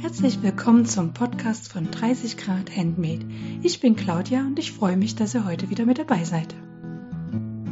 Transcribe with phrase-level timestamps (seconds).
[0.00, 3.26] Herzlich willkommen zum Podcast von 30 Grad Handmade.
[3.62, 6.54] Ich bin Claudia und ich freue mich, dass ihr heute wieder mit dabei seid.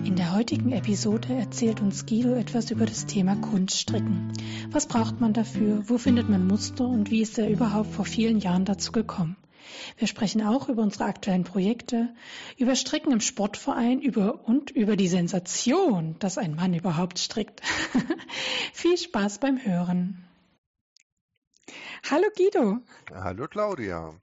[0.05, 4.33] In der heutigen Episode erzählt uns Guido etwas über das Thema Kunststricken.
[4.73, 5.85] Was braucht man dafür?
[5.87, 6.89] Wo findet man Muster?
[6.89, 9.37] Und wie ist er überhaupt vor vielen Jahren dazu gekommen?
[9.97, 12.15] Wir sprechen auch über unsere aktuellen Projekte,
[12.57, 17.61] über Stricken im Sportverein über und über die Sensation, dass ein Mann überhaupt strickt.
[18.73, 20.25] Viel Spaß beim Hören.
[22.11, 22.79] Hallo Guido.
[23.13, 24.15] Hallo Claudia.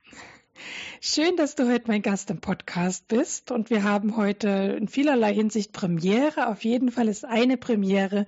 [1.01, 3.51] Schön, dass du heute mein Gast im Podcast bist.
[3.51, 6.47] Und wir haben heute in vielerlei Hinsicht Premiere.
[6.47, 8.25] Auf jeden Fall ist eine Premiere,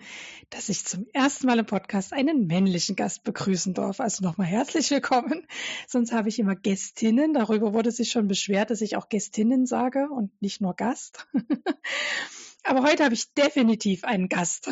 [0.49, 3.99] dass ich zum ersten Mal im Podcast einen männlichen Gast begrüßen darf.
[3.99, 5.47] Also nochmal herzlich willkommen.
[5.87, 7.33] Sonst habe ich immer Gästinnen.
[7.33, 11.27] Darüber wurde sich schon beschwert, dass ich auch Gästinnen sage und nicht nur Gast.
[12.63, 14.67] Aber heute habe ich definitiv einen Gast.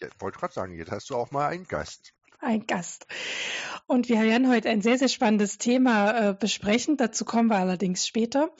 [0.00, 3.06] Ja, ich wollte gerade sagen, jetzt hast du auch mal einen Gast ein Gast.
[3.86, 6.96] Und wir werden heute ein sehr, sehr spannendes Thema äh, besprechen.
[6.96, 8.50] Dazu kommen wir allerdings später.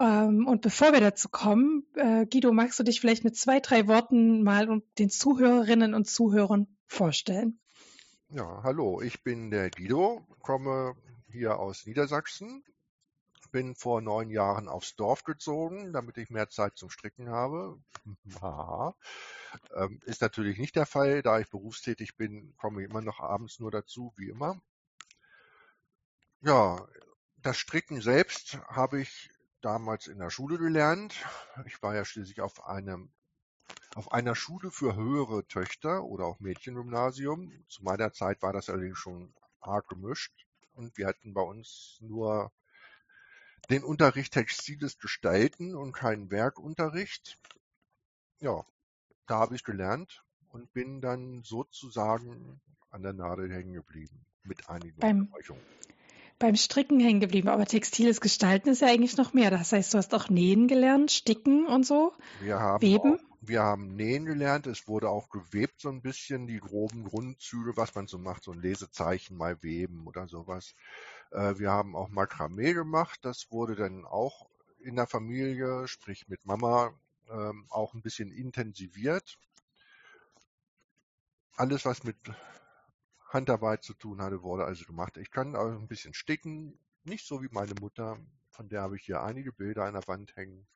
[0.00, 3.86] Ähm, und bevor wir dazu kommen, äh, Guido, magst du dich vielleicht mit zwei, drei
[3.86, 7.60] Worten mal den Zuhörerinnen und Zuhörern vorstellen?
[8.28, 10.94] Ja, hallo, ich bin der Guido, komme
[11.30, 12.64] hier aus Niedersachsen,
[13.54, 17.78] bin vor neun Jahren aufs Dorf gezogen, damit ich mehr Zeit zum Stricken habe.
[19.72, 21.22] Ähm, ist natürlich nicht der Fall.
[21.22, 24.60] Da ich berufstätig bin, komme ich immer noch abends nur dazu, wie immer.
[26.40, 26.84] Ja,
[27.36, 31.14] das Stricken selbst habe ich damals in der Schule gelernt.
[31.66, 33.12] Ich war ja schließlich auf einem
[33.94, 37.52] auf einer Schule für höhere Töchter oder auch Mädchengymnasium.
[37.68, 40.32] Zu meiner Zeit war das allerdings schon arg gemischt
[40.72, 42.50] und wir hatten bei uns nur
[43.70, 47.38] den Unterricht Textiles gestalten und keinen Werkunterricht.
[48.40, 48.64] Ja,
[49.26, 54.98] da habe ich gelernt und bin dann sozusagen an der Nadel hängen geblieben mit einigen
[54.98, 55.32] beim.
[56.40, 59.50] Beim Stricken hängen geblieben, aber textiles Gestalten ist ja eigentlich noch mehr.
[59.50, 62.12] Das heißt, du hast auch Nähen gelernt, Sticken und so.
[62.40, 63.14] Wir haben Weben.
[63.14, 64.66] Auch, wir haben Nähen gelernt.
[64.66, 68.50] Es wurde auch gewebt so ein bisschen die groben Grundzüge, was man so macht, so
[68.50, 70.74] ein Lesezeichen mal weben oder sowas.
[71.30, 73.20] Äh, wir haben auch Makramee gemacht.
[73.22, 74.48] Das wurde dann auch
[74.80, 76.92] in der Familie, sprich mit Mama,
[77.30, 79.38] ähm, auch ein bisschen intensiviert.
[81.56, 82.16] Alles, was mit
[83.28, 85.16] Handarbeit zu tun hatte, wurde also gemacht.
[85.16, 88.18] Ich kann auch ein bisschen sticken, nicht so wie meine Mutter,
[88.50, 90.66] von der habe ich hier einige Bilder an der Wand hängen.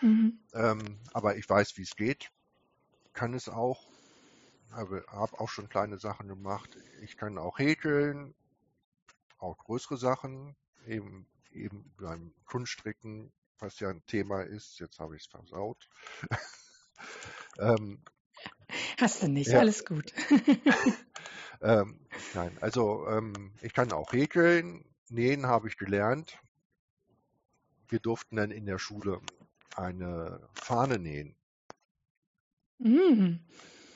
[0.00, 0.38] Mhm.
[0.54, 2.30] Ähm, aber ich weiß, wie es geht.
[3.12, 3.86] Kann es auch.
[4.72, 6.76] Habe, habe auch schon kleine Sachen gemacht.
[7.00, 8.34] Ich kann auch häkeln,
[9.38, 10.56] auch größere Sachen,
[10.86, 14.78] eben, eben beim Kunststricken was ja ein Thema ist.
[14.78, 15.88] Jetzt habe ich es versaut.
[17.58, 18.02] ähm,
[19.00, 19.60] Hast du nicht, ja.
[19.60, 20.12] alles gut.
[21.62, 22.00] ähm,
[22.34, 26.38] nein, also ähm, ich kann auch häkeln, nähen habe ich gelernt.
[27.88, 29.20] Wir durften dann in der Schule
[29.74, 31.34] eine Fahne nähen.
[32.78, 33.36] Mm.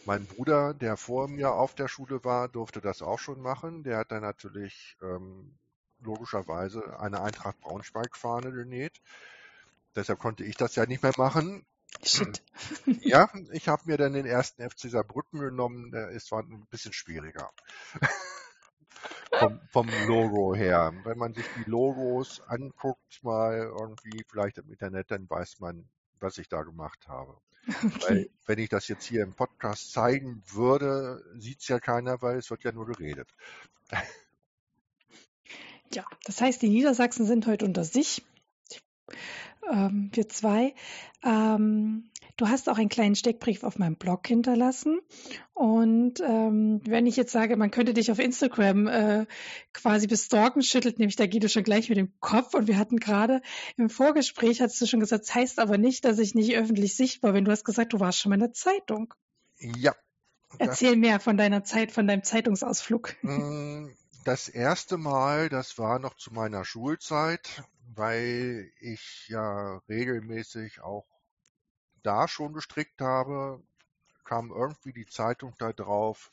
[0.04, 3.84] Mein Bruder, der vor mir auf der Schule war, durfte das auch schon machen.
[3.84, 5.58] Der hat dann natürlich ähm,
[6.00, 9.00] logischerweise eine Eintracht Braunschweig-Fahne genäht.
[9.94, 11.64] Deshalb konnte ich das ja nicht mehr machen.
[12.02, 12.42] Shit.
[12.86, 15.92] Ja, ich habe mir dann den ersten FC Saarbrücken genommen.
[15.92, 17.50] Der ist zwar ein bisschen schwieriger.
[19.38, 20.92] vom, vom Logo her.
[21.04, 25.88] Wenn man sich die Logos anguckt, mal irgendwie vielleicht im Internet, dann weiß man,
[26.20, 27.36] was ich da gemacht habe.
[27.84, 28.00] Okay.
[28.08, 32.38] Weil, wenn ich das jetzt hier im Podcast zeigen würde, sieht es ja keiner, weil
[32.38, 33.28] es wird ja nur geredet.
[35.94, 38.22] Ja, das heißt, die Niedersachsen sind heute unter sich
[39.70, 40.74] ähm, wir zwei.
[41.22, 45.00] Ähm, du hast auch einen kleinen Steckbrief auf meinem Blog hinterlassen.
[45.54, 49.26] Und ähm, wenn ich jetzt sage, man könnte dich auf Instagram äh,
[49.72, 52.54] quasi bestalken, schüttelt nämlich der Guido schon gleich mit dem Kopf.
[52.54, 53.42] Und wir hatten gerade
[53.76, 57.32] im Vorgespräch, hast du schon gesagt, das heißt aber nicht, dass ich nicht öffentlich sichtbar
[57.32, 57.44] bin.
[57.44, 59.14] Du hast gesagt, du warst schon mal in der Zeitung.
[59.58, 59.94] Ja.
[60.58, 63.14] Erzähl mehr von deiner Zeit, von deinem Zeitungsausflug.
[63.22, 63.88] Mm,
[64.24, 67.62] das erste Mal, das war noch zu meiner Schulzeit
[67.94, 71.06] weil ich ja regelmäßig auch
[72.02, 73.62] da schon gestrickt habe,
[74.24, 76.32] kam irgendwie die Zeitung da drauf,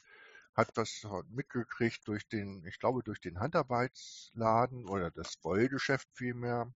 [0.54, 6.72] hat das mitgekriegt durch den, ich glaube, durch den Handarbeitsladen oder das Wollgeschäft vielmehr.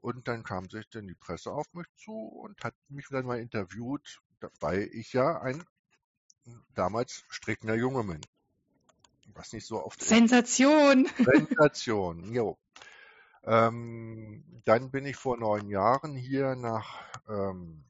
[0.00, 3.40] Und dann kam sich dann die Presse auf mich zu und hat mich dann mal
[3.40, 4.20] interviewt,
[4.60, 5.64] weil ich ja ein
[6.74, 8.20] damals strickender Junge bin.
[9.32, 10.02] Was nicht so oft.
[10.02, 11.08] Sensation!
[11.16, 12.58] Sensation, jo.
[13.44, 17.84] Ähm, dann bin ich vor neun Jahren hier nach ähm,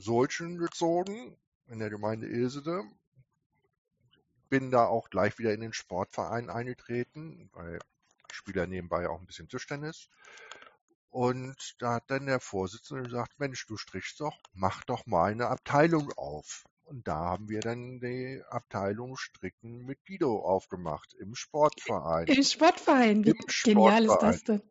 [0.00, 1.36] Solchen gezogen,
[1.68, 2.82] in der Gemeinde Ilsede.
[4.48, 7.78] Bin da auch gleich wieder in den Sportverein eingetreten, weil
[8.28, 10.08] ich spiele nebenbei auch ein bisschen Tischtennis.
[11.10, 15.48] Und da hat dann der Vorsitzende gesagt, Mensch, du strichst doch, mach doch mal eine
[15.48, 16.64] Abteilung auf.
[16.84, 22.26] Und da haben wir dann die Abteilung Stricken mit Guido aufgemacht im Sportverein.
[22.26, 24.62] Im Sportverein, wie Im genial ist das denn?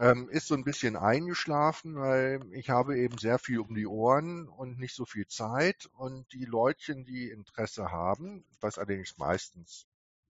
[0.00, 4.48] Ähm, ist so ein bisschen eingeschlafen, weil ich habe eben sehr viel um die Ohren
[4.48, 5.90] und nicht so viel Zeit.
[5.92, 9.86] Und die Leutchen, die Interesse haben, was allerdings meistens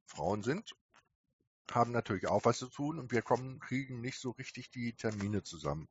[0.06, 0.76] Frauen sind,
[1.72, 5.42] haben natürlich auch was zu tun und wir kommen, kriegen nicht so richtig die Termine
[5.42, 5.88] zusammen.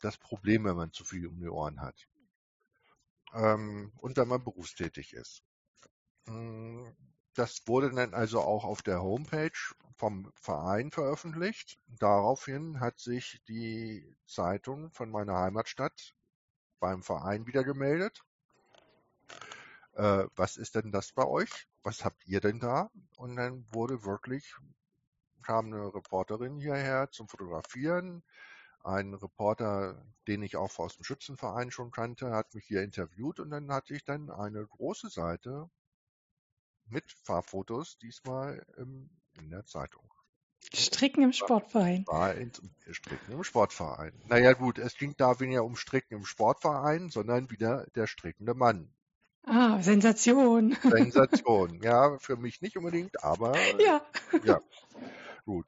[0.00, 2.08] Das Problem, wenn man zu viel um die Ohren hat.
[3.34, 5.42] Ähm, und wenn man berufstätig ist.
[7.38, 9.52] Das wurde dann also auch auf der Homepage
[9.94, 11.78] vom Verein veröffentlicht.
[11.86, 16.16] Daraufhin hat sich die Zeitung von meiner Heimatstadt
[16.80, 18.24] beim Verein wieder gemeldet.
[19.92, 21.68] Äh, was ist denn das bei euch?
[21.84, 22.90] Was habt ihr denn da?
[23.18, 24.56] Und dann wurde wirklich,
[25.42, 28.24] kam eine Reporterin hierher zum Fotografieren.
[28.82, 33.50] Ein Reporter, den ich auch aus dem Schützenverein schon kannte, hat mich hier interviewt und
[33.50, 35.70] dann hatte ich dann eine große Seite
[36.90, 40.08] mit Fahrfotos, diesmal im, in der Zeitung.
[40.74, 42.04] Stricken im Sportverein.
[42.06, 42.52] War in,
[42.90, 44.12] Stricken im Sportverein.
[44.26, 48.92] Naja gut, es ging da weniger um Stricken im Sportverein, sondern wieder der strickende Mann.
[49.44, 50.76] Ah, Sensation.
[50.82, 54.02] Sensation, ja, für mich nicht unbedingt, aber ja,
[54.44, 54.60] ja
[55.46, 55.66] gut.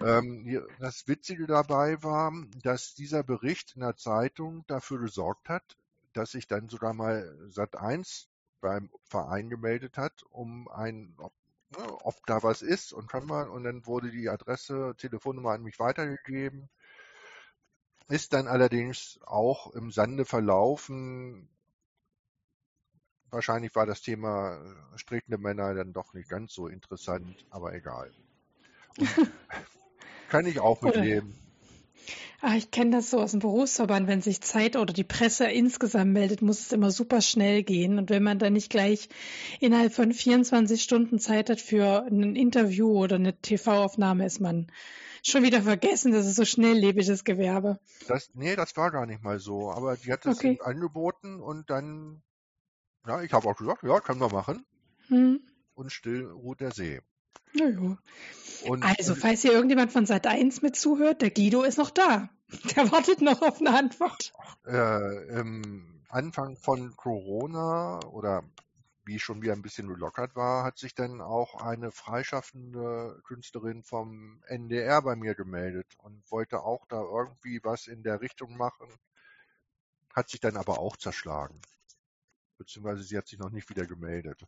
[0.00, 5.76] Ähm, das Witzige dabei war, dass dieser Bericht in der Zeitung dafür gesorgt hat,
[6.12, 8.28] dass sich dann sogar mal Sat 1
[8.62, 11.34] beim Verein gemeldet hat, um ein, ob,
[11.76, 15.62] ne, ob da was ist und kann man, und dann wurde die Adresse, Telefonnummer an
[15.62, 16.70] mich weitergegeben.
[18.08, 21.48] Ist dann allerdings auch im Sande verlaufen.
[23.30, 24.58] Wahrscheinlich war das Thema
[24.96, 28.10] strickende Männer dann doch nicht ganz so interessant, aber egal.
[30.28, 31.34] kann ich auch mitleben.
[32.40, 36.12] Ah, ich kenne das so aus dem Berufsverband, wenn sich Zeit oder die Presse insgesamt
[36.12, 37.98] meldet, muss es immer super schnell gehen.
[37.98, 39.08] Und wenn man dann nicht gleich
[39.60, 44.66] innerhalb von 24 Stunden Zeit hat für ein Interview oder eine TV-Aufnahme, ist man
[45.22, 47.78] schon wieder vergessen, das ist so schnelllebiges Gewerbe.
[48.08, 49.70] Das, nee, das war gar nicht mal so.
[49.70, 50.58] Aber die hat es okay.
[50.62, 52.22] angeboten und dann,
[53.06, 54.66] ja, ich habe auch gesagt, ja, können wir machen.
[55.08, 55.40] Hm.
[55.74, 57.00] Und still ruht der See.
[57.54, 57.66] Ja,
[58.64, 62.28] Und, also, falls hier irgendjemand von Sat 1 mit zuhört, der Guido ist noch da.
[62.76, 64.32] Der wartet noch auf eine Antwort.
[64.66, 68.44] Äh, Im Anfang von Corona oder
[69.04, 74.42] wie schon wieder ein bisschen gelockert war, hat sich dann auch eine freischaffende Künstlerin vom
[74.46, 78.88] NDR bei mir gemeldet und wollte auch da irgendwie was in der Richtung machen,
[80.14, 81.60] hat sich dann aber auch zerschlagen.
[82.58, 84.44] Beziehungsweise sie hat sich noch nicht wieder gemeldet.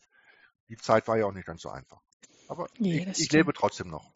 [0.69, 2.01] Die Zeit war ja auch nicht ganz so einfach.
[2.49, 4.11] Aber nee, ich, ich lebe trotzdem noch.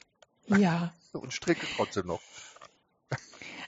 [0.59, 0.95] Ja.
[1.13, 2.23] Und stricke trotzdem noch.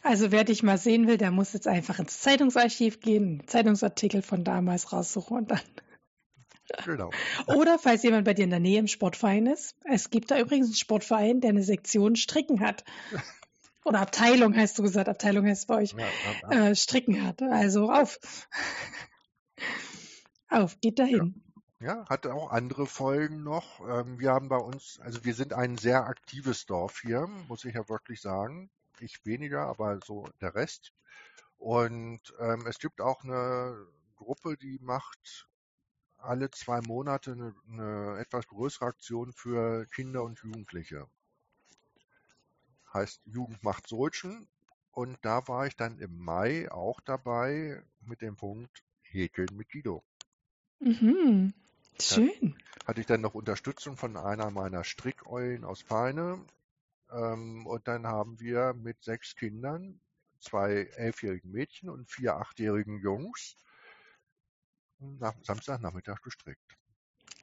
[0.03, 4.45] Also wer dich mal sehen will, der muss jetzt einfach ins Zeitungsarchiv gehen, Zeitungsartikel von
[4.45, 5.61] damals raussuchen und dann.
[6.85, 7.11] Genau.
[7.49, 9.75] Oder falls jemand bei dir in der Nähe im Sportverein ist.
[9.83, 12.85] Es gibt da übrigens einen Sportverein, der eine Sektion Stricken hat.
[13.85, 15.95] Oder Abteilung heißt du gesagt, Abteilung heißt bei euch.
[15.95, 16.07] Ja, ja,
[16.53, 16.69] ja.
[16.69, 17.43] Äh, Stricken hat.
[17.43, 18.21] Also auf.
[20.49, 21.43] auf, geht dahin.
[21.81, 23.81] Ja, hat auch andere Folgen noch.
[23.89, 27.75] Ähm, wir haben bei uns, also wir sind ein sehr aktives Dorf hier, muss ich
[27.75, 28.71] ja wirklich sagen.
[29.01, 30.93] Ich weniger, aber so der Rest.
[31.57, 35.49] Und ähm, es gibt auch eine Gruppe, die macht
[36.19, 41.07] alle zwei Monate eine, eine etwas größere Aktion für Kinder und Jugendliche.
[42.93, 44.49] Heißt Jugend macht Solchen.
[44.91, 50.05] Und da war ich dann im Mai auch dabei mit dem Punkt Häkeln mit Guido.
[50.81, 51.55] Mhm.
[52.01, 52.57] Schön.
[52.87, 56.45] Hatte ich dann noch Unterstützung von einer meiner Strickeulen aus Peine.
[57.13, 60.01] Ähm, und dann haben wir mit sechs Kindern,
[60.41, 63.57] zwei elfjährigen Mädchen und vier achtjährigen Jungs,
[64.99, 66.77] nach Samstagnachmittag gestrickt.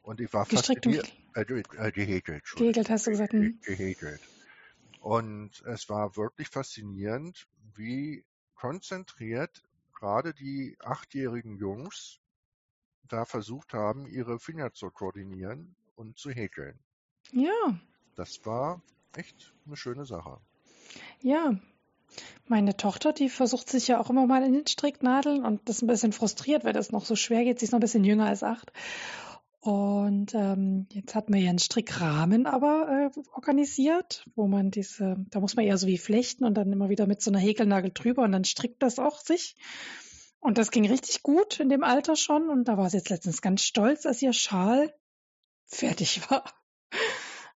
[0.04, 1.12] Und ich war gestrickt fasziniert.
[1.34, 2.44] Äh, äh, gehäkelt.
[2.56, 3.34] Gehäkelt hast du gesagt.
[3.34, 3.60] Hm?
[3.62, 4.22] Gehäkelt.
[5.02, 12.20] Und es war wirklich faszinierend, wie konzentriert gerade die achtjährigen Jungs
[13.08, 16.80] da versucht haben, ihre Finger zu koordinieren und zu häkeln.
[17.32, 17.80] Ja.
[18.16, 18.82] Das war
[19.16, 20.40] echt eine schöne Sache.
[21.22, 21.60] Ja.
[22.48, 25.82] Meine Tochter, die versucht sich ja auch immer mal in den Stricknadeln und das ist
[25.82, 27.60] ein bisschen frustriert, weil das noch so schwer geht.
[27.60, 28.72] Sie ist noch ein bisschen jünger als acht.
[29.60, 35.42] Und ähm, jetzt hat man ja einen Strickrahmen aber äh, organisiert, wo man diese, da
[35.42, 38.24] muss man eher so wie flechten und dann immer wieder mit so einer Häkelnagel drüber
[38.24, 39.58] und dann strickt das auch sich.
[40.40, 42.50] Und das ging richtig gut in dem Alter schon.
[42.50, 44.94] Und da war sie jetzt letztens ganz stolz, als ihr Schal
[45.66, 46.44] fertig war.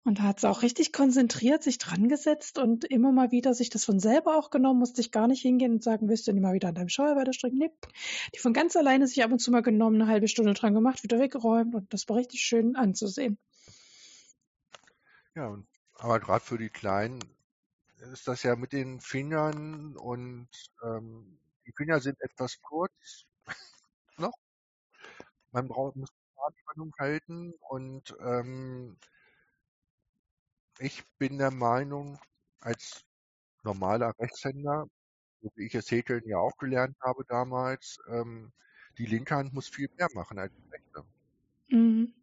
[0.03, 3.69] Und da hat sie auch richtig konzentriert sich dran gesetzt und immer mal wieder sich
[3.69, 6.41] das von selber auch genommen, musste ich gar nicht hingehen und sagen, willst du nicht
[6.41, 7.59] mal wieder an deinem Schal weiter stricken?
[7.59, 7.71] Nee.
[8.33, 11.03] Die von ganz alleine sich ab und zu mal genommen, eine halbe Stunde dran gemacht,
[11.03, 13.37] wieder weggeräumt und das war richtig schön anzusehen.
[15.35, 15.61] Ja,
[15.95, 17.19] aber gerade für die Kleinen
[18.13, 20.47] ist das ja mit den Fingern und
[20.83, 21.37] ähm,
[21.69, 23.25] die Finger sind etwas kurz
[24.17, 24.37] noch.
[25.51, 26.09] Man braucht, muss
[26.47, 28.97] Anspannung halten und ähm,
[30.79, 32.19] ich bin der Meinung,
[32.59, 33.03] als
[33.63, 34.87] normaler Rechtshänder,
[35.41, 38.51] so wie ich es häkeln ja auch gelernt habe damals, ähm,
[38.97, 41.03] die linke Hand muss viel mehr machen als die rechte.
[41.67, 42.13] Mhm.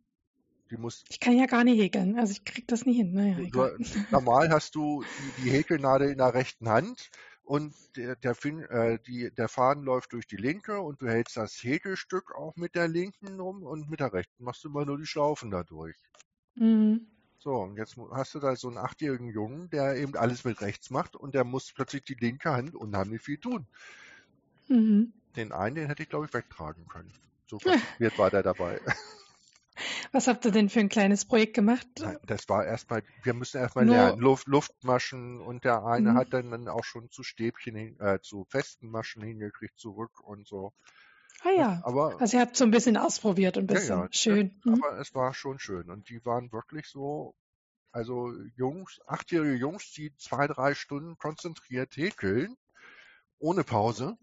[0.70, 3.12] Die muss, Ich kann ja gar nicht häkeln, also ich krieg das nicht hin.
[3.12, 7.10] Naja, du, normal hast du die, die Häkelnadel in der rechten Hand
[7.46, 11.36] und der, der, fin, äh, die, der Faden läuft durch die linke und du hältst
[11.36, 14.98] das Häkelstück auch mit der linken rum und mit der rechten machst du immer nur
[14.98, 15.96] die Schlaufen dadurch.
[16.56, 17.06] Mhm.
[17.38, 20.90] So, und jetzt hast du da so einen achtjährigen Jungen, der eben alles mit rechts
[20.90, 23.64] macht und der muss plötzlich die linke Hand unheimlich viel tun.
[24.66, 25.12] Mhm.
[25.36, 27.12] Den einen, den hätte ich, glaube ich, wegtragen können.
[27.46, 28.80] So konzentriert war der dabei.
[30.12, 31.88] Was habt ihr denn für ein kleines Projekt gemacht?
[32.24, 36.14] Das war erstmal, wir müssen erstmal Nur- lernen, Luft, Luftmaschen und der eine Mhm.
[36.14, 40.46] hat dann, dann auch schon zu Stäbchen, hin, äh, zu festen Maschen hingekriegt zurück und
[40.46, 40.72] so.
[41.42, 44.08] Ah ja, Aber, also ihr habt so ein bisschen ausprobiert und ein Ja, bisschen ja,
[44.12, 44.60] schön.
[44.64, 44.84] Mhm.
[44.84, 47.34] aber es war schon schön und die waren wirklich so,
[47.92, 52.56] also Jungs, achtjährige Jungs, die zwei, drei Stunden konzentriert häkeln,
[53.38, 54.18] ohne Pause,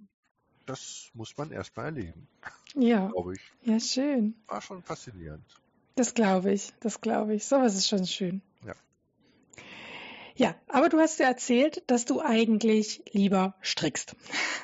[0.66, 2.28] das muss man erstmal erleben,
[2.76, 3.42] Ja, glaube ich.
[3.64, 4.36] ja, schön.
[4.48, 5.46] War schon faszinierend.
[5.96, 7.46] Das glaube ich, das glaube ich.
[7.46, 8.42] Sowas ist schon schön.
[8.66, 8.74] Ja.
[10.36, 14.16] Ja, aber du hast ja erzählt, dass du eigentlich lieber strickst.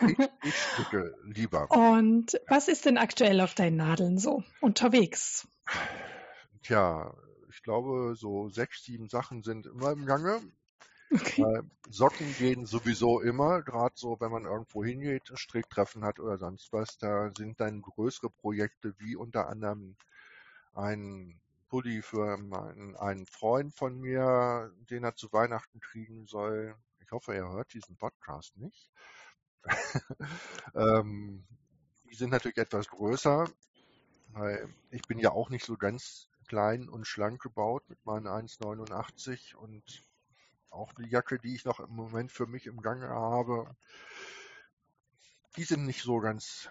[0.07, 1.69] Ich, ich stricke lieber.
[1.69, 5.47] Und was ist denn aktuell auf deinen Nadeln so unterwegs?
[6.63, 7.13] Tja,
[7.51, 10.41] ich glaube, so sechs, sieben Sachen sind immer im Gange.
[11.11, 11.43] Okay.
[11.43, 16.71] Weil Socken gehen sowieso immer, gerade so, wenn man irgendwo hingeht, Stricktreffen hat oder sonst
[16.71, 16.97] was.
[16.99, 19.95] Da sind dann größere Projekte wie unter anderem
[20.73, 26.75] ein Pulli für meinen, einen Freund von mir, den er zu Weihnachten kriegen soll.
[26.99, 28.91] Ich hoffe, er hört diesen Podcast nicht.
[30.75, 31.43] ähm,
[32.05, 33.47] die sind natürlich etwas größer,
[34.29, 39.55] weil ich bin ja auch nicht so ganz klein und schlank gebaut mit meinen 1,89
[39.55, 40.03] und
[40.69, 43.75] auch die Jacke, die ich noch im Moment für mich im Gange habe,
[45.55, 46.69] die sind nicht so ganz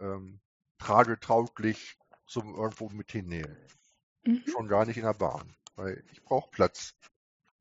[0.00, 0.40] ähm,
[0.78, 3.56] tragetauglich zum irgendwo mit hinnehmen.
[4.24, 4.42] Mhm.
[4.46, 6.94] Schon gar nicht in der Bahn, weil ich brauche Platz.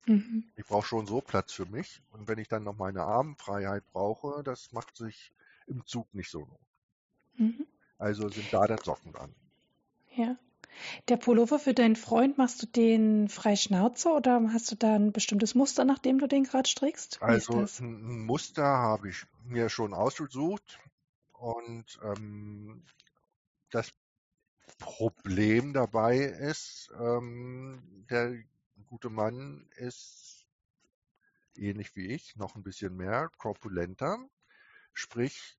[0.06, 0.52] Mhm.
[0.56, 4.44] Ich brauche schon so Platz für mich und wenn ich dann noch meine Armenfreiheit brauche,
[4.44, 5.34] das macht sich
[5.68, 6.48] im Zug nicht so.
[7.36, 7.68] Mhm.
[7.98, 9.34] Also sind da dann Socken dran.
[10.16, 10.38] Ja.
[11.08, 15.12] Der Pullover für deinen Freund, machst du den frei Schnauze oder hast du da ein
[15.12, 17.20] bestimmtes Muster, nach dem du den gerade strickst?
[17.20, 20.80] Wie Also ein Muster habe ich mir schon ausgesucht
[21.34, 22.84] und ähm,
[23.70, 23.92] das
[24.80, 28.36] Problem dabei ist, ähm, der
[28.86, 30.28] gute Mann ist
[31.58, 34.18] ähnlich wie ich, noch ein bisschen mehr korpulenter.
[34.94, 35.58] Sprich,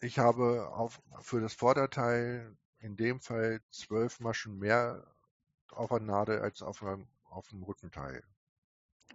[0.00, 5.04] ich habe auf, für das Vorderteil in dem Fall zwölf Maschen mehr
[5.70, 8.22] auf der Nadel als auf, einem, auf dem Rückenteil.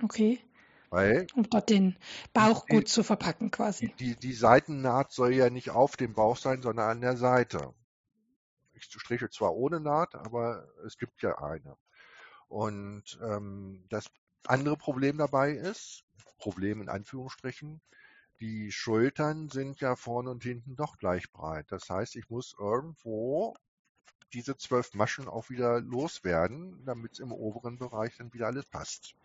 [0.03, 0.39] Okay.
[0.89, 1.97] Weil Um dort den
[2.33, 3.93] Bauch Die- gut zu verpacken quasi.
[3.99, 7.73] die, die Seitennaht soll ja nicht auf dem Bauch sein, sondern an der Seite.
[8.73, 11.77] Ich stricke zwar ohne Naht, aber es gibt ja eine.
[12.47, 14.05] Und ähm, das
[14.45, 16.03] andere Problem dabei ist,
[16.37, 17.81] Problem in Anführungsstrichen,
[18.43, 21.65] die Schultern sind ja vorne und hinten doch gleich breit.
[21.69, 23.55] Das heißt, ich muss irgendwo
[24.33, 29.15] diese zwölf Maschen auch wieder loswerden, damit es im oberen Bereich dann wieder alles passt.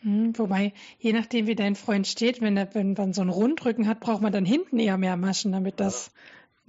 [0.00, 3.88] Hm, wobei, je nachdem, wie dein Freund steht, wenn er, wenn man so einen Rundrücken
[3.88, 6.12] hat, braucht man dann hinten eher mehr Maschen, damit das.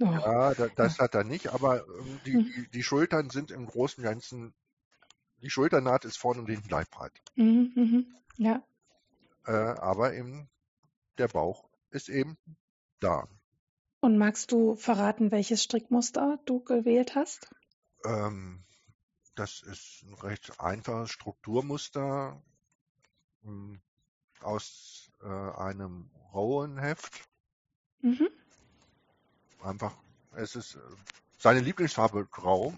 [0.00, 0.06] Oh.
[0.06, 2.66] Ja, da, das hat er nicht, aber ähm, die, Hm.
[2.72, 4.54] die, Schultern sind im Großen und Ganzen,
[5.42, 7.12] die Schulternaht ist vorne und hinten gleich breit.
[7.36, 8.06] Mhm, mhm.
[8.38, 8.62] Ja.
[9.44, 10.48] Äh, aber eben
[11.18, 12.36] der Bauch ist eben
[13.00, 13.28] da.
[14.00, 17.48] Und magst du verraten, welches Strickmuster du gewählt hast?
[18.04, 18.64] Ähm,
[19.34, 22.42] das ist ein recht einfaches Strukturmuster
[23.44, 23.80] ähm,
[24.40, 27.24] aus äh, einem Rowenheft.
[28.00, 28.28] Mhm.
[29.62, 29.94] Einfach,
[30.32, 30.80] es ist äh,
[31.38, 32.74] seine Lieblingsfarbe grau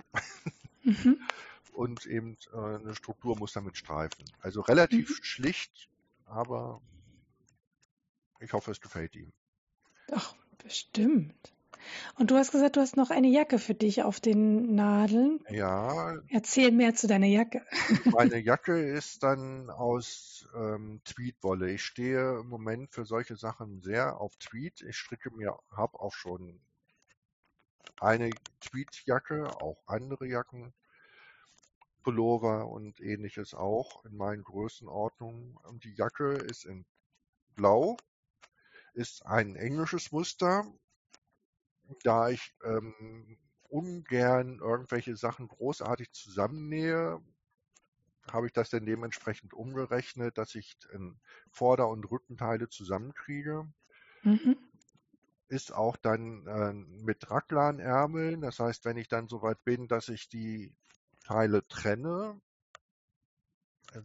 [0.83, 1.19] Mhm.
[1.73, 4.25] und eben äh, eine Strukturmuster mit Streifen.
[4.41, 5.23] Also relativ Mhm.
[5.23, 5.89] schlicht,
[6.27, 6.81] aber
[8.45, 9.33] ich hoffe, es gefällt ihm.
[10.13, 11.55] Ach, bestimmt.
[12.17, 15.41] Und du hast gesagt, du hast noch eine Jacke für dich auf den Nadeln.
[15.51, 17.63] Ja, Erzähl mehr zu deiner Jacke.
[18.05, 21.73] meine Jacke ist dann aus ähm, Tweedwolle.
[21.73, 24.83] Ich stehe im Moment für solche Sachen sehr auf Tweed.
[24.83, 26.61] Ich stricke mir, habe auch schon
[28.01, 30.73] eine Tweedjacke, auch andere Jacken,
[32.03, 35.57] Pullover und ähnliches auch in meinen Größenordnungen.
[35.65, 36.85] Und die Jacke ist in
[37.57, 37.97] Blau,
[38.95, 40.65] ist ein englisches Muster,
[42.03, 47.21] da ich ähm, ungern irgendwelche Sachen großartig zusammennähe,
[48.31, 51.21] habe ich das dann dementsprechend umgerechnet, dass ich in
[51.51, 53.71] Vorder- und Rückenteile zusammenkriege.
[54.23, 54.57] Mhm.
[55.49, 60.29] Ist auch dann äh, mit Raglanärmeln, das heißt, wenn ich dann soweit bin, dass ich
[60.29, 60.75] die
[61.23, 62.41] Teile trenne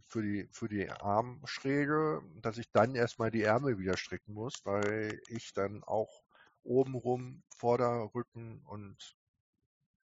[0.05, 5.19] für die, für die Armschräge, dass ich dann erstmal die Ärmel wieder stricken muss, weil
[5.27, 6.23] ich dann auch
[6.63, 9.17] obenrum Vorderrücken und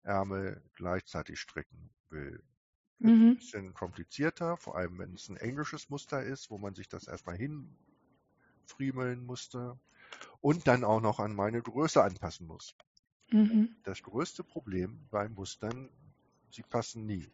[0.04, 2.44] Ärmel gleichzeitig stricken will.
[3.02, 3.36] Ist ein Mhm.
[3.36, 7.38] bisschen komplizierter, vor allem wenn es ein englisches Muster ist, wo man sich das erstmal
[7.38, 9.80] hinfriemeln musste
[10.42, 12.76] und dann auch noch an meine Größe anpassen muss.
[13.34, 13.66] Mhm.
[13.84, 15.90] Das größte Problem bei Mustern,
[16.50, 17.32] sie passen nie.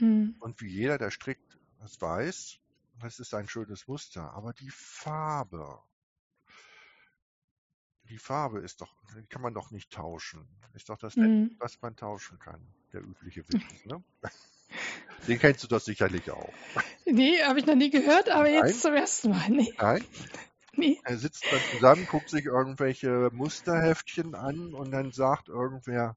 [0.00, 0.36] Mhm.
[0.40, 2.58] Und wie jeder, der strickt, das weiß,
[3.00, 5.80] das ist ein schönes Muster, aber die Farbe,
[8.04, 10.46] die Farbe ist doch, die kann man doch nicht tauschen.
[10.74, 11.56] Ist doch das Mhm.
[11.58, 12.60] was man tauschen kann,
[12.92, 14.02] der übliche Witz, ne?
[15.28, 16.52] Den kennst du doch sicherlich auch.
[17.04, 18.54] Nee, habe ich noch nie gehört, aber Nein.
[18.66, 19.50] jetzt zum ersten Mal.
[19.50, 20.04] Nee, Nein?
[20.72, 20.98] nee.
[21.04, 26.16] Er sitzt dann zusammen, guckt sich irgendwelche Musterheftchen an und dann sagt irgendwer,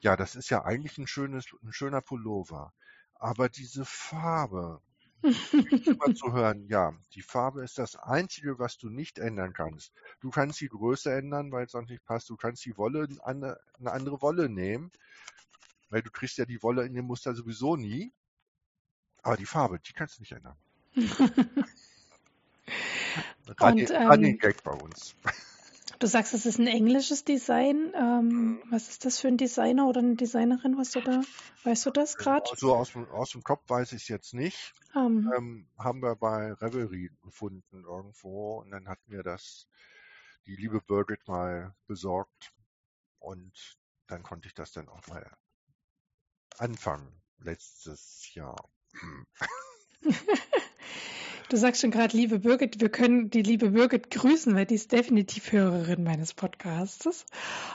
[0.00, 2.72] ja, das ist ja eigentlich ein schönes, ein schöner Pullover.
[3.18, 4.80] Aber diese Farbe,
[5.22, 9.92] immer zu hören, ja, die Farbe ist das Einzige, was du nicht ändern kannst.
[10.20, 12.30] Du kannst die Größe ändern, weil es sonst nicht passt.
[12.30, 14.90] Du kannst die Wolle, eine, eine andere Wolle nehmen,
[15.90, 18.12] weil du kriegst ja die Wolle in dem Muster sowieso nie.
[19.22, 20.56] Aber die Farbe, die kannst du nicht ändern.
[23.60, 25.14] Running, ähm, Gag bei uns.
[25.98, 27.92] Du sagst, es ist ein englisches Design.
[27.94, 30.76] Ähm, was ist das für ein Designer oder eine Designerin?
[30.76, 31.22] Was du da,
[31.64, 32.44] weißt du das gerade?
[32.56, 34.74] So aus, dem- aus dem Kopf weiß ich es jetzt nicht.
[34.94, 39.66] Ähm, Ähm, haben wir bei Revelry gefunden irgendwo und dann hat mir das
[40.46, 42.52] die liebe Birgit mal besorgt
[43.18, 43.52] und
[44.06, 45.26] dann konnte ich das dann auch mal
[46.58, 48.68] anfangen letztes Jahr.
[51.48, 54.90] Du sagst schon gerade, liebe Birgit, wir können die liebe Birgit grüßen, weil die ist
[54.90, 57.24] definitiv Hörerin meines Podcasts.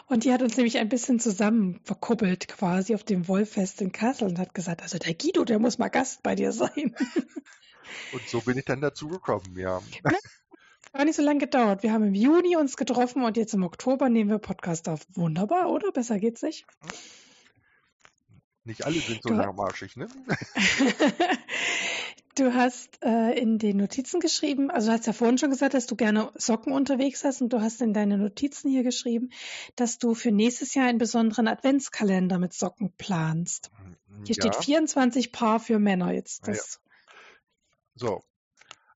[0.08, 4.28] Und die hat uns nämlich ein bisschen zusammen verkuppelt quasi auf dem Wollfest in Kassel
[4.28, 6.96] und hat gesagt, also der Guido, der muss mal Gast bei dir sein.
[8.14, 9.82] Und so bin ich dann dazu gekommen, ja.
[10.94, 11.84] War nicht so lange gedauert.
[11.84, 15.02] Wir haben im Juni uns getroffen und jetzt im Oktober nehmen wir Podcast auf.
[15.14, 15.92] Wunderbar, oder?
[15.92, 16.66] Besser geht's nicht.
[18.64, 20.08] Nicht alle sind so Du- langmarschig, ne?
[22.36, 25.86] Du hast äh, in den Notizen geschrieben, also du hast ja vorhin schon gesagt, dass
[25.86, 29.32] du gerne Socken unterwegs hast und du hast in deine Notizen hier geschrieben,
[29.76, 33.70] dass du für nächstes Jahr einen besonderen Adventskalender mit Socken planst.
[34.26, 34.44] Hier ja.
[34.52, 36.48] steht 24 Paar für Männer jetzt.
[36.48, 36.54] Ja.
[37.96, 38.24] So.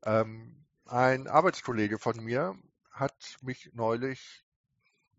[0.03, 2.55] Ähm, ein Arbeitskollege von mir
[2.91, 4.45] hat mich neulich,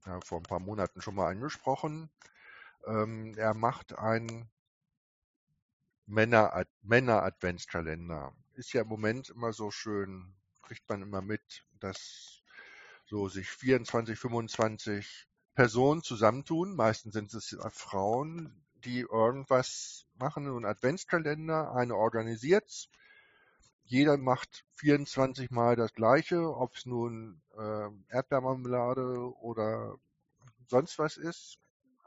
[0.07, 2.09] ja, vor ein paar Monaten schon mal angesprochen.
[2.87, 4.48] Ähm, er macht einen
[6.07, 8.33] Männer, Männer-Adventskalender.
[8.55, 12.42] Ist ja im Moment immer so schön, kriegt man immer mit, dass
[13.07, 16.75] so sich 24, 25 Personen zusammentun.
[16.77, 22.88] Meistens sind es Frauen, die irgendwas machen, so einen Adventskalender, eine organisiert's.
[23.85, 29.97] Jeder macht 24 Mal das Gleiche, ob es nun äh, Erdbeermarmelade oder
[30.69, 31.59] sonst was ist.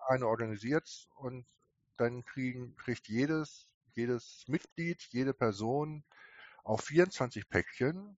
[0.08, 1.46] Eine organisiert's und
[1.98, 3.68] dann kriegen, kriegt jedes,
[4.00, 6.04] jedes Mitglied, jede Person
[6.64, 8.18] auf 24 Päckchen,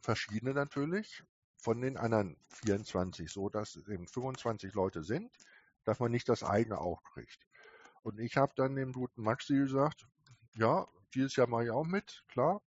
[0.00, 1.22] verschiedene natürlich,
[1.58, 5.34] von den anderen 24, so dass es eben 25 Leute sind,
[5.84, 7.46] dass man nicht das eigene auch kriegt.
[8.02, 10.06] Und ich habe dann dem guten Maxi gesagt,
[10.54, 12.62] ja, dieses Jahr mache ich auch mit, klar.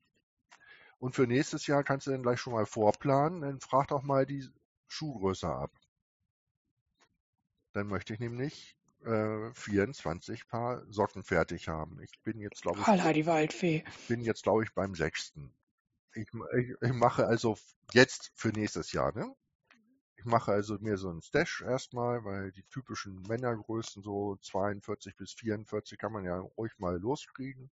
[0.97, 4.25] Und für nächstes Jahr kannst du dann gleich schon mal vorplanen, dann frag doch mal
[4.25, 4.47] die
[4.87, 5.71] Schuhgröße ab.
[7.73, 11.99] Dann möchte ich nämlich äh, 24 Paar Socken fertig haben.
[12.01, 13.83] Ich bin jetzt, glaube ich, Holla, die Waldfee.
[14.07, 15.53] bin jetzt, glaube ich, beim sechsten.
[16.13, 17.57] Ich, ich, ich mache also
[17.93, 19.33] jetzt für nächstes Jahr, ne?
[20.17, 25.31] Ich mache also mir so einen Stash erstmal, weil die typischen Männergrößen so 42 bis
[25.31, 27.71] 44 kann man ja ruhig mal loskriegen.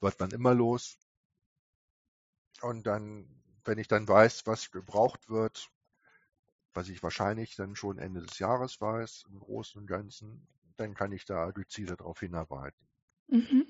[0.00, 0.98] Wird man immer los.
[2.62, 3.28] Und dann,
[3.64, 5.70] wenn ich dann weiß, was gebraucht wird,
[6.74, 11.12] was ich wahrscheinlich dann schon Ende des Jahres weiß, im Großen und Ganzen, dann kann
[11.12, 12.86] ich da gezielt darauf hinarbeiten.
[13.28, 13.66] Mhm.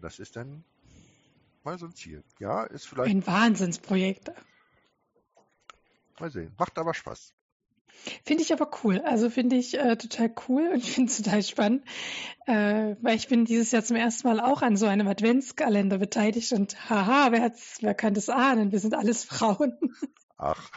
[0.00, 0.64] Das ist dann
[1.64, 2.24] mal so ein Ziel.
[2.38, 3.10] Ja, ist vielleicht.
[3.10, 4.30] Ein Wahnsinnsprojekt.
[6.18, 6.54] Mal sehen.
[6.58, 7.34] Macht aber Spaß.
[8.24, 9.00] Finde ich aber cool.
[9.00, 11.84] Also finde ich äh, total cool und finde es total spannend,
[12.46, 16.52] äh, weil ich bin dieses Jahr zum ersten Mal auch an so einem Adventskalender beteiligt
[16.52, 18.72] und haha, wer, hat's, wer kann das ahnen?
[18.72, 19.78] Wir sind alles Frauen.
[20.36, 20.70] Ach.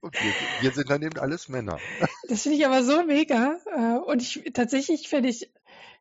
[0.00, 1.78] Und wir, wir sind dann eben alles Männer.
[2.28, 3.58] Das finde ich aber so mega.
[3.66, 5.52] Äh, und ich tatsächlich finde ich,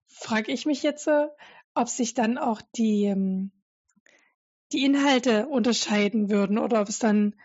[0.07, 1.07] frage ich mich jetzt,
[1.75, 3.51] ob sich dann auch die, ähm,
[4.71, 7.35] die Inhalte unterscheiden würden oder ob es dann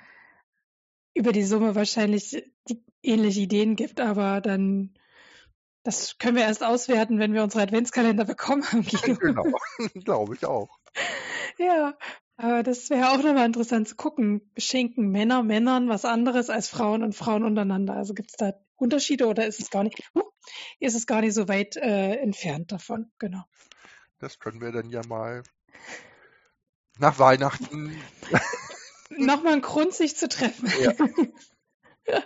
[1.13, 4.95] über die Summe wahrscheinlich die ähnliche Ideen gibt, aber dann
[5.83, 8.87] das können wir erst auswerten, wenn wir unsere Adventskalender bekommen haben.
[9.21, 9.45] Genau,
[10.05, 10.79] glaube ich auch.
[11.59, 11.97] Ja,
[12.41, 14.51] aber das wäre auch nochmal interessant zu gucken.
[14.57, 17.95] Schenken Männer Männern was anderes als Frauen und Frauen untereinander?
[17.95, 20.23] Also gibt es da Unterschiede oder ist es gar nicht, uh,
[20.79, 23.13] ist es gar nicht so weit äh, entfernt davon?
[23.19, 23.43] Genau.
[24.19, 25.43] Das können wir dann ja mal
[26.99, 27.97] nach Weihnachten.
[29.11, 30.71] Nochmal ein Grund, sich zu treffen.
[30.81, 30.93] Ja.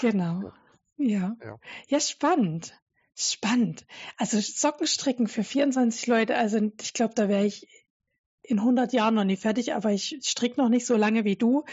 [0.00, 0.52] genau.
[0.96, 1.36] Ja.
[1.42, 1.58] ja.
[1.88, 2.80] Ja, spannend.
[3.16, 3.86] Spannend.
[4.16, 7.68] Also Sockenstricken für 24 Leute, also ich glaube, da wäre ich
[8.44, 11.64] in 100 Jahren noch nie fertig, aber ich stricke noch nicht so lange wie du.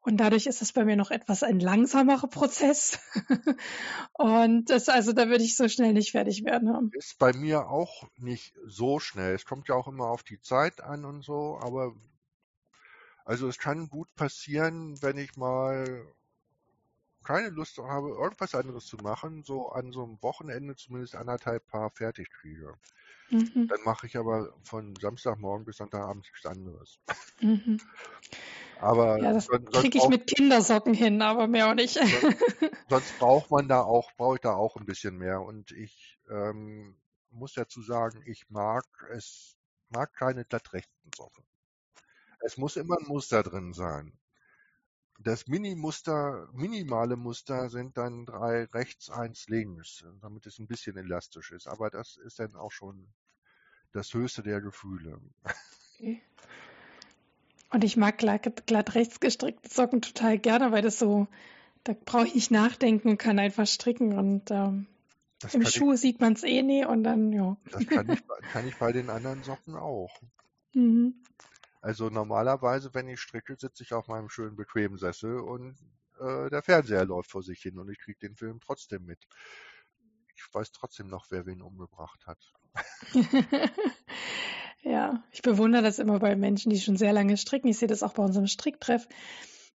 [0.00, 2.98] Und dadurch ist es bei mir noch etwas ein langsamerer Prozess.
[4.14, 6.90] und das, also da würde ich so schnell nicht fertig werden.
[6.92, 9.34] Ist bei mir auch nicht so schnell.
[9.34, 11.94] Es kommt ja auch immer auf die Zeit an und so, aber
[13.24, 16.06] also es kann gut passieren, wenn ich mal
[17.22, 21.90] keine Lust habe, irgendwas anderes zu machen, so an so einem Wochenende zumindest anderthalb Paar
[21.90, 22.72] fertig kriege.
[23.30, 23.68] Mhm.
[23.68, 26.98] Dann mache ich aber von Samstagmorgen bis Sonntagabend nichts anderes.
[27.40, 27.78] Mhm.
[28.80, 31.94] Aber ja, das kriege ich mit Kindersocken hin, aber mehr auch nicht.
[31.94, 32.36] Sonst,
[32.88, 35.42] sonst braucht man da auch, brauche ich da auch ein bisschen mehr.
[35.42, 36.96] Und ich ähm,
[37.30, 39.56] muss dazu sagen, ich mag es,
[39.88, 41.44] mag keine glattrechten Socken.
[42.40, 44.12] Es muss immer ein Muster drin sein.
[45.18, 51.50] Das Mini-Muster, minimale Muster sind dann drei rechts, eins links, damit es ein bisschen elastisch
[51.50, 51.66] ist.
[51.66, 53.08] Aber das ist dann auch schon
[53.92, 55.20] das höchste der Gefühle.
[55.94, 56.22] Okay.
[57.70, 61.26] Und ich mag glatt, glatt rechts gestrickte Socken total gerne, weil das so,
[61.84, 64.86] da brauche ich nicht nachdenken und kann einfach stricken und ähm,
[65.52, 67.56] im Schuh ich, sieht man es eh nie und dann, ja.
[67.70, 68.20] Das kann ich,
[68.52, 70.10] kann ich bei den anderen Socken auch.
[70.72, 71.14] Mhm.
[71.80, 75.76] Also normalerweise, wenn ich stricke, sitze ich auf meinem schönen bequemen Sessel und
[76.20, 79.18] äh, der Fernseher läuft vor sich hin und ich kriege den Film trotzdem mit.
[80.34, 82.38] Ich weiß trotzdem noch, wer wen umgebracht hat.
[84.82, 87.68] ja, ich bewundere das immer bei Menschen, die schon sehr lange stricken.
[87.68, 89.08] Ich sehe das auch bei unserem Stricktreff,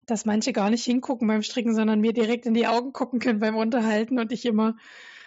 [0.05, 3.39] dass manche gar nicht hingucken beim Stricken, sondern mir direkt in die Augen gucken können
[3.39, 4.75] beim Unterhalten und ich immer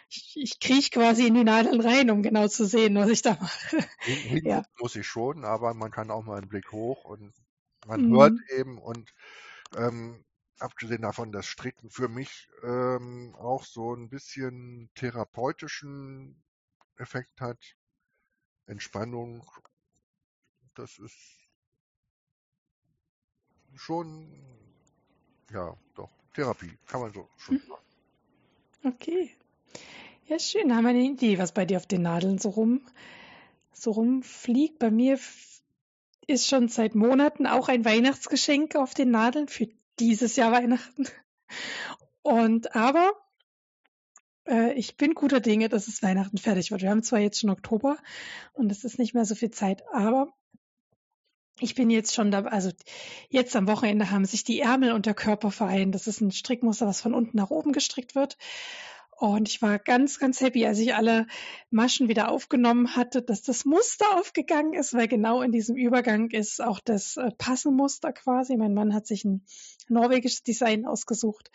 [0.09, 3.35] ich, ich krieche quasi in die Nadeln rein, um genau zu sehen, was ich da
[3.40, 3.79] mache.
[4.45, 4.64] Ja.
[4.79, 7.33] muss ich schon, aber man kann auch mal einen Blick hoch und
[7.87, 8.17] man mhm.
[8.17, 9.12] hört eben und
[9.77, 10.25] ähm,
[10.59, 16.43] abgesehen davon, dass Stricken für mich ähm, auch so ein bisschen therapeutischen
[16.97, 17.59] Effekt hat.
[18.67, 19.47] Entspannung,
[20.75, 21.49] das ist
[23.75, 24.33] schon,
[25.51, 27.61] ja, doch, Therapie, kann man so schon mhm.
[27.61, 27.85] sagen.
[28.85, 29.37] Okay.
[30.27, 30.69] Ja, schön.
[30.69, 32.81] Da haben wir eine Idee, was bei dir auf den Nadeln so rum,
[33.73, 34.79] so rumfliegt.
[34.79, 35.19] Bei mir
[36.27, 41.07] ist schon seit Monaten auch ein Weihnachtsgeschenk auf den Nadeln für dieses Jahr Weihnachten.
[42.23, 43.13] Und aber
[44.47, 46.83] äh, ich bin guter Dinge, dass es Weihnachten fertig wird.
[46.83, 47.99] Wir haben zwar jetzt schon Oktober
[48.53, 50.33] und es ist nicht mehr so viel Zeit, aber
[51.61, 52.71] ich bin jetzt schon da, also
[53.29, 55.95] jetzt am Wochenende haben sich die Ärmel und der Körper vereint.
[55.95, 58.37] Das ist ein Strickmuster, was von unten nach oben gestrickt wird.
[59.25, 61.27] Und ich war ganz, ganz happy, als ich alle
[61.71, 66.61] Maschen wieder aufgenommen hatte, dass das Muster aufgegangen ist, weil genau in diesem Übergang ist
[66.61, 68.59] auch das äh, Passenmuster quasi.
[68.59, 69.47] Mein Mann hat sich ein
[69.89, 71.51] norwegisches Design ausgesucht.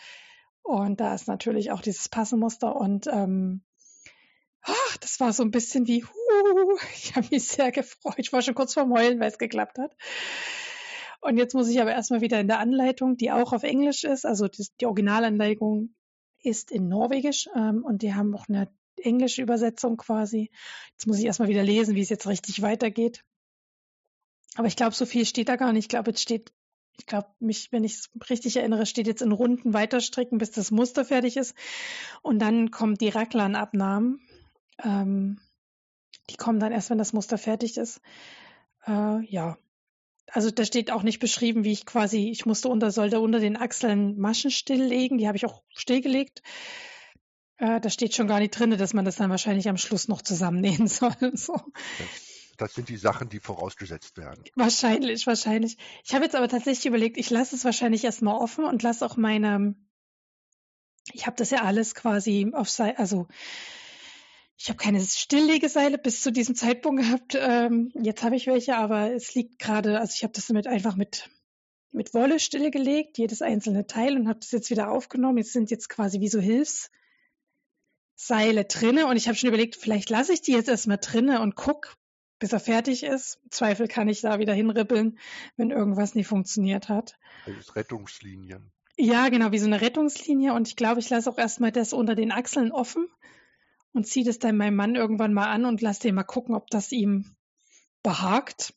[0.64, 2.76] Und da ist natürlich auch dieses Passenmuster.
[2.76, 3.62] Und ähm,
[4.64, 8.16] ach, das war so ein bisschen wie, huh, ich habe mich sehr gefreut.
[8.18, 9.96] Ich war schon kurz vorm Heulen, weil es geklappt hat.
[11.22, 14.26] Und jetzt muss ich aber erstmal wieder in der Anleitung, die auch auf Englisch ist,
[14.26, 15.94] also die, die Originalanleitung
[16.44, 20.52] ist in Norwegisch ähm, und die haben auch eine englische Übersetzung quasi.
[20.92, 23.24] Jetzt muss ich erstmal wieder lesen, wie es jetzt richtig weitergeht.
[24.56, 25.86] Aber ich glaube, so viel steht da gar nicht.
[25.86, 26.52] Ich glaube, jetzt steht
[27.00, 30.70] ich glaube, mich, wenn ich es richtig erinnere, steht jetzt in Runden weiterstricken, bis das
[30.70, 31.56] Muster fertig ist.
[32.22, 34.20] Und dann kommen die Raglan-Abnahmen.
[34.84, 35.40] Ähm,
[36.30, 38.02] die kommen dann erst, wenn das Muster fertig ist.
[38.86, 39.58] Äh, ja.
[40.32, 43.58] Also da steht auch nicht beschrieben, wie ich quasi, ich musste unter, sollte unter den
[43.58, 45.18] Achseln Maschen stilllegen.
[45.18, 46.42] Die habe ich auch stillgelegt.
[47.58, 50.22] Äh, da steht schon gar nicht drin, dass man das dann wahrscheinlich am Schluss noch
[50.22, 51.16] zusammennähen soll.
[51.34, 51.60] So.
[52.58, 54.44] Das sind die Sachen, die vorausgesetzt werden.
[54.56, 55.78] Wahrscheinlich, wahrscheinlich.
[56.04, 59.18] Ich habe jetzt aber tatsächlich überlegt, ich lasse es wahrscheinlich erstmal offen und lasse auch
[59.18, 59.76] meine,
[61.14, 63.28] ich habe das ja alles quasi auf Seite, also
[64.60, 67.38] ich habe keine Stilllegeseile bis zu diesem Zeitpunkt gehabt.
[67.40, 70.98] Ähm, jetzt habe ich welche, aber es liegt gerade, also ich habe das damit einfach
[70.98, 71.30] mit
[71.92, 75.40] mit Wolle stillgelegt, jedes einzelne Teil und habe das jetzt wieder aufgenommen.
[75.40, 76.92] Jetzt sind jetzt quasi wie so Hilfsseile
[78.66, 81.96] drinne und ich habe schon überlegt, vielleicht lasse ich die jetzt erstmal drinne und guck,
[82.38, 83.40] bis er fertig ist.
[83.44, 85.18] Im Zweifel kann ich da wieder hinribbeln,
[85.58, 87.18] wenn irgendwas nie funktioniert hat.
[87.48, 88.72] Das Rettungslinien.
[88.98, 90.54] Ja, genau, wie so eine Rettungslinie.
[90.54, 93.08] Und ich glaube, ich lasse auch erstmal das unter den Achseln offen
[93.94, 96.70] und ziehe das dann meinem Mann irgendwann mal an und lasse den mal gucken, ob
[96.70, 97.36] das ihm
[98.04, 98.74] behagt.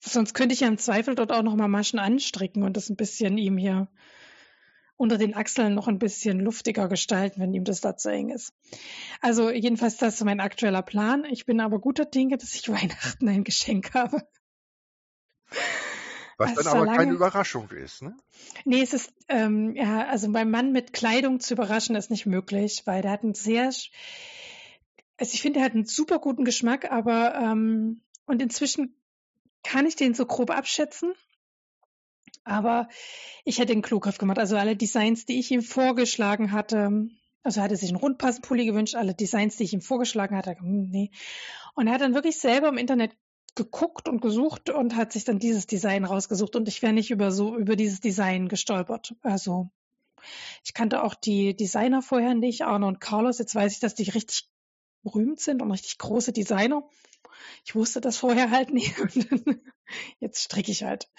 [0.00, 2.96] Sonst könnte ich ja im Zweifel dort auch noch mal Maschen anstricken und das ein
[2.96, 3.88] bisschen ihm hier
[4.96, 8.52] unter den Achseln noch ein bisschen luftiger gestalten, wenn ihm das da zu eng ist.
[9.20, 11.24] Also jedenfalls das ist mein aktueller Plan.
[11.24, 14.22] Ich bin aber guter Dinge, dass ich Weihnachten ein Geschenk habe.
[16.44, 16.98] Was dann aber lange...
[16.98, 18.16] keine Überraschung ist, ne?
[18.64, 22.82] Nee, es ist, ähm, ja, also beim Mann mit Kleidung zu überraschen ist nicht möglich,
[22.84, 23.90] weil der hat einen sehr, also
[25.18, 28.94] ich finde, er hat einen super guten Geschmack, aber ähm, und inzwischen
[29.62, 31.12] kann ich den so grob abschätzen.
[32.44, 32.88] Aber
[33.44, 34.38] ich hätte einen Klugriff gemacht.
[34.38, 37.08] Also alle Designs, die ich ihm vorgeschlagen hatte,
[37.42, 40.88] also er hatte sich einen Rundpassenpulli gewünscht, alle Designs, die ich ihm vorgeschlagen hatte, hm,
[40.90, 41.10] nee.
[41.74, 43.12] Und er hat dann wirklich selber im Internet
[43.54, 47.30] geguckt und gesucht und hat sich dann dieses Design rausgesucht und ich wäre nicht über
[47.30, 49.14] so über dieses Design gestolpert.
[49.22, 49.70] Also
[50.64, 53.38] ich kannte auch die Designer vorher nicht, Arno und Carlos.
[53.38, 54.48] Jetzt weiß ich, dass die richtig
[55.02, 56.88] berühmt sind und richtig große Designer.
[57.64, 58.94] Ich wusste das vorher halt nicht.
[60.20, 61.10] Jetzt stricke ich halt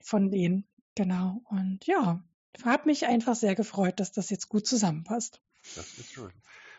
[0.00, 0.66] von denen.
[0.94, 1.42] Genau.
[1.50, 2.22] Und ja,
[2.64, 5.40] hat mich einfach sehr gefreut, dass das jetzt gut zusammenpasst.
[5.76, 6.32] Das ist schön.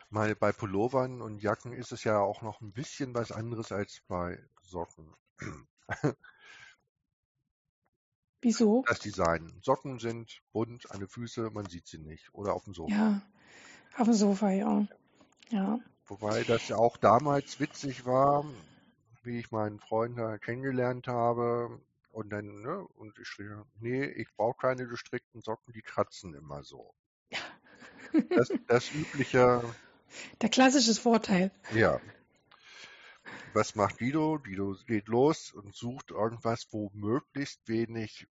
[0.10, 4.02] Mal bei Pullovern und Jacken ist es ja auch noch ein bisschen was anderes als
[4.08, 4.38] bei
[4.72, 5.14] Socken.
[8.42, 8.84] Wieso?
[8.88, 9.54] Das Design.
[9.62, 12.34] Socken sind bunt an den Füßen, man sieht sie nicht.
[12.34, 12.92] Oder auf dem Sofa.
[12.92, 13.22] Ja,
[13.98, 14.88] auf dem Sofa, ja.
[15.50, 15.80] Ja.
[16.08, 18.46] Wobei das ja auch damals witzig war,
[19.24, 21.80] wie ich meinen Freund da kennengelernt habe.
[22.10, 23.48] Und dann, ne, und ich schrie,
[23.80, 26.94] nee, ich brauche keine gestrickten Socken, die kratzen immer so.
[28.30, 29.64] Das, das übliche.
[30.42, 31.50] Der klassische Vorteil.
[31.74, 32.02] Ja.
[33.54, 34.40] Was macht Guido?
[34.40, 38.26] Guido geht los und sucht irgendwas, wo möglichst wenig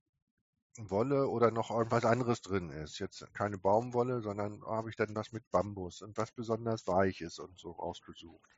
[0.78, 2.98] Wolle oder noch irgendwas anderes drin ist.
[3.00, 7.38] Jetzt keine Baumwolle, sondern habe ich dann was mit Bambus und was besonders weich ist
[7.38, 8.48] und so ausgesucht.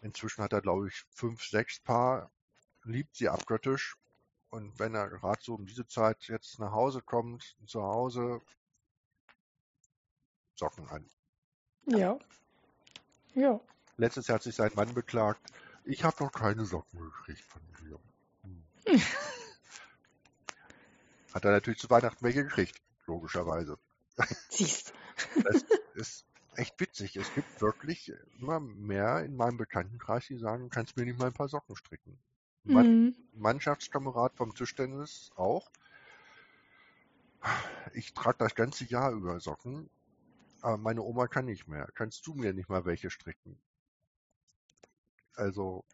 [0.00, 2.30] Inzwischen hat er, glaube ich, fünf, sechs Paar,
[2.84, 3.98] liebt sie abgöttisch
[4.48, 8.40] und wenn er gerade so um diese Zeit jetzt nach Hause kommt, zu Hause
[10.54, 11.08] Socken an.
[11.86, 12.18] Ja.
[13.34, 13.60] Ja.
[14.00, 15.52] Letztes Jahr hat sich sein Mann beklagt,
[15.84, 18.00] ich habe noch keine Socken gekriegt von dir.
[18.44, 18.64] Hm.
[21.34, 23.78] hat er natürlich zu Weihnachten welche gekriegt, logischerweise.
[24.48, 24.94] Siehst.
[25.44, 26.24] Das ist
[26.56, 27.16] echt witzig.
[27.16, 31.34] Es gibt wirklich immer mehr in meinem Bekanntenkreis, die sagen, kannst mir nicht mal ein
[31.34, 32.18] paar Socken stricken.
[32.64, 33.14] Mhm.
[33.34, 35.70] Mannschaftskamerad vom Tischtennis auch.
[37.92, 39.90] Ich trage das ganze Jahr über Socken,
[40.62, 41.86] aber meine Oma kann nicht mehr.
[41.94, 43.60] Kannst du mir nicht mal welche stricken?
[45.40, 45.84] Also,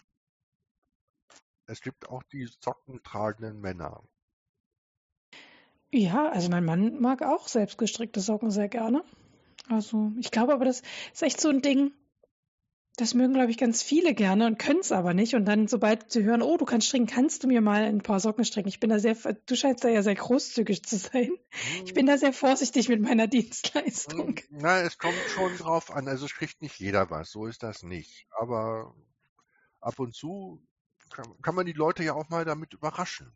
[1.67, 4.03] es gibt auch die sockentragenden Männer.
[5.93, 9.05] Ja, also mein Mann mag auch selbstgestrickte Socken sehr gerne.
[9.69, 10.83] Also, ich glaube aber, das
[11.13, 11.93] ist echt so ein Ding,
[12.97, 15.35] das mögen, glaube ich, ganz viele gerne und können es aber nicht.
[15.35, 18.21] Und dann, sobald sie hören, oh, du kannst stricken, kannst du mir mal ein paar
[18.21, 18.69] Socken stricken.
[18.69, 21.33] Ich bin da sehr, du scheinst da ja sehr großzügig zu sein.
[21.85, 24.37] Ich bin da sehr vorsichtig mit meiner Dienstleistung.
[24.37, 26.09] Hm, na, es kommt schon drauf an.
[26.09, 28.27] Also es kriegt nicht jeder was, so ist das nicht.
[28.31, 28.95] Aber
[29.87, 30.63] ab und zu
[31.11, 33.33] kann, kann man die Leute ja auch mal damit überraschen.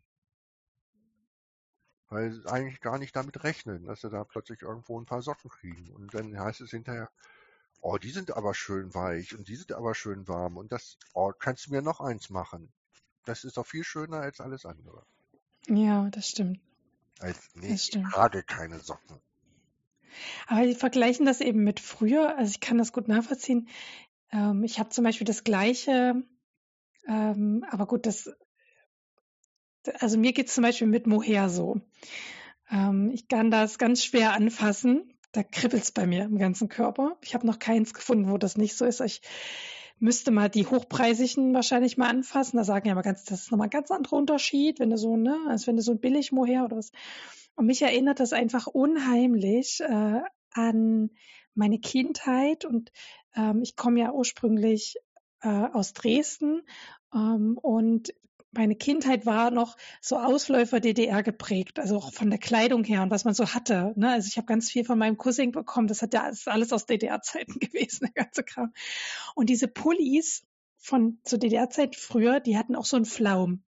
[2.09, 5.49] Weil sie eigentlich gar nicht damit rechnen, dass sie da plötzlich irgendwo ein paar Socken
[5.49, 5.89] kriegen.
[5.93, 7.09] Und dann heißt es hinterher,
[7.81, 11.31] Oh, die sind aber schön weich und die sind aber schön warm und das, oh,
[11.37, 12.71] kannst du mir noch eins machen?
[13.25, 15.03] Das ist doch viel schöner als alles andere.
[15.67, 16.59] Ja, das stimmt.
[17.19, 18.11] Als, nee, das stimmt.
[18.11, 19.19] trage keine Socken.
[20.45, 23.67] Aber die vergleichen das eben mit früher, also ich kann das gut nachvollziehen.
[24.31, 26.21] Ähm, ich habe zum Beispiel das gleiche,
[27.07, 28.29] ähm, aber gut, das
[29.99, 31.81] also mir geht es zum Beispiel mit Mohair so.
[32.69, 35.13] Ähm, ich kann das ganz schwer anfassen.
[35.31, 37.17] Da kribbelt es bei mir im ganzen Körper.
[37.21, 38.99] Ich habe noch keins gefunden, wo das nicht so ist.
[39.01, 39.21] Ich
[39.97, 42.57] müsste mal die hochpreisigen wahrscheinlich mal anfassen.
[42.57, 45.15] Da sagen ja mal ganz, das ist nochmal ein ganz anderer Unterschied, wenn du so,
[45.15, 46.91] ne, als wenn du so ein billig Mohair oder was.
[47.55, 51.11] Und mich erinnert das einfach unheimlich äh, an
[51.53, 52.91] meine Kindheit und
[53.35, 54.97] ähm, ich komme ja ursprünglich
[55.41, 56.61] äh, aus Dresden
[57.13, 58.13] ähm, und
[58.53, 63.11] meine Kindheit war noch so Ausläufer DDR geprägt, also auch von der Kleidung her und
[63.11, 63.93] was man so hatte.
[63.95, 64.11] Ne?
[64.11, 65.87] Also ich habe ganz viel von meinem Cousin bekommen.
[65.87, 68.73] Das hat ja das alles aus DDR-Zeiten gewesen, der ganze Kram.
[69.35, 70.43] Und diese Pullis
[70.77, 73.63] von zur DDR-Zeit früher, die hatten auch so einen Flaum.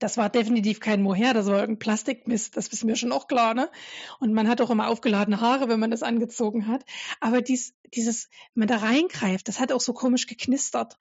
[0.00, 3.52] Das war definitiv kein Mohair, das war irgendein Plastikmist, das ist mir schon auch klar,
[3.52, 3.70] ne?
[4.18, 6.84] Und man hat auch immer aufgeladene Haare, wenn man das angezogen hat.
[7.20, 10.96] Aber dies, dieses, wenn man da reingreift, das hat auch so komisch geknistert.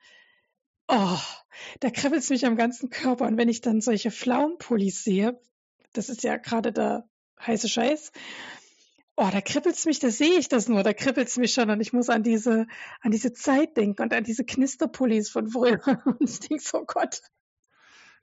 [0.89, 1.17] Oh,
[1.79, 3.25] da kribbelt es mich am ganzen Körper.
[3.25, 5.39] Und wenn ich dann solche Pflaumenpullis sehe,
[5.93, 7.07] das ist ja gerade der
[7.39, 8.11] heiße Scheiß,
[9.15, 11.69] oh, da kribbelt es mich, da sehe ich das nur, da kribbelt es mich schon
[11.69, 12.67] und ich muss an diese,
[12.99, 15.79] an diese Zeit denken und an diese Knisterpullis von früher.
[16.19, 17.21] Und ich denke so, oh Gott,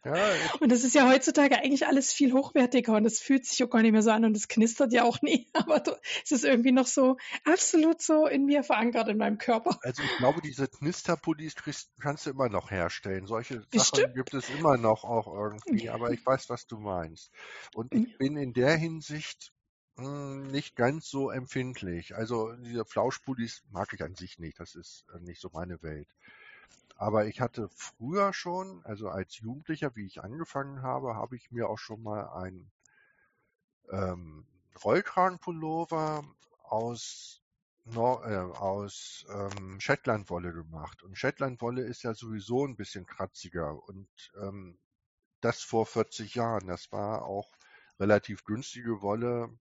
[0.05, 0.15] ja,
[0.61, 3.83] und das ist ja heutzutage eigentlich alles viel hochwertiger und es fühlt sich auch gar
[3.83, 5.49] nicht mehr so an und es knistert ja auch nie.
[5.53, 5.83] Aber
[6.25, 9.79] es ist irgendwie noch so absolut so in mir verankert in meinem Körper.
[9.83, 11.55] Also ich glaube, diese Knisterpullis
[12.01, 13.27] kannst du immer noch herstellen.
[13.27, 14.03] Solche Bestimmt.
[14.03, 17.31] Sachen gibt es immer noch auch irgendwie, aber ich weiß, was du meinst.
[17.75, 18.19] Und ich mhm.
[18.19, 19.53] bin in der Hinsicht
[19.97, 22.15] hm, nicht ganz so empfindlich.
[22.15, 24.61] Also diese Flauschpullis mag ich an sich nicht.
[24.61, 26.09] Das ist äh, nicht so meine Welt.
[26.97, 31.69] Aber ich hatte früher schon, also als Jugendlicher, wie ich angefangen habe, habe ich mir
[31.69, 32.71] auch schon mal ein
[33.91, 34.47] ähm,
[34.83, 36.25] Rollkragenpullover
[36.65, 37.43] aus,
[37.85, 41.05] Nor äh, aus ähm, Shetlandwolle gemacht.
[41.05, 43.81] Und Shetlandwolle ist ja sowieso ein bisschen kratziger.
[43.89, 44.09] Und
[44.43, 44.77] ähm,
[45.41, 46.67] das vor 40 Jahren.
[46.67, 47.51] Das war auch
[48.01, 49.57] relativ günstige Wolle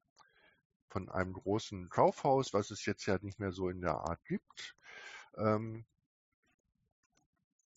[0.89, 4.76] von einem großen Kaufhaus, was es jetzt ja nicht mehr so in der Art gibt.
[5.38, 5.86] Ähm,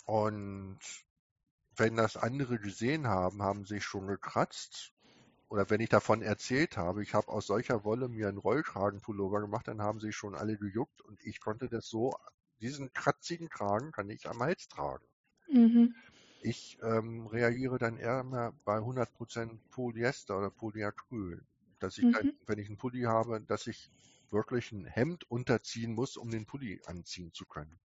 [0.09, 0.79] und
[1.77, 4.95] wenn das andere gesehen haben, haben sich schon gekratzt.
[5.51, 9.69] Oder wenn ich davon erzählt habe, ich habe aus solcher Wolle mir einen Rollkragenpullover gemacht,
[9.69, 12.17] dann haben sich schon alle gejuckt und ich konnte das so,
[12.59, 15.05] diesen kratzigen Kragen kann ich am Hals tragen.
[15.53, 15.95] Mhm.
[16.41, 21.45] Ich ähm, reagiere dann eher mal bei 100% Polyester oder Polyacryl.
[21.81, 22.13] Dass ich, mhm.
[22.13, 23.91] dann, wenn ich einen Pulli habe, dass ich
[24.31, 27.79] wirklich ein Hemd unterziehen muss, um den Pulli anziehen zu können.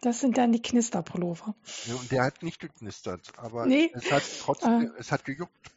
[0.00, 1.54] Das sind dann die Knisterpullover.
[1.86, 3.90] Ja, und der hat nicht geknistert, aber nee.
[3.94, 4.98] es hat trotzdem, äh.
[4.98, 5.70] es hat gejuckt.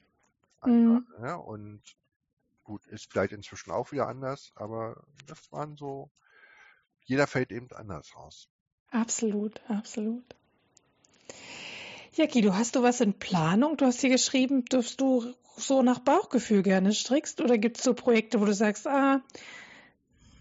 [0.66, 1.06] Mhm.
[1.22, 1.82] Ja, und
[2.64, 6.10] gut, ist vielleicht inzwischen auch wieder anders, aber das waren so,
[7.04, 8.50] jeder fällt eben anders raus.
[8.90, 10.24] Absolut, absolut.
[12.14, 13.78] Ja, Guido, hast du was in Planung?
[13.78, 17.94] Du hast hier geschrieben, dass du so nach Bauchgefühl gerne strickst oder gibt es so
[17.94, 19.22] Projekte, wo du sagst, ah,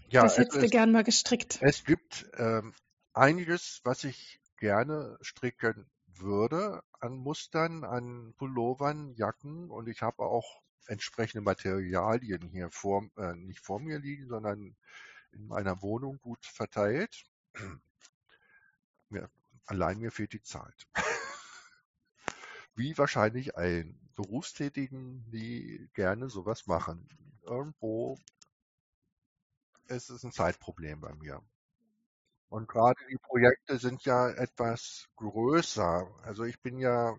[0.09, 1.59] ja, das hättest du gern mal gestrickt?
[1.61, 2.73] Es gibt ähm,
[3.15, 10.61] einiges, was ich gerne stricken würde an Mustern, an Pullovern, Jacken und ich habe auch
[10.87, 14.75] entsprechende Materialien hier vor, äh, nicht vor mir liegen, sondern
[15.31, 17.25] in meiner Wohnung gut verteilt.
[19.09, 19.29] mir,
[19.65, 20.87] allein mir fehlt die Zeit.
[22.75, 27.07] Wie wahrscheinlich allen Berufstätigen, die gerne sowas machen.
[27.43, 28.17] Irgendwo
[29.87, 31.41] ist es ein Zeitproblem bei mir.
[32.55, 36.07] Und gerade die Projekte sind ja etwas größer.
[36.23, 37.13] Also ich bin ja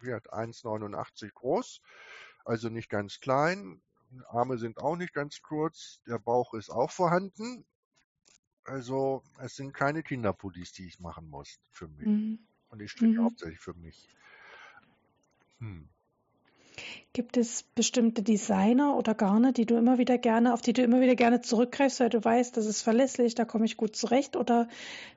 [0.00, 1.80] wie 1,89 groß,
[2.44, 3.80] also nicht ganz klein.
[4.26, 7.64] Arme sind auch nicht ganz kurz, der Bauch ist auch vorhanden.
[8.64, 12.08] Also es sind keine Kinderpullis, die ich machen muss für mich.
[12.08, 12.40] Mhm.
[12.70, 13.24] Und ich stricke mhm.
[13.26, 14.08] hauptsächlich für mich.
[15.58, 15.91] Hm.
[17.14, 21.02] Gibt es bestimmte Designer oder Garne, die du immer wieder gerne, auf die du immer
[21.02, 24.66] wieder gerne zurückgreifst, weil du weißt, das ist verlässlich, da komme ich gut zurecht, oder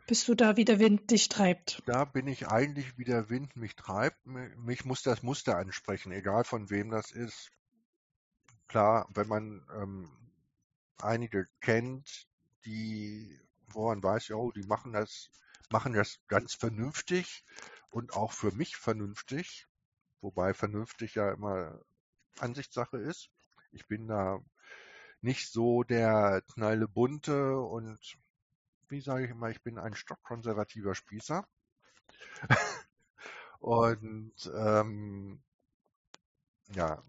[0.05, 1.81] bist du da, wie der Wind dich treibt?
[1.85, 4.17] Da bin ich eigentlich, wie der Wind mich treibt.
[4.25, 7.49] Mich muss das Muster ansprechen, egal von wem das ist.
[8.67, 10.09] Klar, wenn man ähm,
[10.97, 12.27] einige kennt,
[12.65, 15.29] die, wo man weiß, oh, die machen das,
[15.71, 17.45] machen das ganz vernünftig
[17.89, 19.65] und auch für mich vernünftig,
[20.21, 21.79] wobei vernünftig ja immer
[22.39, 23.29] Ansichtssache ist.
[23.71, 24.39] Ich bin da
[25.21, 27.99] nicht so der knallebunte und
[28.89, 31.47] wie sage ich immer, ich bin ein stockkonservativer Spießer.
[33.59, 35.41] und ähm,
[36.69, 37.03] ja,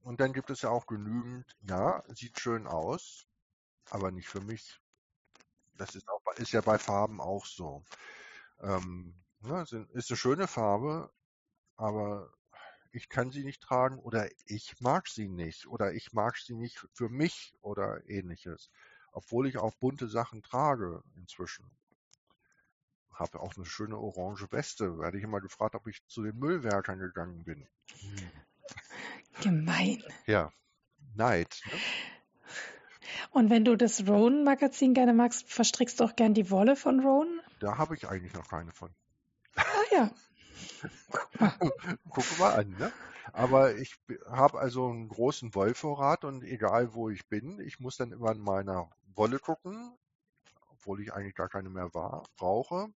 [0.00, 3.26] und dann gibt es ja auch genügend, ja, sieht schön aus,
[3.90, 4.80] aber nicht für mich.
[5.76, 7.84] Das ist, auch, ist ja bei Farben auch so.
[8.60, 11.12] Ähm, ja, ist eine schöne Farbe,
[11.78, 12.30] aber
[12.92, 16.86] ich kann sie nicht tragen oder ich mag sie nicht oder ich mag sie nicht
[16.92, 18.70] für mich oder ähnliches.
[19.12, 21.64] Obwohl ich auch bunte Sachen trage inzwischen.
[23.12, 24.98] Habe auch eine schöne orange Weste.
[24.98, 27.66] Werde ich immer gefragt, ob ich zu den Müllwerkern gegangen bin.
[29.42, 30.02] Gemein.
[30.26, 30.52] Ja,
[31.14, 31.62] Neid.
[31.66, 31.78] Ne?
[33.30, 37.40] Und wenn du das Roan-Magazin gerne magst, verstrickst du auch gern die Wolle von Roan?
[37.60, 38.94] Da habe ich eigentlich noch keine von.
[39.54, 39.62] Ah
[39.92, 40.10] ja.
[42.10, 42.92] Guck mal, an, ne?
[43.32, 48.12] Aber ich habe also einen großen Wollvorrat und egal wo ich bin, ich muss dann
[48.12, 49.96] immer in meiner Wolle gucken,
[50.70, 52.88] obwohl ich eigentlich gar keine mehr war, brauche.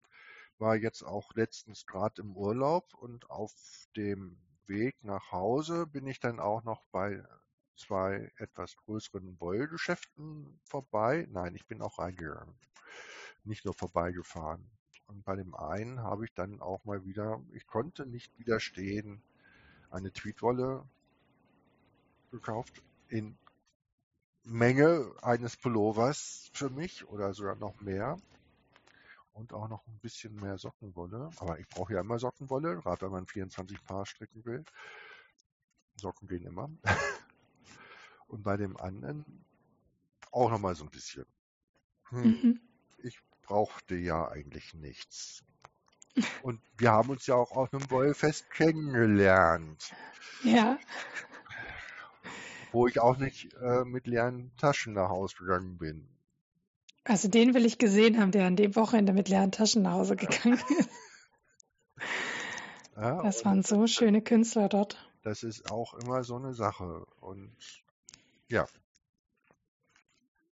[0.59, 3.53] War jetzt auch letztens gerade im Urlaub und auf
[3.97, 7.25] dem Weg nach Hause bin ich dann auch noch bei
[7.77, 11.27] zwei etwas größeren Wollgeschäften vorbei.
[11.31, 12.55] Nein, ich bin auch reingegangen.
[13.45, 14.71] Nicht nur vorbeigefahren.
[15.13, 19.23] Und bei dem einen habe ich dann auch mal wieder, ich konnte nicht widerstehen,
[19.91, 20.85] eine Tweetwolle
[22.31, 23.37] gekauft in
[24.45, 28.17] Menge eines Pullovers für mich oder sogar noch mehr.
[29.35, 31.31] Und auch noch ein bisschen mehr Sockenwolle.
[31.37, 34.65] Aber ich brauche ja immer Sockenwolle, gerade wenn man 24 Paar stricken will.
[35.97, 36.71] Socken gehen immer.
[38.29, 39.45] Und bei dem anderen
[40.31, 41.27] auch nochmal so ein bisschen.
[42.09, 42.61] Hm, Mhm.
[43.43, 45.43] Brauchte ja eigentlich nichts.
[46.43, 49.93] Und wir haben uns ja auch auf einem Wollfest kennengelernt,
[50.45, 50.79] Ja.
[52.73, 56.09] wo ich auch nicht äh, mit leeren Taschen nach Hause gegangen bin.
[57.05, 60.17] Also den will ich gesehen haben, der an dem Wochenende mit leeren Taschen nach Hause
[60.17, 60.89] gegangen ist.
[62.97, 64.97] Ja, Das waren so schöne Künstler dort.
[65.23, 67.07] das ist auch immer so eine Sache.
[67.21, 67.57] Und
[68.49, 68.67] ja,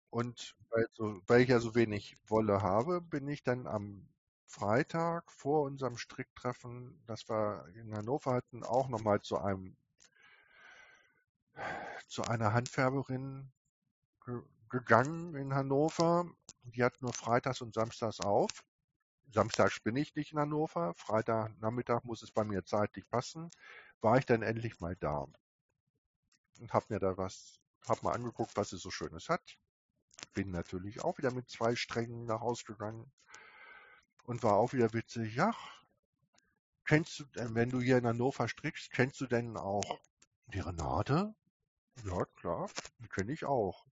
[0.10, 4.10] und weil, so, weil ich ja so wenig Wolle habe, bin ich dann am
[4.46, 9.78] Freitag vor unserem Stricktreffen, das wir in Hannover hatten, auch nochmal zu einem
[12.08, 13.52] zu einer Handfärberin
[14.26, 16.26] ge gegangen in Hannover.
[16.64, 18.50] Die hat nur freitags und samstags auf.
[19.32, 20.94] Samstags bin ich nicht in Hannover.
[20.96, 23.52] Freitag Nachmittag muss es bei mir zeitlich passen.
[24.02, 25.28] War ich dann endlich mal da
[26.60, 29.58] und habe mir da was, hab mal angeguckt, was sie so Schönes hat.
[30.36, 33.12] Bin natürlich auch wieder mit zwei Strängen nach Hause gegangen
[34.26, 35.34] und war auch wieder witzig.
[35.36, 35.56] Ja,
[36.86, 40.00] kennst du, denn, wenn du hier in Hannover strickst, kennst du denn auch
[40.48, 41.34] die Renate?
[42.04, 42.70] Ja, klar,
[43.00, 43.86] die kenne ich auch.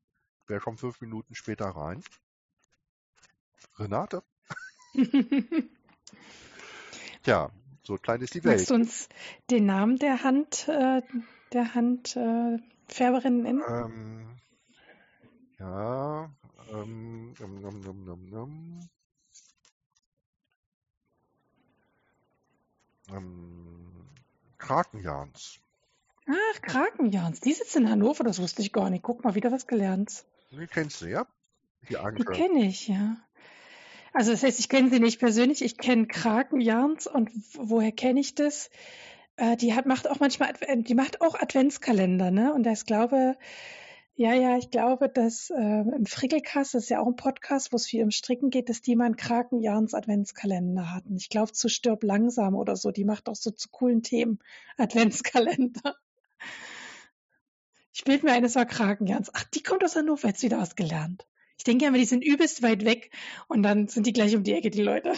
[0.47, 2.03] Wer kommt fünf Minuten später rein?
[3.79, 4.21] Renate?
[7.23, 7.49] Tja,
[7.83, 8.69] so klein ist die Welt.
[8.69, 9.07] du uns
[9.49, 11.01] den Namen der Hand, äh,
[11.53, 13.63] der Handfärberin äh, nennen?
[13.65, 14.37] Ähm,
[15.63, 16.29] ja,
[16.71, 18.89] ähm, num, num, num, num.
[23.11, 24.09] Ähm,
[24.57, 25.59] Krakenjans.
[26.27, 27.39] Ach, Krakenjans.
[27.39, 29.03] Die sitzt in Hannover, das wusste ich gar nicht.
[29.03, 30.25] Guck mal, wieder was gelernt.
[30.51, 31.25] Die kennst du, ja?
[31.83, 32.31] Die Die Anke.
[32.31, 33.17] kenne ich, ja.
[34.13, 38.35] Also das heißt, ich kenne sie nicht persönlich, ich kenne Krakenjans und woher kenne ich
[38.35, 38.69] das?
[39.37, 42.53] Äh, die hat, macht auch manchmal, die macht auch Adventskalender, ne?
[42.53, 43.35] Und ich glaube,
[44.15, 47.77] ja, ja, ich glaube, dass äh, im Frickelcast, das ist ja auch ein Podcast, wo
[47.77, 51.15] es viel um Stricken geht, dass die mal einen Krakenjans Adventskalender hatten.
[51.15, 52.91] Ich glaube zu Stirb langsam oder so.
[52.91, 54.39] Die macht auch so zu coolen Themen
[54.77, 55.95] Adventskalender.
[57.91, 59.31] Ich bild mir ein, es war Krakenjans.
[59.33, 61.27] Ach, die kommt aus Hannover, jetzt wieder was gelernt.
[61.57, 63.11] Ich denke immer, die sind übelst weit weg
[63.47, 65.13] und dann sind die gleich um die Ecke, die Leute.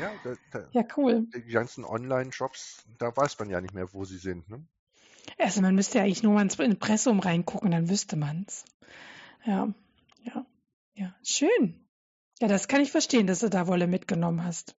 [0.00, 1.26] Ja, da, da, ja, cool.
[1.34, 4.48] die ganzen Online-Shops, da weiß man ja nicht mehr, wo sie sind.
[4.48, 4.64] Ne?
[5.38, 8.64] Also man müsste ja eigentlich nur mal ins Impressum reingucken, dann wüsste man's.
[9.44, 9.72] Ja,
[10.22, 10.46] ja,
[10.94, 11.14] ja.
[11.24, 11.86] Schön.
[12.40, 14.74] Ja, das kann ich verstehen, dass du da Wolle mitgenommen hast.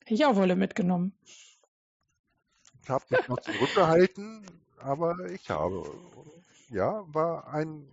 [0.00, 1.12] Hätte ich auch Wolle mitgenommen.
[2.82, 4.46] Ich habe mich noch zurückgehalten,
[4.78, 5.84] aber ich habe.
[6.70, 7.86] Ja, war ein.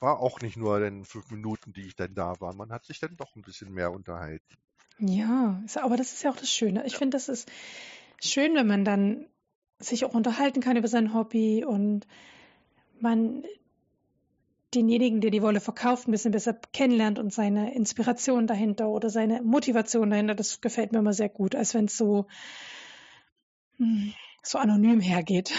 [0.00, 2.54] War auch nicht nur den fünf Minuten, die ich dann da war.
[2.54, 4.56] Man hat sich dann doch ein bisschen mehr unterhalten.
[4.98, 6.84] Ja, aber das ist ja auch das Schöne.
[6.86, 7.50] Ich finde, das ist
[8.20, 9.26] schön, wenn man dann
[9.82, 12.06] sich auch unterhalten kann über sein Hobby und
[13.00, 13.44] man
[14.74, 19.42] denjenigen, der die Wolle verkauft, ein bisschen besser kennenlernt und seine Inspiration dahinter oder seine
[19.42, 20.34] Motivation dahinter.
[20.34, 22.26] Das gefällt mir immer sehr gut, als wenn es so,
[23.76, 25.52] hm, so anonym hergeht.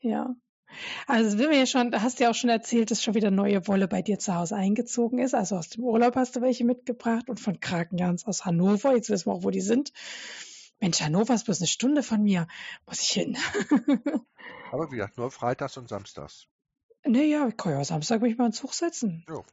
[0.00, 0.34] Ja.
[1.06, 3.68] Also sind wir ja schon, hast du ja auch schon erzählt, dass schon wieder neue
[3.68, 5.34] Wolle bei dir zu Hause eingezogen ist.
[5.34, 8.94] Also aus dem Urlaub hast du welche mitgebracht und von Krakenjans aus Hannover.
[8.94, 9.92] Jetzt wissen wir auch, wo die sind.
[10.80, 12.46] Mensch, Hannover ist bloß eine Stunde von mir.
[12.86, 13.36] Muss ich hin.
[14.72, 16.46] Aber wie gesagt, nur freitags und samstags.
[17.04, 19.24] naja, ich kann ja Samstag mich mal in den Zug setzen.
[19.28, 19.44] Jo.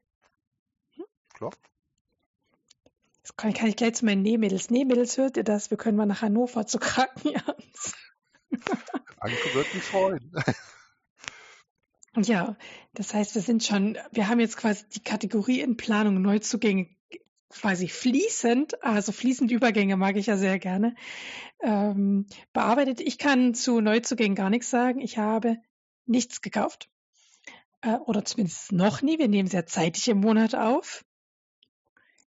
[1.33, 1.51] Klar.
[3.17, 4.69] Jetzt kann, kann ich gleich zu meinen Nähmädels.
[4.71, 5.69] Nähmädels, hört ihr das?
[5.69, 7.93] Wir können mal nach Hannover zu Krankenjans.
[9.19, 10.33] Anke wird mich freuen.
[12.17, 12.57] Ja,
[12.93, 16.89] das heißt, wir sind schon, wir haben jetzt quasi die Kategorie in Planung Neuzugänge
[17.51, 20.95] quasi fließend, also fließend Übergänge mag ich ja sehr gerne,
[21.61, 23.01] ähm, bearbeitet.
[23.01, 24.99] Ich kann zu Neuzugängen gar nichts sagen.
[24.99, 25.57] Ich habe
[26.05, 26.89] nichts gekauft.
[27.81, 29.19] Äh, oder zumindest noch nie.
[29.19, 31.03] Wir nehmen sehr zeitig im Monat auf.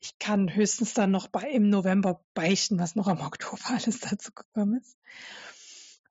[0.01, 4.33] Ich kann höchstens dann noch bei, im November beichten, was noch am Oktober alles dazu
[4.33, 4.97] gekommen ist.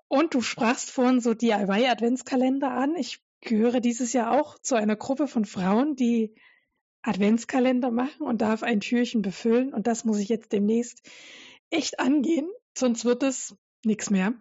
[0.07, 2.95] Und du sprachst vorhin so DIY-Adventskalender an.
[2.95, 6.35] Ich gehöre dieses Jahr auch zu einer Gruppe von Frauen, die
[7.01, 9.73] Adventskalender machen und darf ein Türchen befüllen.
[9.73, 11.01] Und das muss ich jetzt demnächst
[11.69, 14.33] echt angehen, sonst wird es nichts mehr.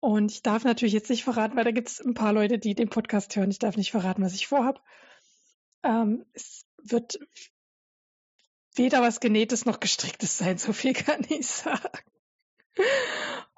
[0.00, 2.74] Und ich darf natürlich jetzt nicht verraten, weil da gibt es ein paar Leute, die
[2.74, 3.50] den Podcast hören.
[3.50, 4.82] Ich darf nicht verraten, was ich vorhab.
[5.82, 7.18] Ähm, es wird
[8.74, 11.98] weder was Genähtes noch Gestricktes sein, so viel kann ich sagen.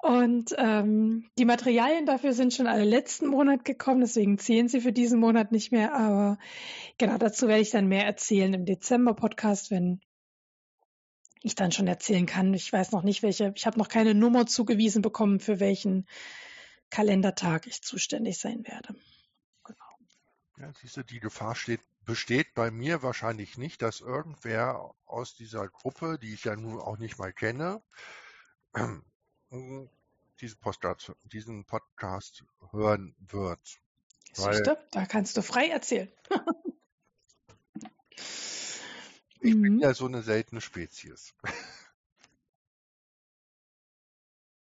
[0.01, 4.93] Und ähm, die Materialien dafür sind schon alle letzten Monat gekommen, deswegen zählen sie für
[4.93, 5.93] diesen Monat nicht mehr.
[5.93, 6.37] Aber
[6.97, 9.99] genau dazu werde ich dann mehr erzählen im Dezember-Podcast, wenn
[11.41, 12.53] ich dann schon erzählen kann.
[12.53, 16.07] Ich weiß noch nicht, welche, ich habe noch keine Nummer zugewiesen bekommen, für welchen
[16.89, 18.95] Kalendertag ich zuständig sein werde.
[19.65, 19.97] Genau.
[20.59, 25.67] Ja, siehst du, die Gefahr steht, besteht bei mir wahrscheinlich nicht, dass irgendwer aus dieser
[25.67, 27.81] Gruppe, die ich ja nun auch nicht mal kenne,
[30.41, 33.59] diesen Podcast, diesen Podcast hören wird.
[34.35, 34.61] Weil,
[34.91, 36.09] da kannst du frei erzählen.
[39.41, 39.61] ich mhm.
[39.61, 41.33] bin ja so eine seltene Spezies.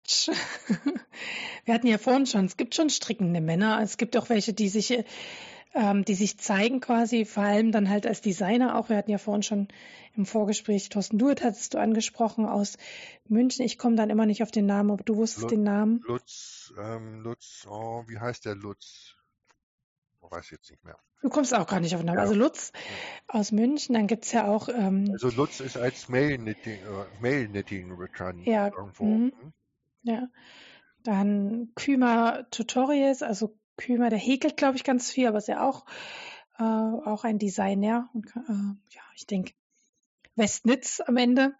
[1.66, 4.70] Wir hatten ja vorhin schon, es gibt schon strickende Männer, es gibt auch welche, die
[4.70, 4.92] sich
[5.76, 8.90] ähm, die sich zeigen quasi, vor allem dann halt als Designer auch.
[8.90, 9.68] Wir hatten ja vorhin schon
[10.16, 12.78] im Vorgespräch, Thorsten Duet hattest du angesprochen aus
[13.28, 13.66] München.
[13.66, 16.02] Ich komme dann immer nicht auf den Namen, aber du wusstest Lutz, den Namen.
[16.08, 19.16] Lutz, ähm, Lutz, oh, wie heißt der Lutz?
[20.24, 20.98] Ich weiß jetzt nicht mehr.
[21.22, 22.20] Du kommst auch gar nicht auf den Namen.
[22.20, 22.24] Ja.
[22.24, 23.40] Also Lutz ja.
[23.40, 24.70] aus München, dann gibt es ja auch.
[24.70, 29.04] Ähm, also Lutz ist als Mail-Knitting äh, Mail bekannt ja, irgendwo.
[29.04, 29.34] Mhm.
[29.42, 29.54] Hm?
[30.04, 30.28] Ja.
[31.04, 35.86] Dann Kümer Tutorials, also Kümer, der häkelt, glaube ich, ganz viel, aber ist ja auch,
[36.58, 38.10] äh, auch ein Designer.
[38.14, 39.54] Und, äh, ja, ich denke,
[40.36, 41.54] Westnitz am Ende.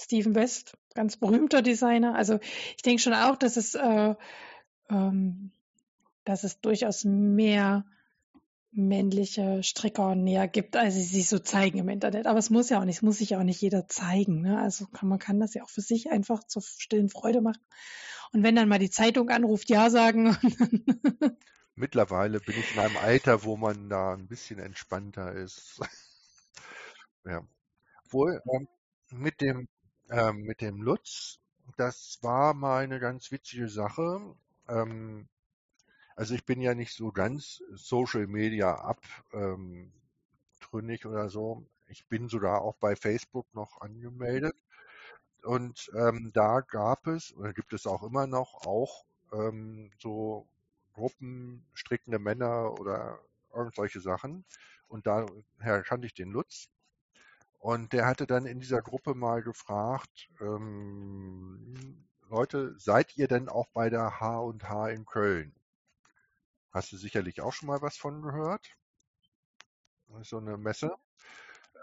[0.00, 2.14] Stephen West, ganz berühmter Designer.
[2.14, 2.38] Also
[2.76, 4.14] ich denke schon auch, dass es, äh,
[4.90, 5.50] ähm,
[6.24, 7.84] dass es durchaus mehr
[8.70, 12.26] männliche Stricker näher gibt, als sie sich so zeigen im Internet.
[12.26, 14.42] Aber es muss ja auch nicht, es muss sich ja auch nicht jeder zeigen.
[14.42, 14.60] Ne?
[14.60, 17.62] Also kann, man kann das ja auch für sich einfach zur stillen Freude machen.
[18.32, 20.36] Und wenn dann mal die Zeitung anruft, ja sagen.
[21.74, 25.80] Mittlerweile bin ich in einem Alter, wo man da ein bisschen entspannter ist.
[27.24, 27.42] ja.
[28.10, 28.68] Wohl ähm,
[29.10, 29.68] mit dem
[30.10, 31.38] ähm, mit dem Lutz,
[31.76, 34.34] das war mal eine ganz witzige Sache.
[34.68, 35.28] Ähm,
[36.18, 39.92] also ich bin ja nicht so ganz Social Media abtrünnig
[41.04, 41.64] ähm, oder so.
[41.86, 44.56] Ich bin sogar auch bei Facebook noch angemeldet.
[45.44, 50.48] Und ähm, da gab es, oder gibt es auch immer noch, auch ähm, so
[50.92, 53.20] Gruppen, strickende Männer oder
[53.54, 54.44] irgendwelche Sachen.
[54.88, 56.68] Und daher kannte ich den Lutz.
[57.60, 63.68] Und der hatte dann in dieser Gruppe mal gefragt, ähm, Leute, seid ihr denn auch
[63.68, 65.54] bei der H&H in Köln?
[66.70, 68.66] Hast du sicherlich auch schon mal was von gehört?
[70.22, 70.94] So eine Messe.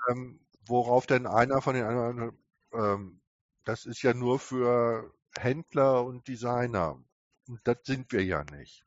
[0.10, 2.38] Ähm, worauf denn einer von den anderen
[2.74, 3.22] ähm,
[3.64, 7.04] das ist ja nur für Händler und Designer.
[7.48, 8.86] Und das sind wir ja nicht.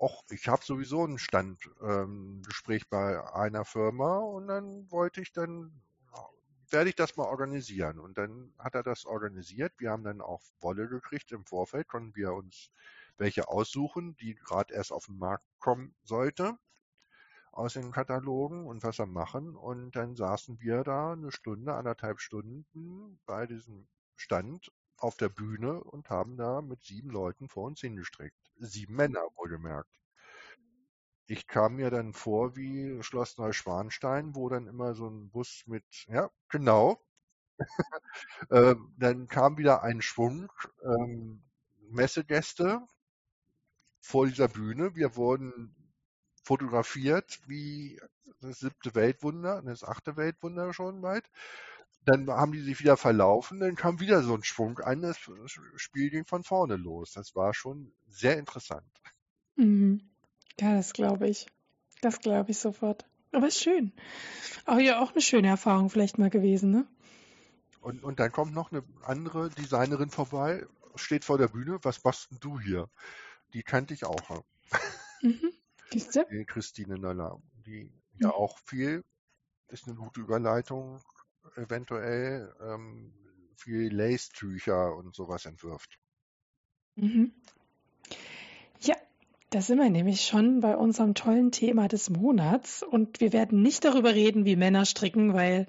[0.00, 5.82] Och, ich habe sowieso ein Standgespräch ähm, bei einer Firma und dann wollte ich dann,
[6.70, 7.98] werde ich das mal organisieren.
[7.98, 9.72] Und dann hat er das organisiert.
[9.78, 12.70] Wir haben dann auch Wolle gekriegt im Vorfeld, konnten wir uns
[13.18, 16.58] welche aussuchen, die gerade erst auf den Markt kommen sollte
[17.58, 19.56] aus den Katalogen und was er machen.
[19.56, 25.82] Und dann saßen wir da eine Stunde, anderthalb Stunden bei diesem stand auf der Bühne
[25.82, 28.38] und haben da mit sieben Leuten vor uns hingestreckt.
[28.56, 29.90] Sieben Männer, wohlgemerkt.
[31.26, 35.84] Ich kam mir dann vor wie Schloss Neuschwanstein, wo dann immer so ein Bus mit,
[36.06, 37.00] ja, genau.
[38.50, 40.50] ähm, dann kam wieder ein Schwung
[40.84, 41.42] ähm,
[41.90, 42.86] Messegäste
[44.00, 44.94] vor dieser Bühne.
[44.94, 45.74] Wir wurden
[46.42, 48.00] fotografiert wie
[48.40, 51.28] das siebte Weltwunder, das achte Weltwunder schon weit.
[52.04, 55.18] Dann haben die sich wieder verlaufen, dann kam wieder so ein Schwung ein, das
[55.76, 57.12] Spiel ging von vorne los.
[57.12, 58.86] Das war schon sehr interessant.
[59.56, 60.00] Mhm.
[60.58, 61.46] Ja, das glaube ich.
[62.00, 63.04] Das glaube ich sofort.
[63.32, 63.92] Aber ist schön.
[64.64, 66.86] Auch ja auch eine schöne Erfahrung vielleicht mal gewesen, ne?
[67.80, 72.30] Und, und dann kommt noch eine andere Designerin vorbei, steht vor der Bühne, was machst
[72.30, 72.88] denn du hier?
[73.54, 74.44] Die kannte ich auch.
[75.22, 75.52] Mhm.
[75.92, 78.34] Die Christine Nöller, die ja mhm.
[78.34, 79.04] auch viel,
[79.68, 81.00] ist eine gute Überleitung,
[81.56, 83.12] eventuell ähm,
[83.56, 85.98] viel Lace-Tücher und sowas entwirft.
[86.96, 87.32] Mhm.
[88.80, 88.96] Ja,
[89.50, 93.84] da sind wir nämlich schon bei unserem tollen Thema des Monats und wir werden nicht
[93.84, 95.66] darüber reden, wie Männer stricken, weil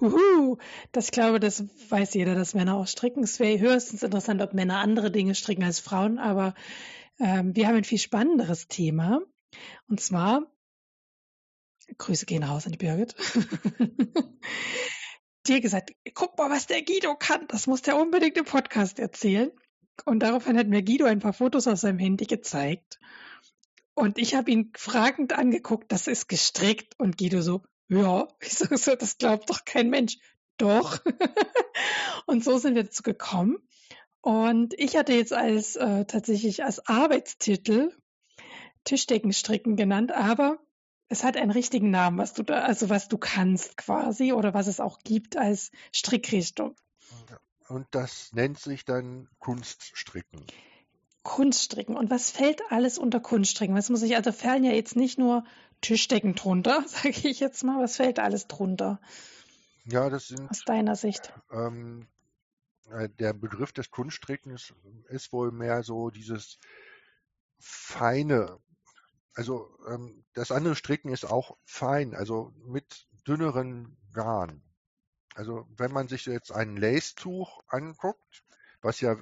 [0.00, 0.58] Huhu,
[0.90, 3.22] das glaube, das weiß jeder, dass Männer auch stricken.
[3.22, 6.54] Es wäre höchstens interessant, ob Männer andere Dinge stricken als Frauen, aber
[7.18, 9.20] ähm, wir haben ein viel spannenderes Thema.
[9.88, 10.46] Und zwar,
[11.98, 13.14] Grüße gehen raus an die Birgit.
[15.46, 17.46] Dir gesagt, guck mal, was der Guido kann.
[17.48, 19.50] Das muss der unbedingt im Podcast erzählen.
[20.04, 22.98] Und daraufhin hat mir Guido ein paar Fotos auf seinem Handy gezeigt.
[23.94, 26.98] Und ich habe ihn fragend angeguckt, das ist gestrickt.
[26.98, 30.18] Und Guido so, ja, ich sage so, das glaubt doch kein Mensch.
[30.58, 31.00] Doch.
[32.26, 33.58] und so sind wir dazu gekommen.
[34.22, 37.92] Und ich hatte jetzt als äh, tatsächlich als Arbeitstitel
[38.84, 40.58] Tischdeckenstricken genannt, aber
[41.08, 44.68] es hat einen richtigen Namen, was du da, also was du kannst quasi oder was
[44.68, 46.76] es auch gibt als Strickrichtung.
[47.68, 50.46] Und das nennt sich dann Kunststricken.
[51.22, 51.96] Kunststricken.
[51.96, 53.76] Und was fällt alles unter Kunststricken?
[53.76, 55.44] Was muss ich, also fallen ja jetzt nicht nur
[55.80, 57.82] Tischdecken drunter, sage ich jetzt mal.
[57.82, 59.00] Was fällt alles drunter?
[59.84, 60.48] Ja, das sind.
[60.48, 61.32] Aus deiner Sicht.
[61.52, 62.11] Ähm, äh,
[63.18, 64.74] der Begriff des Kunststrickens
[65.08, 66.58] ist wohl mehr so dieses
[67.58, 68.58] feine.
[69.34, 74.62] Also ähm, das andere Stricken ist auch fein, also mit dünneren Garn.
[75.34, 78.44] Also wenn man sich jetzt ein Lace-Tuch anguckt,
[78.82, 79.16] was ja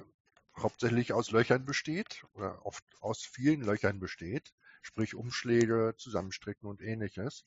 [0.57, 7.45] hauptsächlich aus Löchern besteht oder oft aus vielen Löchern besteht, sprich Umschläge, Zusammenstricken und ähnliches,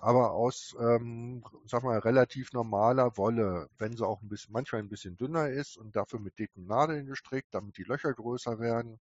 [0.00, 4.88] aber aus, ähm, sag mal, relativ normaler Wolle, wenn sie auch ein bisschen, manchmal ein
[4.88, 9.00] bisschen dünner ist und dafür mit dicken Nadeln gestrickt, damit die Löcher größer werden.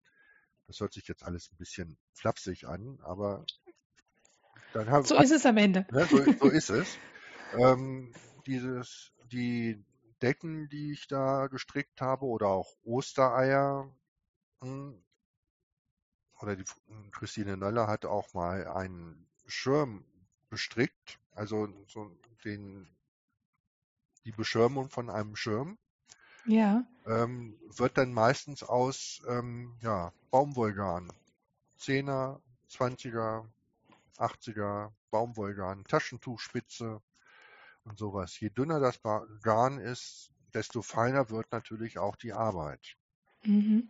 [0.66, 3.44] Das hört sich jetzt alles ein bisschen flapsig an, aber
[4.72, 5.86] dann haben So ist es am Ende.
[5.90, 6.98] Ne, so, so, ist es.
[7.58, 8.12] Ähm,
[8.46, 9.84] dieses, die
[10.22, 13.90] Decken, die ich da gestrickt habe, oder auch Ostereier,
[14.62, 15.02] hm,
[16.40, 16.64] oder die
[17.12, 20.04] Christine Nöller hat auch mal einen Schirm
[20.48, 22.10] bestrickt, also so
[22.44, 22.88] den,
[24.24, 25.78] die Beschirmung von einem Schirm.
[26.44, 26.84] Ja.
[27.06, 31.12] Ähm, wird dann meistens aus ähm, ja, Baumwollgarn,
[31.80, 32.40] 10er,
[32.70, 33.44] 20er,
[34.18, 37.00] 80er Baumwollgarn, Taschentuchspitze
[37.84, 38.38] und sowas.
[38.40, 39.00] Je dünner das
[39.42, 42.96] Garn ist, desto feiner wird natürlich auch die Arbeit.
[43.46, 43.88] Mhm.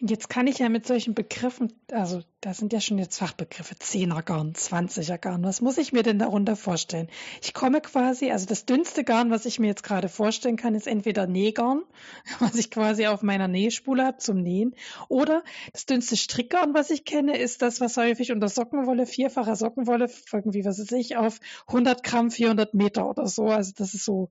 [0.00, 4.22] Jetzt kann ich ja mit solchen Begriffen, also da sind ja schon jetzt Fachbegriffe, 10er
[4.22, 5.42] Garn, 20er Garn.
[5.42, 7.08] Was muss ich mir denn darunter vorstellen?
[7.42, 10.86] Ich komme quasi, also das dünnste Garn, was ich mir jetzt gerade vorstellen kann, ist
[10.86, 11.82] entweder Nähgarn,
[12.38, 14.74] was ich quasi auf meiner Nähspule habe zum Nähen,
[15.08, 15.42] oder
[15.72, 20.64] das dünnste Strickgarn, was ich kenne, ist das, was häufig unter Sockenwolle, vierfacher Sockenwolle, irgendwie,
[20.64, 23.46] was weiß ich, auf 100 Gramm, 400 Meter oder so.
[23.46, 24.30] Also das ist so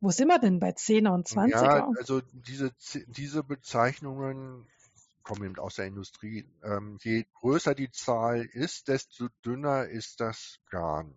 [0.00, 1.50] wo sind wir denn bei 10er und 20er?
[1.50, 2.72] Ja, also diese,
[3.08, 4.66] diese Bezeichnungen
[5.22, 6.48] kommen eben aus der Industrie.
[6.62, 11.14] Ähm, je größer die Zahl ist, desto dünner ist das Garn.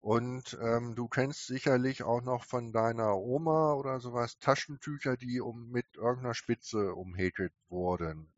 [0.00, 5.70] Und ähm, du kennst sicherlich auch noch von deiner Oma oder sowas Taschentücher, die um,
[5.70, 8.32] mit irgendeiner Spitze umhäkelt wurden.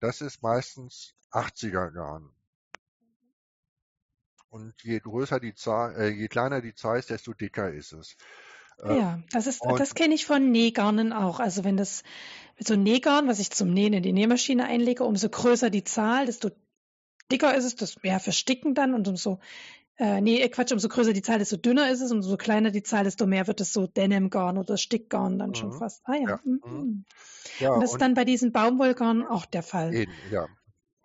[0.00, 2.30] Das ist meistens 80er Garn.
[4.56, 8.16] Und je größer die Zahl, äh, je kleiner die Zahl ist, desto dicker ist es.
[8.82, 11.40] Äh, ja, das ist, das kenne ich von Nähgarnen auch.
[11.40, 12.02] Also wenn das
[12.58, 16.24] so ein Nähgarn, was ich zum Nähen in die Nähmaschine einlege, umso größer die Zahl,
[16.24, 16.50] desto
[17.30, 19.40] dicker ist es, desto mehr versticken dann und umso
[19.98, 22.70] äh, nee, äh, Quatsch, umso größer die Zahl, desto dünner ist es und umso kleiner
[22.70, 25.54] die Zahl, desto mehr wird es so Denimgarn oder Stickgarn dann mhm.
[25.54, 26.00] schon fast.
[26.04, 26.28] Ah ja.
[26.30, 26.40] ja.
[26.44, 27.04] Mhm.
[27.60, 29.94] ja und das und ist dann bei diesen Baumwollgarn auch der Fall.
[29.94, 30.46] Eben, ja.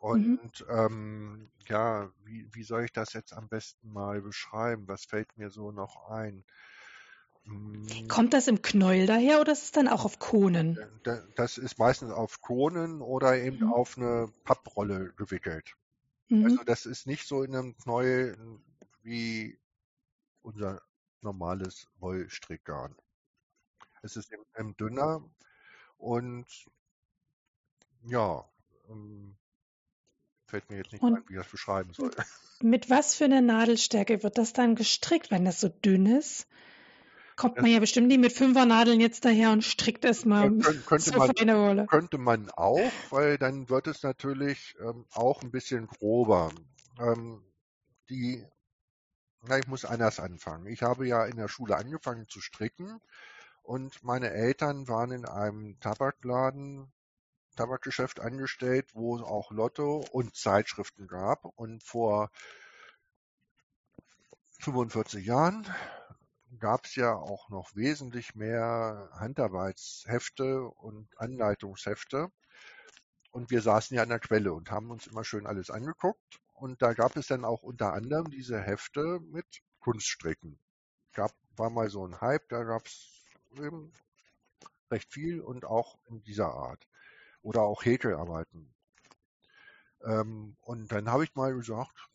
[0.02, 0.40] Mhm.
[0.40, 0.76] Und mhm.
[0.76, 4.88] ähm, ja, wie, wie soll ich das jetzt am besten mal beschreiben?
[4.88, 6.44] Was fällt mir so noch ein?
[7.44, 8.08] Hm.
[8.08, 10.78] Kommt das im Knäuel daher oder ist es dann auch auf Kohnen?
[11.36, 13.74] Das ist meistens auf Kohnen oder eben mhm.
[13.74, 15.76] auf eine Papprolle gewickelt.
[16.30, 16.46] Mhm.
[16.46, 18.38] Also das ist nicht so in einem Knäuel
[19.02, 19.60] wie
[20.44, 20.82] unser
[21.22, 22.96] normales Wollstrickgarn.
[24.04, 25.24] Es ist eben dünner
[25.98, 26.48] und
[28.04, 28.44] ja,
[28.90, 29.36] ähm,
[30.52, 32.12] Fällt mir jetzt nicht Und ein, wie ich das beschreiben soll.
[32.62, 36.46] Mit was für einer Nadelstärke wird das dann gestrickt, wenn das so dünn ist?
[37.38, 40.84] Kommt das man ja bestimmt nicht mit Fünfernadeln jetzt daher und strickt es mal könnte,
[40.84, 46.52] könnte, man, könnte man auch, weil dann wird es natürlich ähm, auch ein bisschen grober.
[47.00, 47.42] Ähm,
[48.10, 48.46] die
[49.44, 50.68] Na, ich muss anders anfangen.
[50.68, 53.00] Ich habe ja in der Schule angefangen zu stricken
[53.64, 56.92] und meine Eltern waren in einem Tabakladen,
[57.56, 61.46] Tabakgeschäft angestellt, wo es auch Lotto und Zeitschriften gab.
[61.46, 62.32] Und vor
[64.60, 65.68] 45 Jahren
[66.60, 72.32] gab es ja auch noch wesentlich mehr Handarbeitshefte und Anleitungshefte.
[73.32, 76.40] Und wir saßen ja an der Quelle und haben uns immer schön alles angeguckt.
[76.54, 79.46] Und da gab es dann auch unter anderem diese Hefte mit
[79.80, 80.60] Kunststricken.
[81.14, 83.10] Gab, war mal so ein Hype, da gab es
[83.58, 83.92] eben
[84.92, 86.88] recht viel und auch in dieser Art.
[87.42, 88.74] Oder auch Häkelarbeiten.
[90.04, 92.10] Ähm, und dann habe ich mal gesagt,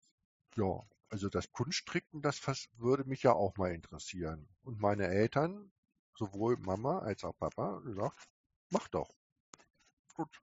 [0.57, 2.41] ja, also das Kunststricken, das
[2.79, 4.49] würde mich ja auch mal interessieren.
[4.63, 5.73] Und meine Eltern,
[6.15, 8.29] sowohl Mama als auch Papa, gesagt,
[8.71, 9.15] mach doch.
[10.15, 10.43] Gut.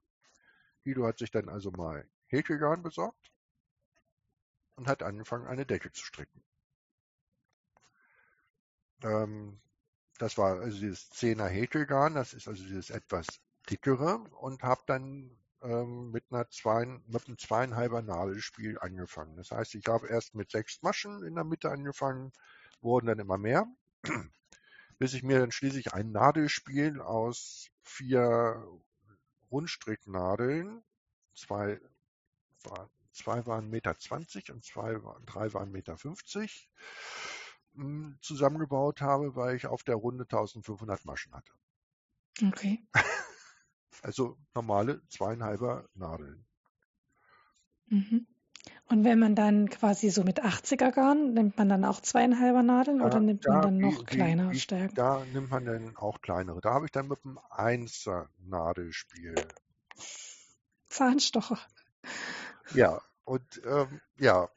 [0.84, 3.32] Guido hat sich dann also mal Häkelgarn besorgt
[4.76, 6.42] und hat angefangen, eine Decke zu stricken.
[9.02, 9.60] Ähm,
[10.18, 13.26] das war also dieses 10er Häkelgarn, das ist also dieses etwas
[13.70, 15.30] dickere und habe dann
[15.62, 19.36] ähm, mit, einer zwei, mit einem zweieinhalber Nadelspiel angefangen.
[19.36, 22.32] Das heißt, ich habe erst mit sechs Maschen in der Mitte angefangen,
[22.82, 23.66] wurden dann immer mehr,
[24.98, 28.62] bis ich mir dann schließlich ein Nadelspiel aus vier
[29.50, 30.82] Rundstricknadeln,
[31.34, 31.80] zwei,
[33.12, 36.68] zwei waren Meter zwanzig und zwei, drei waren Meter fünfzig
[37.74, 41.52] hm, zusammengebaut habe, weil ich auf der Runde 1500 Maschen hatte.
[42.42, 42.86] Okay.
[44.04, 46.44] Also normale zweieinhalber Nadeln.
[47.86, 48.26] Mhm.
[48.84, 52.98] Und wenn man dann quasi so mit 80er Garn, nimmt man dann auch zweieinhalber Nadeln
[52.98, 54.94] da, oder nimmt man dann noch wie, kleiner wie, Stärken?
[54.94, 56.60] Da nimmt man dann auch kleinere.
[56.60, 59.34] Da habe ich dann mit einem Einser Nadelspiel.
[60.90, 61.58] Zahnstocher.
[62.74, 64.50] Ja, und ähm, ja,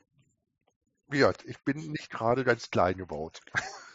[1.09, 3.39] ja, ich bin nicht gerade ganz klein gebaut.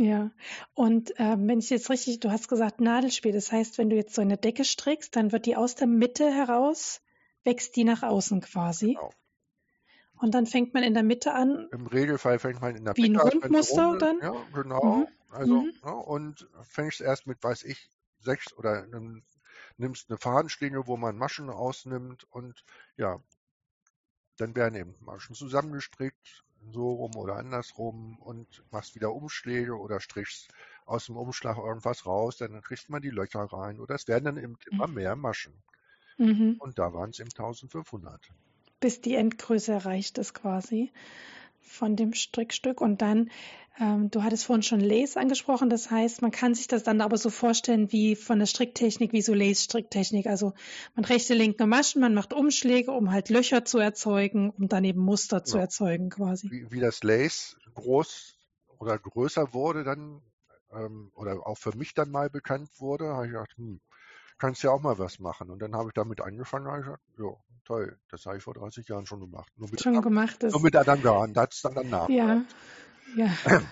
[0.00, 0.30] Ja,
[0.74, 4.14] und äh, wenn ich jetzt richtig, du hast gesagt Nadelspiel, das heißt, wenn du jetzt
[4.14, 7.02] so eine Decke strickst, dann wird die aus der Mitte heraus,
[7.42, 8.94] wächst die nach außen quasi.
[8.94, 9.10] Genau.
[10.20, 11.68] Und dann fängt man in der Mitte an.
[11.72, 13.26] Im Regelfall fängt man in der Mitte an.
[13.26, 14.18] Wie ein Rundmuster dann?
[14.22, 14.96] Ja, genau.
[14.98, 15.06] Mhm.
[15.30, 15.72] Also, mhm.
[15.84, 17.90] Ja, und fängst erst mit, weiß ich,
[18.20, 18.86] sechs oder
[19.78, 22.64] nimmst eine Fadenschlinge, wo man Maschen rausnimmt und
[22.96, 23.20] ja,
[24.36, 30.48] dann werden eben Maschen zusammengestrickt, so rum oder andersrum und machst wieder Umschläge oder strichst
[30.86, 34.36] aus dem Umschlag irgendwas raus, dann kriegt man die Löcher rein oder es werden dann
[34.38, 34.94] eben immer mhm.
[34.94, 35.54] mehr Maschen.
[36.16, 36.56] Mhm.
[36.58, 38.20] Und da waren es eben 1500.
[38.80, 40.92] Bis die Endgröße erreicht ist quasi
[41.60, 43.30] von dem Strickstück und dann
[43.80, 47.16] ähm, du hattest vorhin schon Lace angesprochen, das heißt, man kann sich das dann aber
[47.16, 50.26] so vorstellen wie von der Stricktechnik, wie so Lace-Stricktechnik.
[50.26, 50.52] Also
[50.96, 55.00] man rechte, linke Maschen, man macht Umschläge, um halt Löcher zu erzeugen, um dann eben
[55.00, 56.50] Muster zu erzeugen quasi.
[56.50, 58.36] Wie, wie, das Lace groß
[58.78, 60.22] oder größer wurde dann
[60.72, 63.80] ähm, oder auch für mich dann mal bekannt wurde, habe ich gedacht, hm,
[64.38, 65.50] kannst ja auch mal was machen.
[65.50, 67.30] Und dann habe ich damit angefangen und gesagt, ja,
[67.64, 69.52] toll, das habe ich vor 30 Jahren schon gemacht.
[69.56, 70.42] Nur mit schon anderen, gemacht.
[70.42, 72.08] Nur mit anderen Garn, das ist dann danach.
[72.08, 72.42] Ja.
[73.16, 73.34] Ja,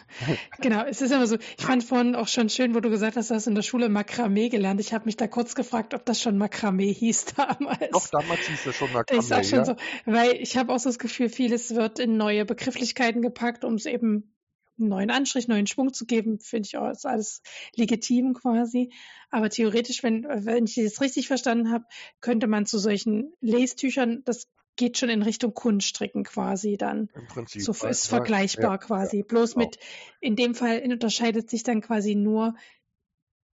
[0.60, 0.84] genau.
[0.84, 1.36] Es ist immer so.
[1.58, 3.88] Ich fand vorhin auch schon schön, wo du gesagt hast, du hast in der Schule
[3.88, 4.80] Makramee gelernt.
[4.80, 7.90] Ich habe mich da kurz gefragt, ob das schon Makramee hieß damals.
[7.90, 9.20] Doch, damals hieß das schon Makramee.
[9.20, 9.64] Ist auch schon ja.
[9.66, 13.74] so, weil ich habe auch so das Gefühl, vieles wird in neue Begrifflichkeiten gepackt, um
[13.74, 14.32] es eben
[14.78, 17.42] einen neuen Anstrich, neuen Schwung zu geben, finde ich auch ist alles
[17.74, 18.92] legitim quasi.
[19.30, 21.84] Aber theoretisch, wenn, wenn ich das richtig verstanden habe,
[22.20, 24.46] könnte man zu solchen Lestüchern das
[24.76, 27.08] geht schon in Richtung Kunststricken quasi dann.
[27.14, 27.62] Im Prinzip.
[27.62, 29.18] So ist vergleichbar ja, quasi.
[29.18, 29.66] Ja, Bloß genau.
[29.66, 29.78] mit,
[30.20, 32.54] in dem Fall unterscheidet sich dann quasi nur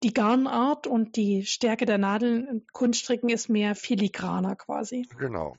[0.02, 2.64] die Garnart und die Stärke der Nadeln.
[2.72, 5.08] Kunststricken ist mehr filigraner quasi.
[5.18, 5.56] Genau.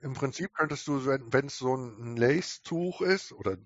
[0.00, 3.56] Im Prinzip könntest du, wenn es so ein Lace-Tuch ist, oder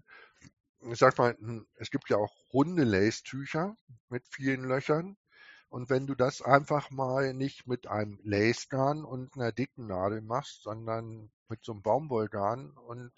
[0.91, 1.37] ich sag mal,
[1.77, 3.77] es gibt ja auch runde Lace-Tücher
[4.09, 5.17] mit vielen Löchern,
[5.69, 10.63] und wenn du das einfach mal nicht mit einem Lace-Garn und einer dicken Nadel machst,
[10.63, 13.13] sondern mit so einem Baumwollgarn und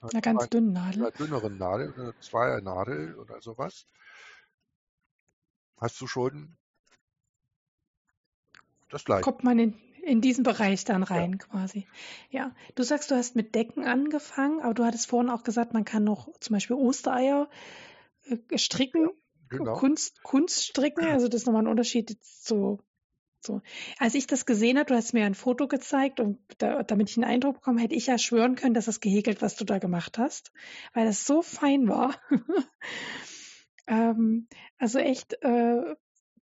[0.00, 1.02] einer ganz dünnen Nadel.
[1.02, 3.86] Einer dünneren Nadel, einer Zweiernadel oder sowas,
[5.76, 6.56] hast du schon
[8.88, 9.22] das gleiche.
[9.22, 9.78] Kommt man in,
[10.08, 11.38] in diesen Bereich dann rein ja.
[11.38, 11.86] quasi.
[12.30, 15.84] Ja, du sagst, du hast mit Decken angefangen, aber du hattest vorhin auch gesagt, man
[15.84, 17.48] kann noch zum Beispiel Ostereier
[18.24, 19.10] äh, stricken.
[19.50, 19.74] Genau.
[19.74, 22.78] Kunst, Kunststricken, also das ist nochmal ein Unterschied zu,
[23.40, 23.60] so.
[23.98, 27.16] Als ich das gesehen habe, du hast mir ein Foto gezeigt und da, damit ich
[27.16, 30.18] einen Eindruck bekomme, hätte ich ja schwören können, dass das gehäkelt, was du da gemacht
[30.18, 30.52] hast,
[30.94, 32.16] weil das so fein war.
[33.86, 34.48] ähm,
[34.78, 35.94] also echt, äh,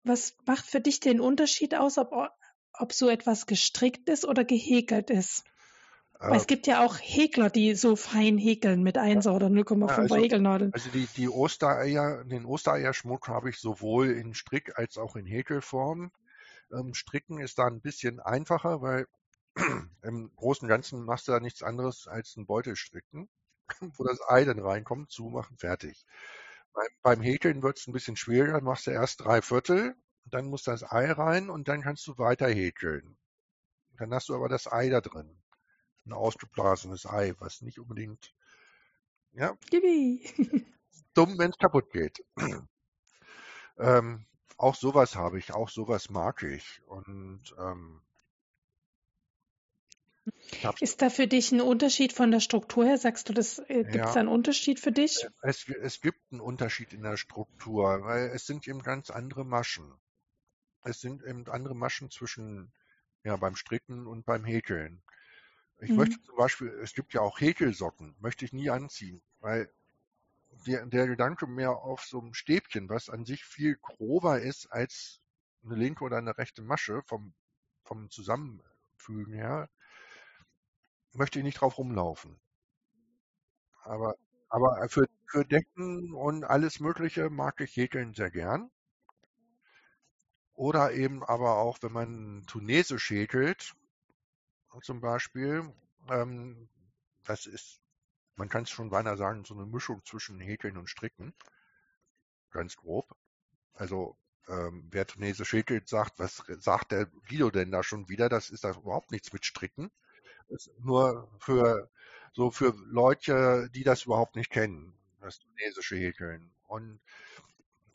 [0.03, 2.11] was macht für dich den Unterschied aus, ob,
[2.79, 5.43] ob so etwas gestrickt ist oder gehäkelt ist?
[6.19, 9.95] Weil es gibt ja auch Häkler, die so fein häkeln mit 1 oder 0,5 ja,
[9.95, 10.73] also, Häkelnadeln.
[10.73, 16.11] Also die, die Ostereier, den Ostereierschmuck habe ich sowohl in Strick als auch in Häkelform.
[16.71, 19.07] Ähm, Stricken ist da ein bisschen einfacher, weil
[20.03, 23.29] im Großen und Ganzen machst du da nichts anderes als einen Beutel stricken,
[23.97, 26.05] wo das Ei dann reinkommt, zumachen, fertig.
[26.73, 29.95] Beim, beim Häkeln wird es ein bisschen schwieriger, dann machst du erst drei Viertel,
[30.25, 33.17] dann muss das Ei rein und dann kannst du weiter häkeln.
[33.97, 35.41] Dann hast du aber das Ei da drin
[36.05, 38.33] ein ausgeblasenes Ei, was nicht unbedingt,
[39.33, 39.57] ja,
[41.13, 42.23] dumm, wenn es kaputt geht.
[43.77, 44.25] ähm,
[44.57, 46.81] auch sowas habe ich, auch sowas mag ich.
[46.85, 48.01] Und ähm,
[50.79, 52.97] ist da für dich ein Unterschied von der Struktur her?
[52.97, 55.27] Sagst du, das äh, gibt es ja, da einen Unterschied für dich?
[55.41, 59.93] Es, es gibt einen Unterschied in der Struktur, weil es sind eben ganz andere Maschen.
[60.85, 62.71] Es sind eben andere Maschen zwischen
[63.23, 65.01] ja beim Stricken und beim Häkeln.
[65.79, 65.97] Ich mhm.
[65.97, 69.69] möchte zum Beispiel, es gibt ja auch Häkelsocken, möchte ich nie anziehen, weil
[70.67, 75.21] der, der Gedanke mehr auf so einem Stäbchen, was an sich viel grober ist als
[75.63, 77.33] eine linke oder eine rechte Masche vom,
[77.83, 79.69] vom Zusammenfügen her,
[81.13, 82.39] möchte ich nicht drauf rumlaufen.
[83.83, 84.15] Aber,
[84.49, 88.69] aber für, für Decken und alles Mögliche mag ich Häkeln sehr gern.
[90.55, 93.75] Oder eben aber auch, wenn man tunesisch häkelt,
[94.81, 95.73] zum Beispiel.
[96.09, 96.69] Ähm,
[97.23, 97.81] das ist,
[98.35, 101.33] man kann es schon beinahe sagen, so eine Mischung zwischen Häkeln und Stricken.
[102.51, 103.15] Ganz grob.
[103.73, 108.29] Also ähm, wer Tunesisch häkelt, sagt, was sagt der Guido denn da schon wieder?
[108.29, 109.91] Das ist da überhaupt nichts mit Stricken.
[110.49, 111.89] Das ist nur für
[112.33, 116.53] so für Leute, die das überhaupt nicht kennen, das tunesische Häkeln.
[116.67, 116.99] Und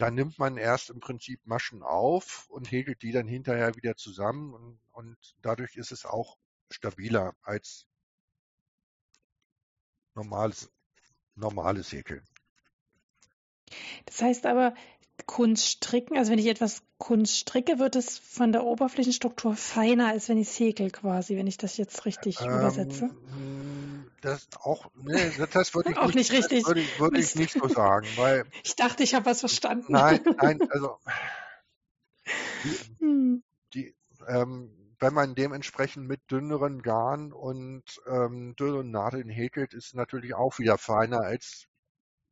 [0.00, 4.54] dann nimmt man erst im Prinzip Maschen auf und häkelt die dann hinterher wieder zusammen
[4.54, 6.38] und, und dadurch ist es auch
[6.70, 7.86] stabiler als
[10.14, 10.70] normales,
[11.34, 12.26] normales Häkeln.
[14.06, 14.74] Das heißt aber,
[15.26, 20.38] Kunststricken, also wenn ich etwas Kunst stricke, wird es von der Oberflächenstruktur feiner, als wenn
[20.38, 23.10] ich es häkel quasi, wenn ich das jetzt richtig ähm, übersetze.
[24.20, 26.66] Das auch, nee, das würde ich auch nicht, nicht richtig.
[26.66, 28.44] Würde würde ich nicht so sagen, weil.
[28.64, 29.92] Ich dachte, ich habe was verstanden.
[29.92, 30.98] Nein, nein, also
[32.64, 33.42] die, hm.
[33.74, 33.94] die
[34.28, 40.34] ähm, wenn man dementsprechend mit dünneren Garn und ähm, dünneren Nadeln häkelt, ist es natürlich
[40.34, 41.66] auch wieder feiner als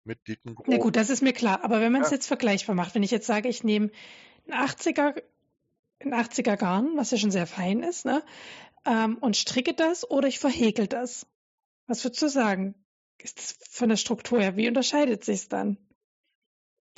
[0.05, 0.71] mit dicken groben.
[0.71, 1.65] Na gut, das ist mir klar.
[1.65, 2.17] Aber wenn man es ja.
[2.17, 3.91] jetzt vergleichbar macht, wenn ich jetzt sage, ich nehme
[4.47, 5.23] ein 80er,
[6.01, 8.23] ein 80er Garn, was ja schon sehr fein ist, ne,
[8.85, 11.27] ähm, und stricke das oder ich verhäkel das.
[11.89, 12.75] Was würdest du sagen?
[13.19, 15.77] Ist von der Struktur her, wie unterscheidet sich es dann?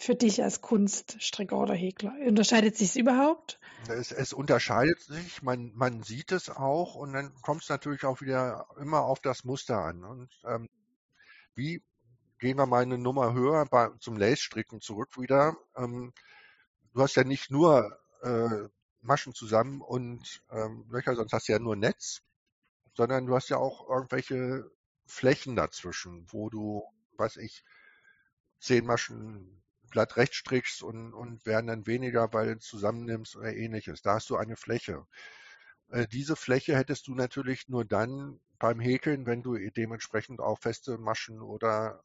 [0.00, 2.14] für dich als Kunststricker oder Häkler?
[2.26, 3.60] Unterscheidet sich es überhaupt?
[3.88, 8.22] Es, es, unterscheidet sich, man, man sieht es auch und dann kommt es natürlich auch
[8.22, 10.04] wieder immer auf das Muster an.
[10.04, 10.68] Und ähm,
[11.54, 11.82] wie
[12.38, 15.56] gehen wir mal eine Nummer höher bei, zum Lace-Stricken zurück wieder.
[15.76, 16.14] Ähm,
[16.94, 18.68] du hast ja nicht nur äh,
[19.02, 22.22] Maschen zusammen und ähm, Löcher, sonst hast du ja nur Netz,
[22.94, 24.70] sondern du hast ja auch irgendwelche
[25.10, 26.84] Flächen dazwischen, wo du,
[27.18, 27.64] weiß ich,
[28.60, 34.02] zehn Maschen glatt rechts strickst und, und werden dann weniger, weil du zusammennimmst oder ähnliches.
[34.02, 35.06] Da hast du eine Fläche.
[35.90, 40.98] Äh, diese Fläche hättest du natürlich nur dann beim Häkeln, wenn du dementsprechend auch feste
[40.98, 42.04] Maschen oder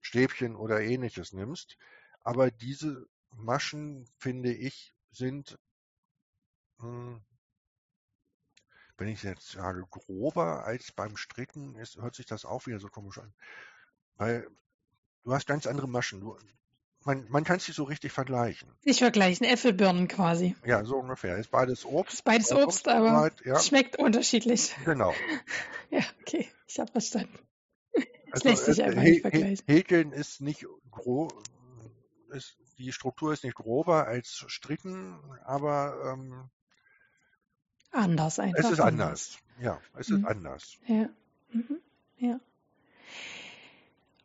[0.00, 1.76] Stäbchen oder ähnliches nimmst.
[2.22, 5.58] Aber diese Maschen, finde ich, sind,
[6.80, 7.20] hm,
[8.98, 12.88] wenn ich jetzt sage, grober als beim Stricken, ist, hört sich das auch wieder so
[12.88, 13.32] komisch an.
[14.16, 14.48] Weil
[15.26, 16.20] Du hast ganz andere Maschen.
[16.20, 16.38] Du,
[17.04, 18.70] man, man kann es nicht so richtig vergleichen.
[18.84, 20.54] Nicht vergleichen, Äpfelbirnen quasi.
[20.64, 21.36] Ja, so ungefähr.
[21.36, 22.14] Ist beides Obst.
[22.14, 23.58] Ist beides Obst, aber weit, ja.
[23.58, 24.76] schmeckt unterschiedlich.
[24.84, 25.12] Genau.
[25.90, 27.38] ja, okay, ich habe verstanden.
[28.32, 29.66] Das also, lässt sich einfach He nicht vergleichen.
[29.66, 31.32] Häkeln ist nicht grob,
[32.76, 36.50] die Struktur ist nicht grober als Stricken, aber ähm,
[37.96, 38.64] anders einfach.
[38.64, 39.38] Es ist anders.
[39.60, 40.16] Ja, es mhm.
[40.18, 40.78] ist anders.
[40.86, 41.08] Ja.
[41.52, 41.80] Mhm.
[42.18, 42.40] Ja.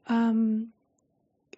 [0.10, 0.74] Ähm,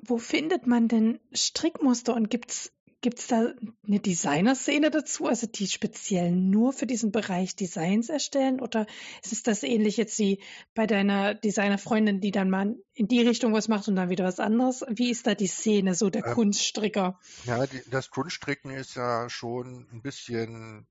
[0.01, 2.71] wo findet man denn Strickmuster und gibt's
[3.03, 3.51] Gibt es da
[3.85, 8.61] eine Designer-Szene dazu, also die speziell nur für diesen Bereich Designs erstellen?
[8.61, 8.87] Oder
[9.21, 10.39] ist es das ähnlich jetzt wie
[10.73, 14.39] bei deiner Designer-Freundin, die dann mal in die Richtung was macht und dann wieder was
[14.39, 14.85] anderes?
[14.87, 17.19] Wie ist da die Szene, so der ähm, Kunststricker?
[17.43, 20.87] Ja, die, das Kunststricken ist ja schon ein bisschen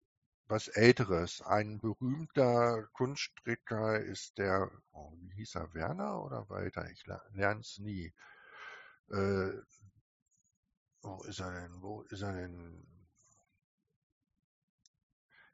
[0.53, 1.41] was Älteres.
[1.41, 6.89] Ein berühmter Kunststricker ist der, oh, wie hieß er, Werner oder weiter?
[6.91, 8.13] Ich lerne es nie.
[9.11, 9.53] Äh,
[11.01, 11.81] wo ist er denn?
[11.81, 12.87] Wo ist er denn?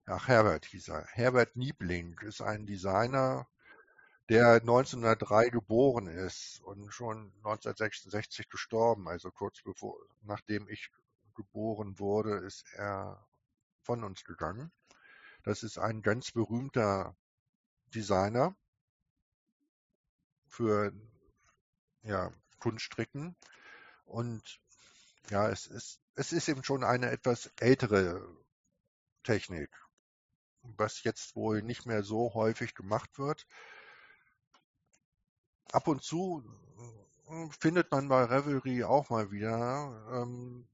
[0.07, 3.47] ach Herbert hieß er, Herbert Niebling ist ein Designer,
[4.29, 10.91] der 1903 geboren ist und schon 1966 gestorben, also kurz bevor, nachdem ich
[11.35, 13.25] geboren wurde, ist er
[13.83, 14.73] von uns gegangen.
[15.49, 17.17] Das ist ein ganz berühmter
[17.95, 18.55] Designer
[20.47, 20.93] für
[22.03, 23.35] ja, Kunststricken
[24.05, 24.61] und
[25.31, 28.29] ja, es ist, es ist eben schon eine etwas ältere
[29.23, 29.71] Technik,
[30.61, 33.47] was jetzt wohl nicht mehr so häufig gemacht wird.
[35.73, 36.45] Ab und zu
[37.25, 40.69] hm, findet man bei Revelry auch mal wieder ähm,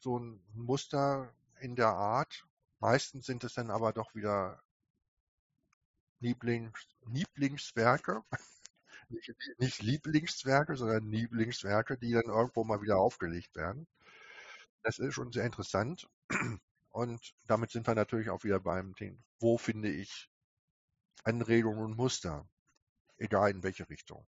[0.00, 2.44] so ein Muster in der Art.
[2.80, 4.62] Meistens sind es dann aber doch wieder
[6.20, 8.22] Lieblings, Lieblingswerke,
[9.08, 13.86] nicht, nicht Lieblingswerke, sondern Lieblingswerke, die dann irgendwo mal wieder aufgelegt werden.
[14.82, 16.08] Das ist schon sehr interessant.
[16.90, 20.30] Und damit sind wir natürlich auch wieder beim Thema, wo finde ich
[21.24, 22.48] Anregungen und Muster,
[23.18, 24.26] egal in welche Richtung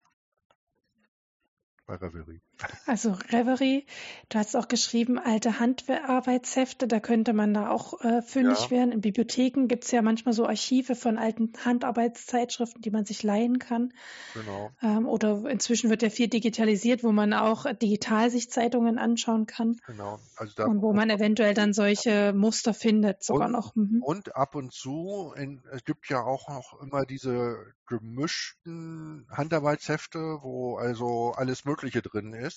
[1.86, 2.42] bei Reverie.
[2.86, 3.86] Also Reverie,
[4.30, 8.70] du hast auch geschrieben, alte Handarbeitshefte, da könnte man da auch äh, fündig ja.
[8.70, 8.92] werden.
[8.92, 13.58] In Bibliotheken gibt es ja manchmal so Archive von alten Handarbeitszeitschriften, die man sich leihen
[13.58, 13.92] kann.
[14.34, 14.70] Genau.
[14.82, 19.76] Ähm, oder inzwischen wird ja viel digitalisiert, wo man auch digital sich Zeitungen anschauen kann.
[19.86, 20.18] Genau.
[20.36, 23.76] Also und wo man eventuell dann solche Muster findet, sogar und, noch.
[23.76, 24.02] Mhm.
[24.02, 27.56] Und ab und zu, in, es gibt ja auch noch immer diese
[27.88, 32.47] gemischten Handarbeitshefte, wo also alles Mögliche drin ist,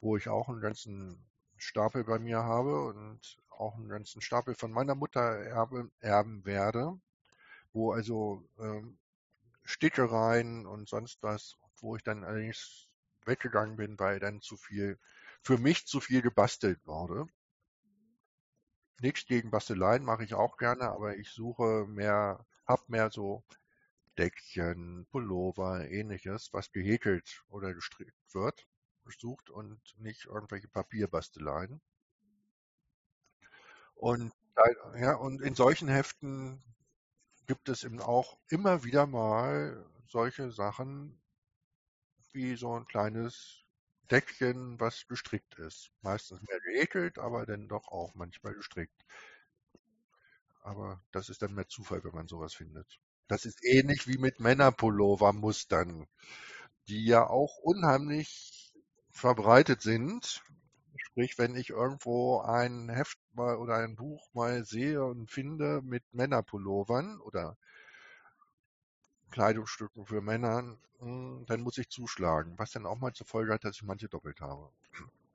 [0.00, 4.70] wo ich auch einen ganzen Stapel bei mir habe und auch einen ganzen Stapel von
[4.70, 6.98] meiner Mutter erben, erben werde,
[7.72, 8.98] wo also ähm,
[9.64, 12.88] Stickereien und sonst was, wo ich dann allerdings
[13.26, 14.98] weggegangen bin, weil dann zu viel,
[15.42, 17.26] für mich zu viel gebastelt wurde.
[19.00, 23.44] Nichts gegen Basteleien mache ich auch gerne, aber ich suche mehr, hab mehr so
[24.18, 28.66] Deckchen, Pullover, ähnliches, was gehäkelt oder gestrickt wird,
[29.04, 31.80] gesucht und nicht irgendwelche Papierbasteleien.
[33.94, 34.32] Und,
[34.98, 36.62] ja, und in solchen Heften
[37.46, 41.20] gibt es eben auch immer wieder mal solche Sachen
[42.32, 43.64] wie so ein kleines
[44.10, 45.90] Deckchen, was gestrickt ist.
[46.02, 49.04] Meistens mehr gehäkelt, aber dann doch auch manchmal gestrickt.
[50.62, 53.00] Aber das ist dann mehr Zufall, wenn man sowas findet.
[53.28, 56.06] Das ist ähnlich wie mit Männerpullover-Mustern,
[56.88, 58.72] die ja auch unheimlich
[59.10, 60.42] verbreitet sind.
[60.96, 66.02] Sprich, wenn ich irgendwo ein Heft mal oder ein Buch mal sehe und finde mit
[66.12, 67.58] Männerpullovern oder
[69.30, 73.64] Kleidungsstücken für Männer, hm, dann muss ich zuschlagen, was dann auch mal zur Folge hat,
[73.64, 74.72] dass ich manche doppelt habe.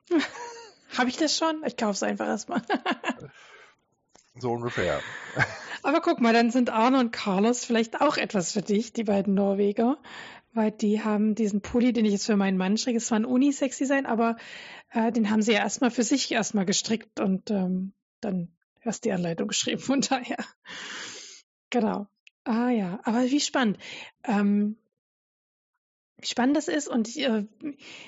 [0.97, 1.63] habe ich das schon?
[1.63, 2.63] Ich kaufe es einfach erstmal.
[4.35, 5.01] so ungefähr.
[5.83, 9.33] Aber guck mal, dann sind Arne und Carlos vielleicht auch etwas für dich, die beiden
[9.33, 9.97] Norweger,
[10.53, 13.25] weil die haben diesen Pulli, den ich jetzt für meinen Mann stricke, es war ein
[13.25, 14.37] Unisex-Design, aber
[14.91, 18.49] äh, den haben sie ja erstmal für sich erstmal gestrickt und ähm, dann
[18.81, 20.37] erst die Anleitung geschrieben, von daher.
[21.69, 22.07] Genau.
[22.45, 23.77] Ah ja, aber wie spannend.
[24.23, 24.77] Ähm,
[26.17, 27.45] wie spannend das ist und ich, äh,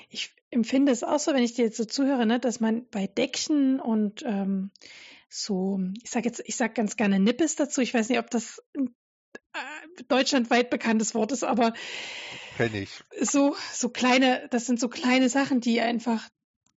[0.08, 3.06] ich empfinde es auch so, wenn ich dir jetzt so zuhöre, ne, dass man bei
[3.06, 4.70] Deckchen und ähm,
[5.28, 7.80] so, ich sage jetzt, ich sage ganz gerne Nippes dazu.
[7.80, 8.80] Ich weiß nicht, ob das äh,
[10.08, 11.72] deutschlandweit bekanntes Wort ist, aber
[12.56, 13.02] kenne ich.
[13.20, 16.28] So, so kleine, das sind so kleine Sachen, die einfach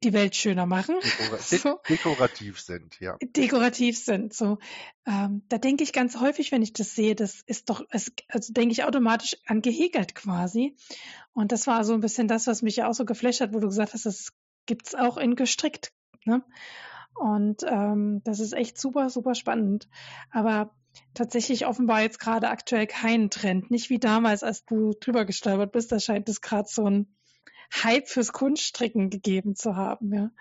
[0.04, 0.96] die Welt schöner machen.
[1.02, 1.80] Dekora so.
[1.90, 3.18] Dekorativ sind, ja.
[3.22, 4.60] Dekorativ sind, so.
[5.06, 8.54] Ähm, da denke ich ganz häufig, wenn ich das sehe, das ist doch, es, also
[8.54, 10.76] denke ich automatisch an gehäkelt quasi.
[11.34, 13.60] Und das war so ein bisschen das, was mich ja auch so geflasht hat, wo
[13.60, 14.34] du gesagt hast, das
[14.68, 15.92] gibt's auch in gestrickt.
[16.26, 16.44] Ne?
[17.20, 19.90] Und ähm, das ist echt super, super spannend.
[20.32, 20.72] Aber
[21.14, 23.72] tatsächlich offenbar jetzt gerade aktuell kein Trend.
[23.72, 25.92] Nicht wie damals, als du drüber gestolpert bist.
[25.92, 27.18] Da scheint es gerade so ein
[27.74, 30.32] Hype fürs Kunststricken gegeben zu haben, ja.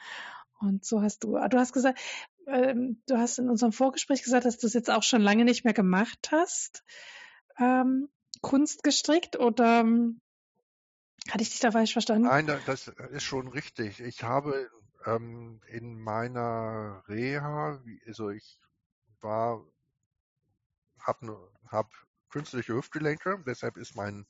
[0.59, 1.99] Und so hast du, du hast gesagt,
[2.47, 5.65] ähm, du hast in unserem Vorgespräch gesagt, dass du es jetzt auch schon lange nicht
[5.65, 6.83] mehr gemacht hast,
[7.59, 8.09] ähm,
[8.41, 10.21] Kunst gestrickt oder ähm,
[11.31, 12.29] hatte ich dich da falsch verstanden?
[12.29, 14.01] Nein, das ist schon richtig.
[14.01, 14.71] Ich habe
[15.07, 18.61] ähm, in meiner Reha, also ich
[19.21, 19.65] war,
[21.01, 21.91] habe hab
[22.31, 24.27] künstliche Hüftgelenke, deshalb ist mein,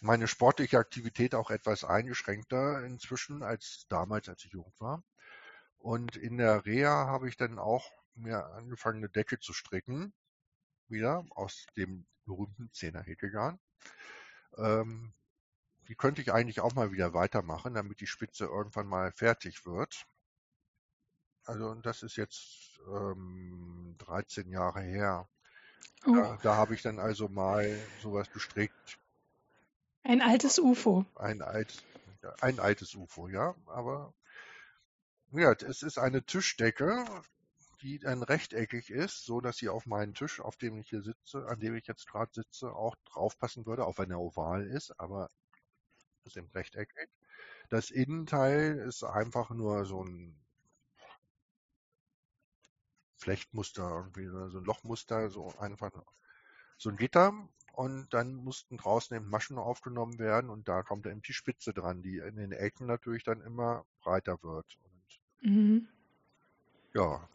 [0.00, 5.02] meine sportliche Aktivität auch etwas eingeschränkter inzwischen als damals, als ich jung war.
[5.78, 10.12] Und in der Reha habe ich dann auch mir angefangen, eine Decke zu stricken,
[10.88, 13.60] wieder aus dem berühmten Zehnerhäkelgarn.
[14.56, 15.12] Ähm,
[15.88, 20.06] die könnte ich eigentlich auch mal wieder weitermachen, damit die Spitze irgendwann mal fertig wird.
[21.44, 25.28] Also das ist jetzt ähm, 13 Jahre her.
[26.06, 28.98] Oh, Da, da habe ich dann also mal sowas gestrickt.
[30.04, 31.04] ein altes UFO.
[31.16, 31.82] Ein, alt,
[32.40, 33.54] ein altes UFO, ja.
[33.66, 34.12] Aber
[35.32, 37.04] ja, es ist eine Tischdecke,
[37.82, 41.46] die dann rechteckig ist, so dass sie auf meinen Tisch, auf dem ich hier sitze,
[41.48, 45.30] an dem ich jetzt gerade sitze, auch draufpassen würde, auch wenn er oval ist, aber
[46.36, 47.08] eben rechteckig.
[47.70, 50.36] Das Innenteil ist einfach nur so ein
[53.16, 55.92] Flechtmuster, irgendwie so ein Lochmuster, so einfach
[56.78, 57.32] so ein Gitter.
[57.72, 62.02] Und dann mussten draußen eben Maschen aufgenommen werden und da kommt eben die Spitze dran,
[62.02, 64.78] die in den Ecken natürlich dann immer breiter wird.
[64.82, 65.88] Und Mhm.
[66.94, 67.28] ja,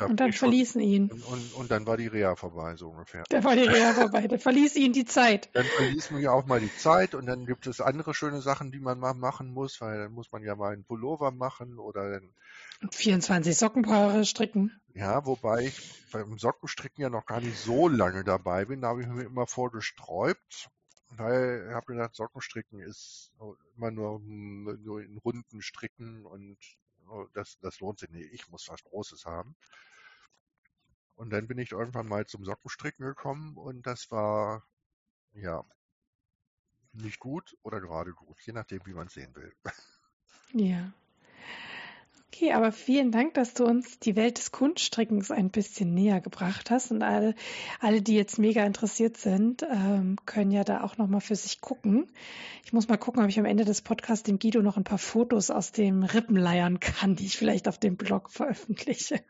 [0.00, 1.10] Und dann ich schon, verließen ihn.
[1.10, 3.24] und, und, und dann war die Reha vorbei, so ungefähr.
[3.30, 4.28] Da war die Reha vorbei.
[4.28, 5.48] Da verließ ihn die Zeit.
[5.54, 8.70] Dann verließ man ja auch mal die Zeit und dann gibt es andere schöne Sachen,
[8.70, 12.10] die man mal machen muss, weil dann muss man ja mal einen Pullover machen oder
[12.10, 12.34] dann,
[12.82, 14.78] Und 24 Sockenpaare stricken.
[14.94, 15.80] ja, wobei ich
[16.12, 19.46] beim Sockenstricken ja noch gar nicht so lange dabei bin, da habe ich mir immer
[19.46, 20.68] vorgesträubt,
[21.10, 23.32] weil ich habe gedacht, Sockenstricken ist
[23.76, 26.58] immer nur, nur in Runden stricken und
[27.32, 28.32] das, das lohnt sich nicht.
[28.32, 29.56] Ich muss was Großes haben.
[31.14, 34.64] Und dann bin ich irgendwann mal zum Sockenstricken gekommen und das war,
[35.32, 35.64] ja,
[36.92, 39.52] nicht gut oder gerade gut, je nachdem, wie man es sehen will.
[40.52, 40.92] Ja.
[42.30, 46.70] Okay, aber vielen Dank, dass du uns die Welt des Kunststrickens ein bisschen näher gebracht
[46.70, 46.90] hast.
[46.90, 47.34] Und alle,
[47.80, 52.10] alle die jetzt mega interessiert sind, ähm, können ja da auch nochmal für sich gucken.
[52.64, 54.98] Ich muss mal gucken, ob ich am Ende des Podcasts dem Guido noch ein paar
[54.98, 59.20] Fotos aus dem Rippen leiern kann, die ich vielleicht auf dem Blog veröffentliche.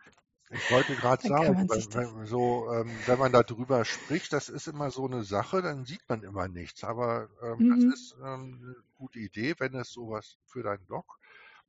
[0.50, 1.88] Ich wollte gerade sagen, wenn, das.
[1.94, 6.00] wenn, so, ähm, wenn man darüber spricht, das ist immer so eine Sache, dann sieht
[6.08, 6.84] man immer nichts.
[6.84, 7.92] Aber ähm, das Mhm.
[7.92, 11.18] ist ähm, eine gute Idee, wenn es sowas für deinen Blog.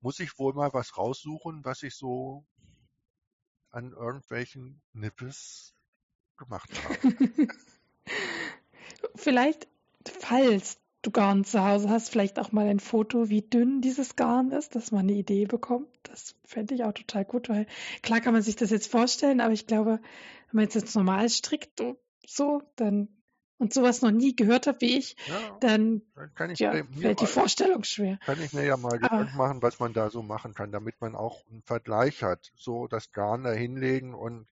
[0.01, 2.45] Muss ich wohl mal was raussuchen, was ich so
[3.71, 5.73] an irgendwelchen Nippes
[6.37, 7.15] gemacht habe.
[9.15, 9.67] Vielleicht,
[10.07, 14.51] falls du Garn zu Hause hast, vielleicht auch mal ein Foto, wie dünn dieses Garn
[14.51, 15.87] ist, dass man eine Idee bekommt.
[16.03, 17.67] Das fände ich auch total gut, weil
[18.01, 19.99] klar kann man sich das jetzt vorstellen, aber ich glaube,
[20.51, 21.81] wenn man jetzt, normal strickt
[22.25, 23.07] so, dann
[23.59, 27.83] und sowas noch nie gehört hat wie ich, Ja, dann dann ja, fällt die Vorstellung
[27.83, 28.19] schwer.
[28.25, 31.01] kann ich mir ja mal Aber Gedanken machen, was man da so machen kann, damit
[31.01, 32.51] man auch einen Vergleich hat.
[32.55, 34.47] So das Garn da hinlegen und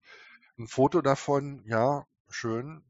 [0.60, 2.84] ein Foto davon, ja, schön,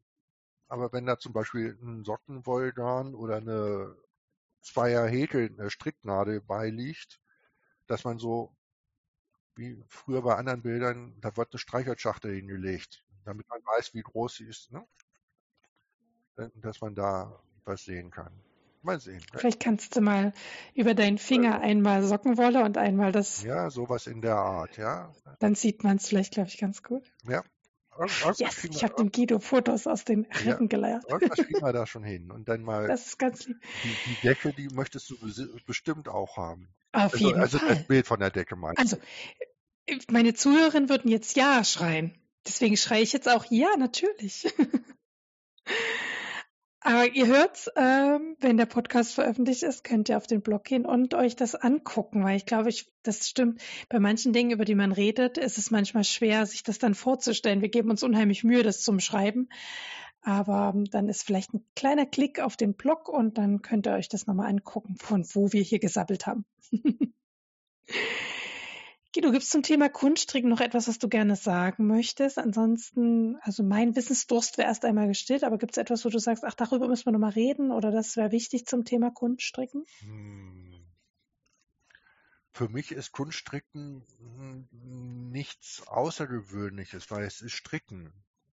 [0.69, 3.95] Aber wenn da zum Beispiel ein Sockenwollgarn oder eine
[4.61, 7.21] Zweier Häkel, eine Stricknadel beiliegt,
[7.87, 8.55] dass man so,
[9.55, 14.35] wie früher bei anderen Bildern, da wird eine Streicherschachtel hingelegt, damit man weiß, wie groß
[14.35, 14.87] sie ist, ne?
[16.55, 18.31] Dass man da was sehen kann.
[18.83, 19.21] Mal sehen.
[19.33, 20.33] Vielleicht kannst du mal
[20.73, 25.11] über deinen Finger einmal Sockenwolle und einmal das, Ja, sowas in der Art, ja.
[25.39, 27.03] dann sieht man es vielleicht, glaube ich, ganz gut.
[27.27, 27.43] Ja.
[27.99, 31.03] Irgend, irgendwas, Yes, ich habe dem Guido Fotos aus den ja, Rippen geleiert.
[31.09, 32.31] irgendwas kriegen wir da schon hin.
[32.31, 33.57] Und dann mal Das ist ganz lieb.
[33.83, 35.15] die, die Decke, die möchtest du
[35.65, 36.69] bestimmt auch haben.
[36.91, 37.85] Auf Also, jeden also das Fall.
[37.87, 38.97] Bild von der Decke meinst Also,
[40.11, 42.13] meine Zuhörerinnen würden jetzt Ja schreien.
[42.45, 44.47] Deswegen schreie ich jetzt auch Ja, natürlich.
[46.87, 50.85] Aber ihr hört, ähm, wenn der Podcast veröffentlicht ist, könnt ihr auf den Blog gehen
[50.85, 53.61] und euch das angucken, weil ich glaube, ich, das stimmt.
[53.89, 57.61] Bei manchen Dingen, über die man redet, ist es manchmal schwer, sich das dann vorzustellen.
[57.61, 59.49] Wir geben uns unheimlich Mühe, das zum Schreiben.
[60.21, 63.91] Aber ähm, dann ist vielleicht ein kleiner Klick auf den Blog und dann könnt ihr
[63.91, 66.45] euch das nochmal angucken, von wo wir hier gesabbelt haben.
[69.13, 72.37] Guido, gibt es zum Thema Kunststricken noch etwas, was du gerne sagen möchtest?
[72.37, 76.43] Ansonsten, also mein Wissensdurst wäre erst einmal gestillt, aber gibt es etwas, wo du sagst,
[76.43, 79.85] ach, darüber müssen wir nochmal reden oder das wäre wichtig zum Thema Kunststricken?
[79.99, 80.73] Hm.
[82.51, 84.03] Für mich ist Kunststricken
[84.71, 88.11] nichts Außergewöhnliches, weil es ist Stricken.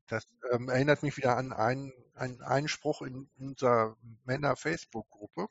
[0.08, 5.46] Das ähm, erinnert mich wieder an einen, einen Einspruch in unserer Männer-Facebook-Gruppe.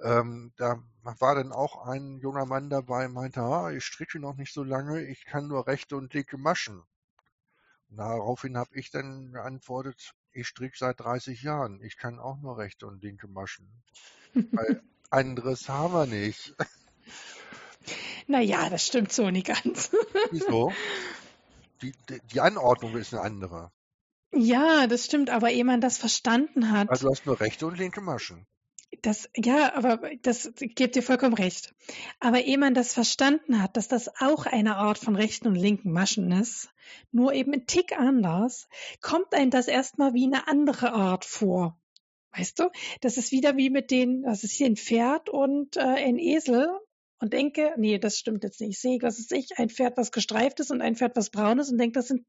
[0.00, 4.52] Ähm, da war dann auch ein junger Mann dabei, meinte, ah, ich stricke noch nicht
[4.52, 6.82] so lange, ich kann nur rechte und linke Maschen.
[7.90, 12.86] Daraufhin habe ich dann geantwortet, ich stricke seit 30 Jahren, ich kann auch nur rechte
[12.86, 13.82] und linke Maschen.
[14.34, 16.54] Weil anderes haben wir nicht.
[18.26, 19.90] Naja, das stimmt so nicht ganz.
[20.30, 20.74] Wieso?
[21.80, 23.72] Die, die, die Anordnung ist eine andere.
[24.32, 27.78] ja, das stimmt, aber ehe man das verstanden hat, Also du hast nur rechte und
[27.78, 28.46] linke Maschen.
[29.02, 31.74] Das, ja, aber das gebt dir vollkommen recht.
[32.20, 35.92] Aber ehe man das verstanden hat, dass das auch eine Art von rechten und linken
[35.92, 36.70] Maschen ist,
[37.12, 38.68] nur eben ein Tick anders,
[39.00, 41.78] kommt einem das erstmal wie eine andere Art vor.
[42.32, 42.70] Weißt du?
[43.00, 46.68] Das ist wieder wie mit den, das ist hier ein Pferd und äh, ein Esel.
[47.20, 48.70] und denke, nee, das stimmt jetzt nicht.
[48.70, 51.58] Ich sehe, was ist ich, ein Pferd, was gestreift ist und ein Pferd, was braun
[51.58, 52.24] ist und denke, das sind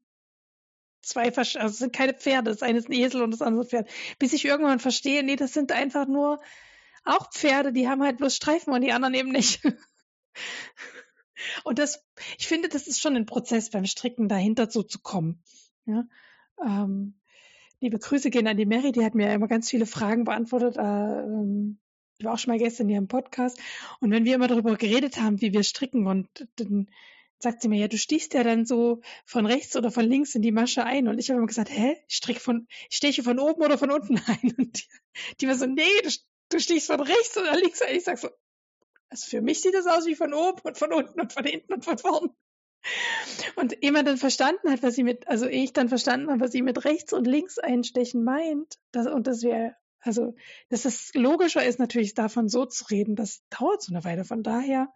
[1.10, 3.90] zwei, Versch also sind keine Pferde, das eine ist ein Esel und das andere Pferd.
[4.18, 6.40] Bis ich irgendwann verstehe, nee, das sind einfach nur
[7.04, 9.62] auch Pferde, die haben halt bloß Streifen und die anderen eben nicht.
[11.64, 12.04] und das,
[12.38, 15.42] ich finde, das ist schon ein Prozess beim Stricken, dahinter so zu kommen.
[15.86, 16.04] Ja?
[16.64, 17.18] Ähm,
[17.80, 20.76] liebe Grüße gehen an die Mary, die hat mir immer ganz viele Fragen beantwortet.
[20.76, 21.78] Äh, ähm,
[22.20, 23.58] die war auch schon mal gestern hier im Podcast.
[24.00, 26.88] Und wenn wir immer darüber geredet haben, wie wir stricken und dann
[27.42, 30.42] sagt sie mir, ja, du stichst ja dann so von rechts oder von links in
[30.42, 31.08] die Masche ein.
[31.08, 34.18] Und ich habe immer gesagt, hä, ich von, ich steche von oben oder von unten
[34.26, 34.54] ein.
[34.56, 34.88] Und die,
[35.40, 36.10] die war so, nee, du,
[36.50, 37.96] du stichst von rechts oder links ein.
[37.96, 38.28] Ich sag so,
[39.08, 41.72] also für mich sieht das aus wie von oben und von unten und von hinten
[41.72, 42.30] und von vorn.
[43.56, 46.62] Und jemand dann verstanden hat, was sie mit, also ich dann verstanden habe, was sie
[46.62, 50.34] mit rechts und links einstechen meint, das, und das wäre, also,
[50.70, 54.24] dass es logischer ist, natürlich davon so zu reden, das dauert so eine Weile.
[54.24, 54.90] Von daher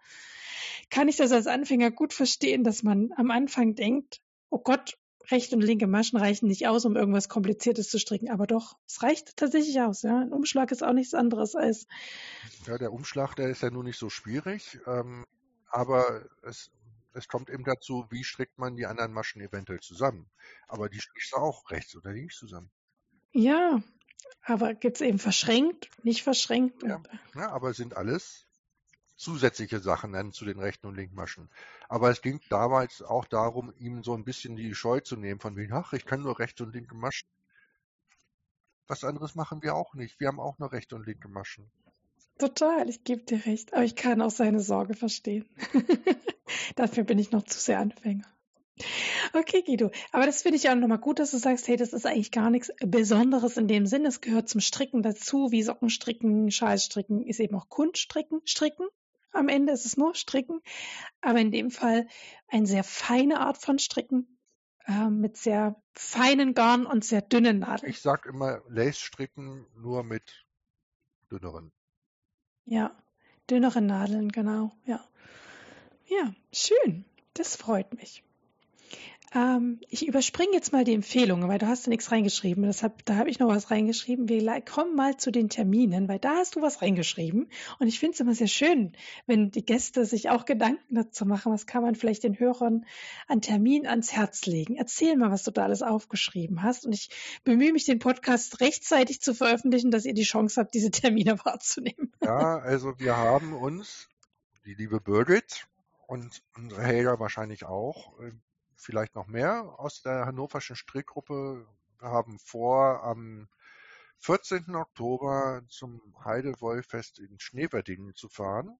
[0.90, 4.20] kann ich das als Anfänger gut verstehen, dass man am Anfang denkt,
[4.50, 4.96] oh Gott,
[5.30, 8.30] rechte und linke Maschen reichen nicht aus, um irgendwas Kompliziertes zu stricken.
[8.30, 10.02] Aber doch, es reicht tatsächlich aus.
[10.02, 10.20] Ja?
[10.20, 11.86] Ein Umschlag ist auch nichts anderes als.
[12.66, 14.78] Ja, der Umschlag, der ist ja nur nicht so schwierig.
[14.86, 15.24] Ähm,
[15.70, 16.70] aber es,
[17.14, 20.30] es kommt eben dazu, wie strickt man die anderen Maschen eventuell zusammen.
[20.68, 22.70] Aber die strickst du auch rechts oder links zusammen.
[23.32, 23.82] Ja,
[24.42, 26.82] aber gibt es eben verschränkt, nicht verschränkt?
[26.82, 27.02] Ja,
[27.34, 28.46] ja, aber es sind alles
[29.16, 31.48] zusätzliche Sachen dann zu den rechten und linken Maschen.
[31.88, 35.56] Aber es ging damals auch darum, ihm so ein bisschen die Scheu zu nehmen, von
[35.56, 37.28] wegen, ach, ich kann nur rechte und linke Maschen.
[38.86, 40.20] Was anderes machen wir auch nicht.
[40.20, 41.70] Wir haben auch nur rechte und linke Maschen.
[42.38, 43.72] Total, ich gebe dir recht.
[43.72, 45.48] Aber ich kann auch seine Sorge verstehen.
[46.76, 48.24] Dafür bin ich noch zu sehr Anfänger.
[49.32, 49.90] Okay, Guido.
[50.10, 52.50] Aber das finde ich auch nochmal gut, dass du sagst, hey, das ist eigentlich gar
[52.50, 54.04] nichts Besonderes in dem Sinn.
[54.04, 58.86] Es gehört zum Stricken dazu, wie Sockenstricken, Schalstricken, ist eben auch Kunststricken, Stricken.
[59.34, 60.60] Am Ende ist es nur Stricken.
[61.20, 62.06] Aber in dem Fall
[62.48, 64.38] eine sehr feine Art von Stricken,
[64.86, 67.90] äh, mit sehr feinen Garn und sehr dünnen Nadeln.
[67.90, 70.46] Ich sag immer Lace-Stricken nur mit
[71.30, 71.72] dünneren.
[72.64, 72.96] Ja,
[73.50, 75.04] dünneren Nadeln, genau, ja.
[76.06, 77.04] Ja, schön.
[77.34, 78.23] Das freut mich.
[79.34, 82.62] Ähm, ich überspringe jetzt mal die Empfehlungen, weil du hast ja nichts reingeschrieben.
[82.62, 84.28] Deshalb, da habe ich noch was reingeschrieben.
[84.28, 87.50] Wir kommen mal zu den Terminen, weil da hast du was reingeschrieben.
[87.80, 88.92] Und ich finde es immer sehr schön,
[89.26, 92.86] wenn die Gäste sich auch Gedanken dazu machen, was kann man vielleicht den Hörern
[93.26, 94.76] an Termin ans Herz legen.
[94.76, 96.86] Erzähl mal, was du da alles aufgeschrieben hast.
[96.86, 97.10] Und ich
[97.42, 102.12] bemühe mich, den Podcast rechtzeitig zu veröffentlichen, dass ihr die Chance habt, diese Termine wahrzunehmen.
[102.22, 104.08] Ja, also wir haben uns,
[104.64, 105.66] die liebe Birgit,
[106.06, 108.12] und unsere Helga wahrscheinlich auch,
[108.76, 111.66] vielleicht noch mehr aus der hannoverschen Strickgruppe.
[111.98, 113.48] Wir haben vor, am
[114.18, 114.74] 14.
[114.74, 118.78] Oktober zum Heidewollfest in Schneewerdingen zu fahren.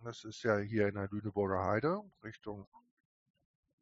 [0.00, 2.66] Das ist ja hier in der Lüneburger Heide, Richtung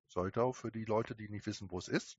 [0.08, 2.18] Soltau, für die Leute, die nicht wissen, wo es ist.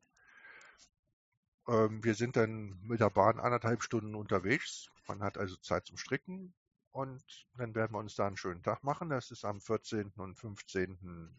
[1.67, 4.91] Ähm, wir sind dann mit der Bahn anderthalb Stunden unterwegs.
[5.07, 6.53] Man hat also Zeit zum Stricken.
[6.91, 9.09] Und dann werden wir uns da einen schönen Tag machen.
[9.09, 10.13] Das ist am 14.
[10.15, 11.35] und 15.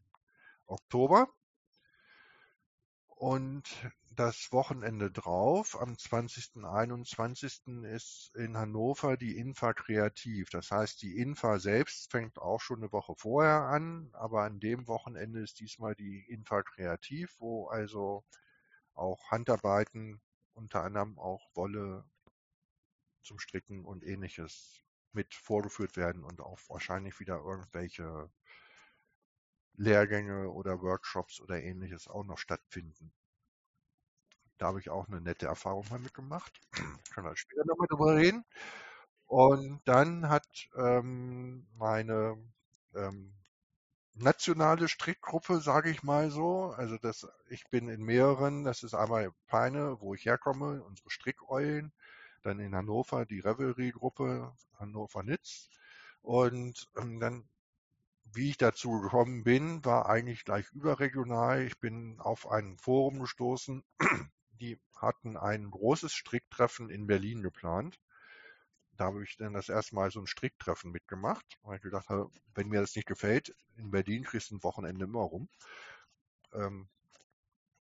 [0.66, 1.28] Oktober.
[3.08, 3.64] Und
[4.10, 6.64] das Wochenende drauf, am 20.
[6.64, 7.84] 21.
[7.84, 10.50] ist in Hannover die Infa Kreativ.
[10.50, 14.86] Das heißt, die Infa selbst fängt auch schon eine Woche vorher an, aber an dem
[14.86, 18.24] Wochenende ist diesmal die Infa Kreativ, wo also
[18.94, 20.20] auch Handarbeiten,
[20.54, 22.04] unter anderem auch Wolle
[23.22, 24.80] zum Stricken und ähnliches
[25.12, 28.30] mit vorgeführt werden und auch wahrscheinlich wieder irgendwelche
[29.76, 33.12] Lehrgänge oder Workshops oder ähnliches auch noch stattfinden.
[34.58, 36.60] Da habe ich auch eine nette Erfahrung mal mitgemacht.
[37.14, 38.44] Kann da später nochmal drüber reden.
[39.26, 40.46] Und dann hat
[40.76, 42.38] ähm, meine
[42.94, 43.32] ähm,
[44.14, 49.30] nationale Strickgruppe, sage ich mal so, also das, ich bin in mehreren, das ist einmal
[49.46, 51.92] Peine, wo ich herkomme, unsere Strickeulen,
[52.42, 55.68] dann in Hannover die Revelry-Gruppe, Hannover Nitz.
[56.22, 57.48] Und ähm, dann
[58.32, 61.62] wie ich dazu gekommen bin, war eigentlich gleich überregional.
[61.62, 63.84] Ich bin auf ein Forum gestoßen,
[64.60, 67.98] die hatten ein großes Stricktreffen in Berlin geplant.
[68.96, 72.30] Da habe ich dann das erste Mal so ein Stricktreffen mitgemacht, weil ich gedacht habe,
[72.54, 75.48] wenn mir das nicht gefällt, in Berlin kriegst du ein Wochenende immer rum.
[76.52, 76.88] Ähm,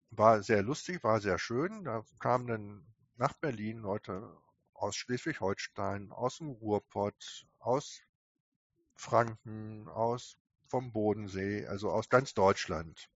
[0.10, 1.84] war sehr lustig, war sehr schön.
[1.84, 4.36] Da kamen dann nach Berlin Leute
[4.74, 8.02] aus Schleswig-Holstein, aus dem Ruhrpott, aus
[8.95, 10.38] Franken, aus
[10.68, 13.10] vom Bodensee, also aus ganz Deutschland,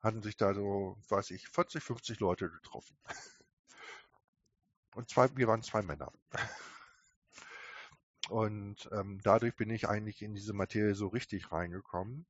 [0.00, 2.96] hatten sich da so, weiß ich, 40, 50 Leute getroffen.
[4.94, 6.12] Und zwei, wir waren zwei Männer.
[8.28, 12.26] Und ähm, dadurch bin ich eigentlich in diese Materie so richtig reingekommen.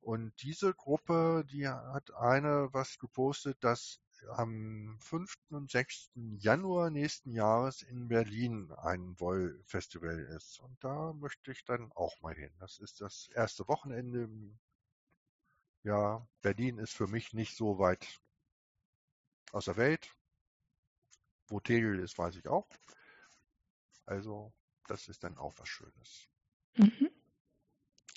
[0.00, 5.34] Und diese Gruppe, die hat eine was gepostet, dass am 5.
[5.50, 6.10] und 6.
[6.38, 10.60] Januar nächsten Jahres in Berlin ein Woll-Festival ist.
[10.60, 12.52] Und da möchte ich dann auch mal hin.
[12.58, 14.28] Das ist das erste Wochenende.
[15.82, 18.20] Ja, Berlin ist für mich nicht so weit
[19.52, 20.14] aus der Welt.
[21.48, 22.68] Wo Tegel ist, weiß ich auch.
[24.06, 24.52] Also,
[24.86, 26.28] das ist dann auch was Schönes.
[26.76, 27.10] Mhm.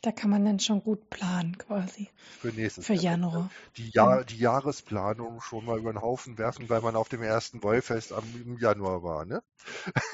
[0.03, 2.09] Da kann man dann schon gut planen quasi.
[2.41, 3.13] Für nächstes Für Jahr.
[3.13, 3.49] Januar.
[3.77, 7.63] Die, Jahr, die Jahresplanung schon mal über den Haufen werfen, weil man auf dem ersten
[7.63, 9.41] Wollfest am, im Januar war, ne?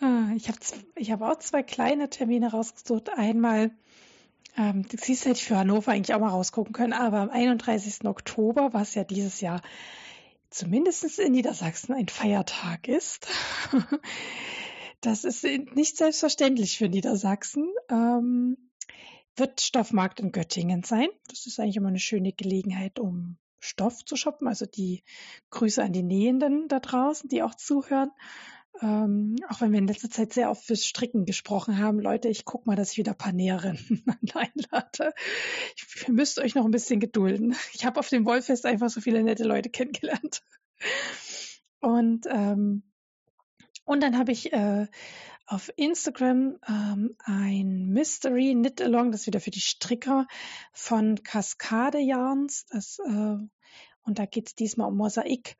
[0.00, 0.58] Ah, ich habe
[0.96, 3.10] ich hab auch zwei kleine Termine rausgesucht.
[3.16, 3.70] Einmal,
[4.56, 8.04] ähm, du siehst, hätte ich für Hannover eigentlich auch mal rausgucken können, aber am 31.
[8.04, 9.62] Oktober, was ja dieses Jahr
[10.50, 13.28] zumindest in Niedersachsen ein Feiertag ist,
[15.04, 17.70] Das ist nicht selbstverständlich für Niedersachsen.
[17.90, 18.56] Ähm,
[19.36, 21.08] wird Stoffmarkt in Göttingen sein.
[21.28, 24.48] Das ist eigentlich immer eine schöne Gelegenheit, um Stoff zu shoppen.
[24.48, 25.04] Also die
[25.50, 28.12] Grüße an die Nähenden da draußen, die auch zuhören.
[28.80, 32.00] Ähm, auch wenn wir in letzter Zeit sehr oft fürs Stricken gesprochen haben.
[32.00, 34.04] Leute, ich gucke mal, dass ich wieder ein paar Näherinnen
[34.34, 35.12] einlade.
[36.06, 37.54] Ihr müsst euch noch ein bisschen gedulden.
[37.74, 40.42] Ich habe auf dem Wollfest einfach so viele nette Leute kennengelernt.
[41.80, 42.84] Und ähm,
[43.84, 44.86] und dann habe ich äh,
[45.46, 50.26] auf Instagram ähm, ein Mystery Knit Along, das ist wieder für die Stricker
[50.72, 52.66] von Cascade Yarns.
[52.70, 53.36] Das, äh,
[54.06, 55.56] und da geht es diesmal um Mosaik.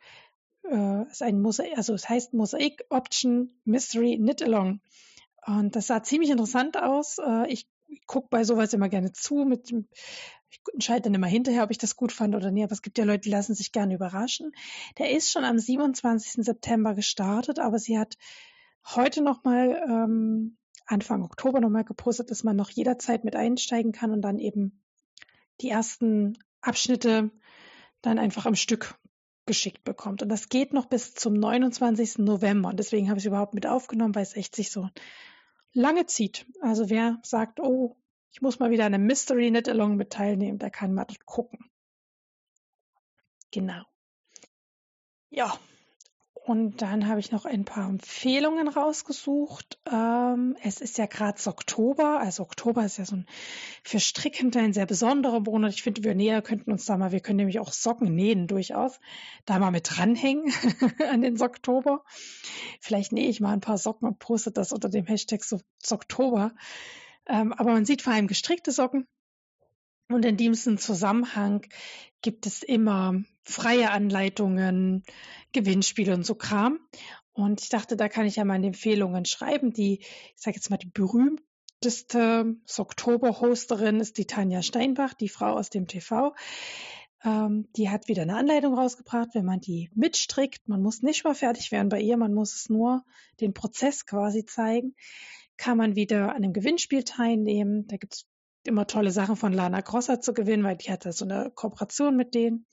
[0.63, 4.81] Äh, ist ein Mosaik, also es heißt Mosaik Option Mystery Knit Along.
[5.47, 7.19] Und das sah ziemlich interessant aus.
[7.19, 7.69] Äh, ich
[8.07, 9.45] gucke bei sowas immer gerne zu.
[9.45, 9.71] Mit,
[10.55, 12.65] ich entscheide dann immer hinterher, ob ich das gut fand oder nicht.
[12.65, 14.53] Aber es gibt ja Leute, die lassen sich gerne überraschen.
[14.99, 16.45] Der ist schon am 27.
[16.45, 18.17] September gestartet, aber sie hat
[18.95, 20.57] heute nochmal, ähm,
[20.87, 24.83] Anfang Oktober nochmal gepostet, dass man noch jederzeit mit einsteigen kann und dann eben
[25.61, 27.31] die ersten Abschnitte
[28.03, 28.99] dann einfach am Stück
[29.47, 30.23] geschickt bekommt.
[30.23, 32.19] Und das geht noch bis zum 29.
[32.19, 32.71] November.
[32.71, 34.89] Und deswegen habe ich es überhaupt mit aufgenommen, weil es echt sich so
[35.73, 36.47] lange zieht.
[36.61, 37.97] Also wer sagt, oh,
[38.35, 41.25] ich muss mal wieder an einem Mystery Knit Along mit teilnehmen, der kann mal dort
[41.25, 41.71] gucken.
[43.53, 43.85] Genau.
[45.31, 45.57] Ja,
[46.45, 49.79] und dann habe ich noch ein paar Empfehlungen rausgesucht.
[49.91, 52.19] Ähm, es ist ja gerade Oktober.
[52.19, 53.27] Also Oktober ist ja so ein
[53.85, 55.73] für Strickende ein sehr besonderer Monat.
[55.73, 58.99] Ich finde, wir näher könnten uns da mal, wir können nämlich auch Socken nähen durchaus,
[59.47, 60.53] da mal mit dranhängen
[61.09, 62.05] an den Oktober.
[62.81, 65.41] Vielleicht nähe ich mal ein paar Socken und poste das unter dem Hashtag
[65.89, 66.53] Oktober.
[67.27, 69.07] Ähm, aber man sieht vor allem gestrickte Socken.
[70.09, 71.67] Und in diesem Zusammenhang
[72.21, 75.03] gibt es immer freie Anleitungen,
[75.53, 76.79] Gewinnspiele und so Kram.
[77.33, 79.73] Und ich dachte, da kann ich ja meine Empfehlungen schreiben.
[79.73, 85.71] Die, ich sage jetzt mal, die berühmteste Oktober-Hosterin ist die Tanja Steinbach, die Frau aus
[85.71, 86.35] dem TV.
[87.25, 90.69] Ähm, die hat wieder eine Anleitung rausgebracht, wenn man die mitstrickt.
[90.69, 93.05] Man muss nicht mal fertig werden bei ihr, man muss es nur
[93.41, 94.95] den Prozess quasi zeigen.
[95.57, 97.87] Kann man wieder an einem Gewinnspiel teilnehmen.
[97.87, 98.27] Da gibt es
[98.65, 102.17] immer tolle Sachen von Lana Grosser zu gewinnen, weil die hat da so eine Kooperation
[102.17, 102.67] mit denen.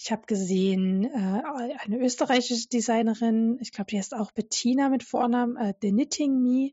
[0.00, 1.42] Ich habe gesehen, äh,
[1.78, 6.72] eine österreichische Designerin, ich glaube, die heißt auch Bettina mit Vornamen, äh, The Knitting Me.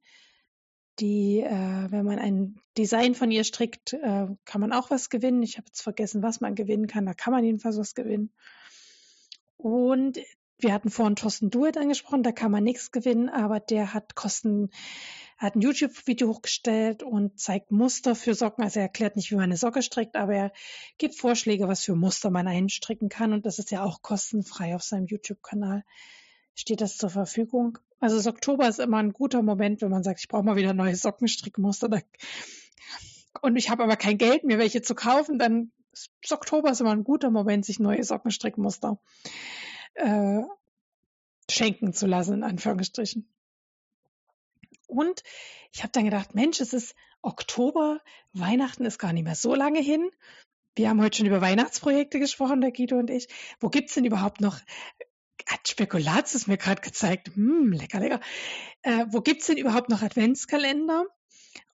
[1.00, 5.44] Die, äh, wenn man ein Design von ihr strickt, äh, kann man auch was gewinnen.
[5.44, 7.06] Ich habe jetzt vergessen, was man gewinnen kann.
[7.06, 8.32] Da kann man jedenfalls was gewinnen.
[9.58, 10.20] Und
[10.60, 14.70] wir hatten vorhin Thorsten Duet angesprochen, da kann man nichts gewinnen, aber der hat Kosten
[15.38, 18.64] hat ein YouTube-Video hochgestellt und zeigt Muster für Socken.
[18.64, 20.52] Also er erklärt nicht, wie man eine Socke strickt, aber er
[20.98, 23.34] gibt Vorschläge, was für Muster man einstricken kann.
[23.34, 25.84] Und das ist ja auch kostenfrei auf seinem YouTube-Kanal.
[26.54, 27.78] Steht das zur Verfügung?
[28.00, 30.74] Also das Oktober ist immer ein guter Moment, wenn man sagt, ich brauche mal wieder
[30.74, 31.90] neue Sockenstrickmuster.
[33.42, 36.92] Und ich habe aber kein Geld, mir welche zu kaufen, dann ist Oktober ist immer
[36.92, 39.00] ein guter Moment, sich neue Sockenstrickmuster
[39.96, 40.44] äh,
[41.50, 43.28] schenken zu lassen, in Anführungsstrichen.
[44.88, 45.24] Und
[45.72, 48.00] ich habe dann gedacht, Mensch, es ist Oktober,
[48.34, 50.10] Weihnachten ist gar nicht mehr so lange hin.
[50.76, 53.28] Wir haben heute schon über Weihnachtsprojekte gesprochen, der Guido und ich.
[53.60, 54.60] Wo gibt's denn überhaupt noch
[55.48, 57.32] hat Spekulatius mir gerade gezeigt.
[57.36, 58.20] Hm, lecker, lecker.
[58.82, 61.06] Äh, wo gibt's denn überhaupt noch Adventskalender?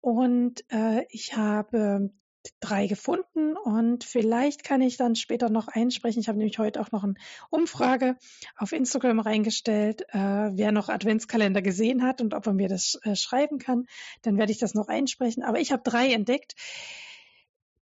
[0.01, 2.11] Und äh, ich habe
[2.61, 6.21] drei gefunden und vielleicht kann ich dann später noch einsprechen.
[6.21, 7.15] Ich habe nämlich heute auch noch eine
[7.51, 8.17] Umfrage
[8.57, 10.17] auf Instagram reingestellt, äh,
[10.53, 13.87] wer noch Adventskalender gesehen hat und ob er mir das äh, schreiben kann.
[14.23, 15.43] Dann werde ich das noch einsprechen.
[15.43, 16.55] Aber ich habe drei entdeckt.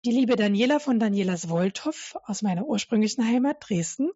[0.04, 4.10] Die liebe Daniela von Danielas Wolthoff aus meiner ursprünglichen Heimat Dresden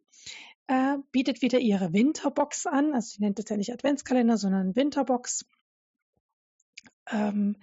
[0.67, 2.95] äh, bietet wieder ihre Winterbox an.
[2.95, 5.45] Also sie nennt es ja nicht Adventskalender, sondern Winterbox.
[7.11, 7.57] Ähm,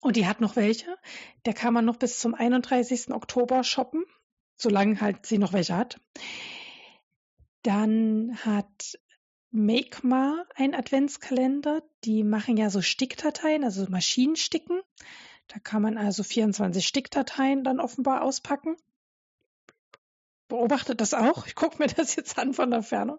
[0.00, 0.96] und die hat noch welche.
[1.44, 3.10] Der kann man noch bis zum 31.
[3.12, 4.04] Oktober shoppen,
[4.56, 6.00] solange halt sie noch welche hat.
[7.62, 8.98] Dann hat
[9.50, 11.82] Makema einen Adventskalender.
[12.04, 14.80] Die machen ja so Stickdateien, also Maschinensticken.
[15.48, 18.76] Da kann man also 24 Stickdateien dann offenbar auspacken.
[20.48, 21.46] Beobachtet das auch.
[21.46, 23.18] Ich gucke mir das jetzt an von der Fernung.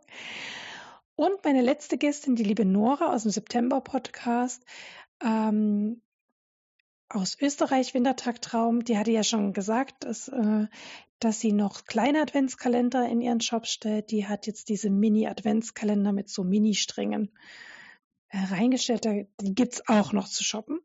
[1.16, 4.64] Und meine letzte Gästin, die liebe Nora aus dem September-Podcast,
[5.22, 6.02] ähm,
[7.10, 10.68] aus Österreich, Wintertagtraum, die hatte ja schon gesagt, dass, äh,
[11.20, 14.12] dass sie noch kleine Adventskalender in ihren Shop stellt.
[14.12, 17.32] Die hat jetzt diese Mini-Adventskalender mit so Mini-Strängen
[18.30, 19.06] äh, reingestellt.
[19.06, 20.80] Die gibt's auch noch zu shoppen.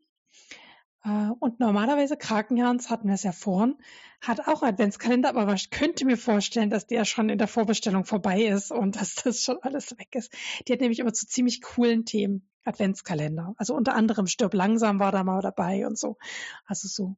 [1.05, 3.77] Äh, und normalerweise, Krakenjans hatten wir es ja vorhin,
[4.21, 8.43] hat auch Adventskalender, aber ich könnte mir vorstellen, dass der schon in der Vorbestellung vorbei
[8.43, 10.33] ist und dass das schon alles weg ist.
[10.67, 12.49] Die hat nämlich immer zu ziemlich coolen Themen.
[12.65, 13.53] Adventskalender.
[13.57, 16.17] Also unter anderem Stirb langsam war da mal dabei und so.
[16.65, 17.15] Also so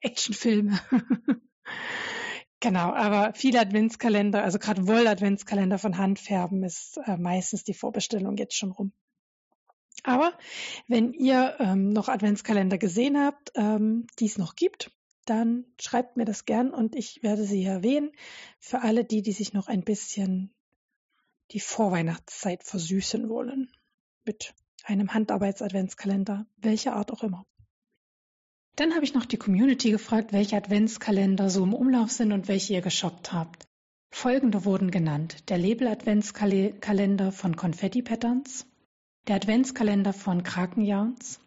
[0.00, 0.80] Actionfilme.
[2.60, 8.56] genau, aber viele Adventskalender, also gerade Woll-Adventskalender von Handfärben ist äh, meistens die Vorbestellung jetzt
[8.56, 8.92] schon rum.
[10.04, 10.32] Aber
[10.86, 14.90] wenn ihr ähm, noch Adventskalender gesehen habt, ähm, die es noch gibt,
[15.26, 18.12] dann schreibt mir das gern und ich werde sie erwähnen
[18.58, 20.54] für alle die, die sich noch ein bisschen
[21.50, 23.70] die Vorweihnachtszeit versüßen wollen
[24.24, 24.54] mit
[24.84, 27.46] einem Handarbeits-Adventskalender, welcher Art auch immer.
[28.76, 32.74] Dann habe ich noch die Community gefragt, welche Adventskalender so im Umlauf sind und welche
[32.74, 33.66] ihr geshoppt habt.
[34.10, 35.48] Folgende wurden genannt.
[35.50, 38.66] Der Label-Adventskalender von Confetti Patterns,
[39.26, 41.40] der Adventskalender von Krakenjauns,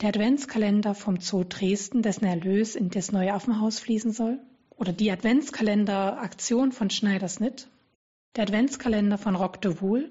[0.00, 4.40] der Adventskalender vom Zoo Dresden, dessen Erlös in das neue Affenhaus fließen soll,
[4.70, 7.68] oder die Adventskalender-Aktion von Schneidersnitt,
[8.36, 10.10] der Adventskalender von Rock de Wool,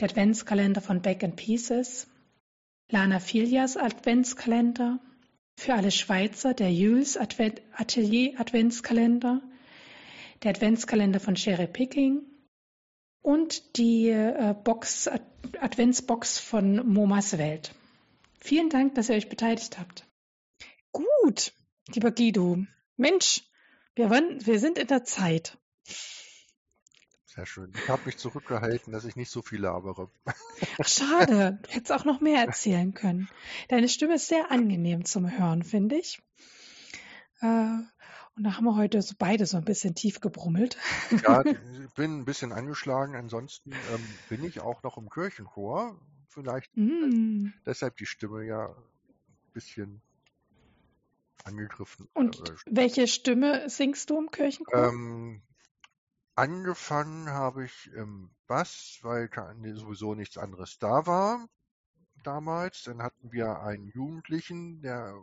[0.00, 2.08] der Adventskalender von Back and Pieces,
[2.90, 4.98] Lana Filias Adventskalender,
[5.56, 9.42] für alle Schweizer der Jules Atelier Adventskalender,
[10.42, 12.22] der Adventskalender von Sherry Picking
[13.22, 15.08] und die äh, Box,
[15.60, 17.74] Adventsbox von Momas Welt.
[18.40, 20.06] Vielen Dank, dass ihr euch beteiligt habt.
[20.90, 21.52] Gut,
[21.94, 22.58] lieber Guido.
[22.96, 23.42] Mensch,
[23.94, 25.56] wir, waren, wir sind in der Zeit.
[27.24, 27.72] Sehr schön.
[27.74, 30.10] Ich habe mich zurückgehalten, dass ich nicht so viel labere.
[30.26, 31.58] Ach, schade.
[31.62, 33.28] Du hättest auch noch mehr erzählen können.
[33.68, 36.20] Deine Stimme ist sehr angenehm zum Hören, finde ich.
[37.40, 37.78] Äh,
[38.36, 40.76] und da haben wir heute so beide so ein bisschen tief gebrummelt.
[41.24, 43.14] Ja, ich bin ein bisschen angeschlagen.
[43.14, 46.00] Ansonsten ähm, bin ich auch noch im Kirchenchor.
[46.28, 47.48] Vielleicht mm.
[47.66, 50.00] deshalb die Stimme ja ein bisschen
[51.44, 52.08] angegriffen.
[52.14, 54.88] Und äh, welche Stimme singst du im Kirchenchor?
[54.88, 55.42] Ähm,
[56.34, 59.28] Angefangen habe ich im Bass, weil
[59.74, 61.46] sowieso nichts anderes da war
[62.24, 62.84] damals.
[62.84, 65.14] Dann hatten wir einen Jugendlichen, der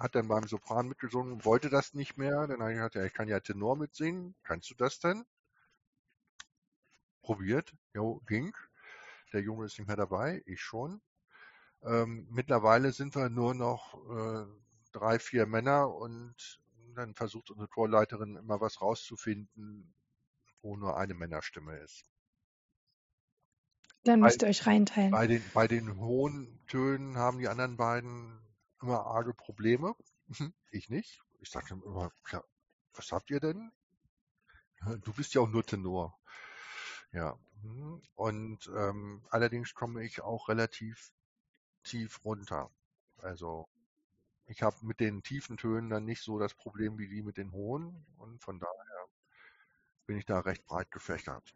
[0.00, 2.46] hat dann beim Sopran mitgesungen, wollte das nicht mehr.
[2.46, 4.34] Dann habe ich gesagt, ja, ich kann ja Tenor mitsingen.
[4.42, 5.24] Kannst du das denn?
[7.20, 7.76] Probiert.
[7.92, 8.56] Jo, ging.
[9.34, 11.02] Der Junge ist nicht mehr dabei, ich schon.
[11.82, 14.46] Ähm, mittlerweile sind wir nur noch äh,
[14.92, 16.60] drei, vier Männer und
[16.94, 19.94] dann versucht unsere Chorleiterin immer was rauszufinden,
[20.62, 22.04] wo nur eine Männerstimme ist.
[24.04, 25.10] Dann müsst ihr euch reinteilen.
[25.10, 28.40] Bei den, bei den hohen Tönen haben die anderen beiden
[28.80, 29.94] immer arge Probleme.
[30.70, 31.22] Ich nicht.
[31.40, 32.44] Ich sage immer, ja,
[32.94, 33.72] was habt ihr denn?
[35.02, 36.18] Du bist ja auch nur Tenor.
[37.12, 37.38] Ja.
[37.62, 38.02] Mhm.
[38.14, 41.12] Und ähm, allerdings komme ich auch relativ
[41.82, 42.70] tief runter.
[43.18, 43.68] Also
[44.46, 47.52] ich habe mit den tiefen Tönen dann nicht so das Problem wie die mit den
[47.52, 49.06] hohen und von daher
[50.06, 51.54] bin ich da recht breit gefächert.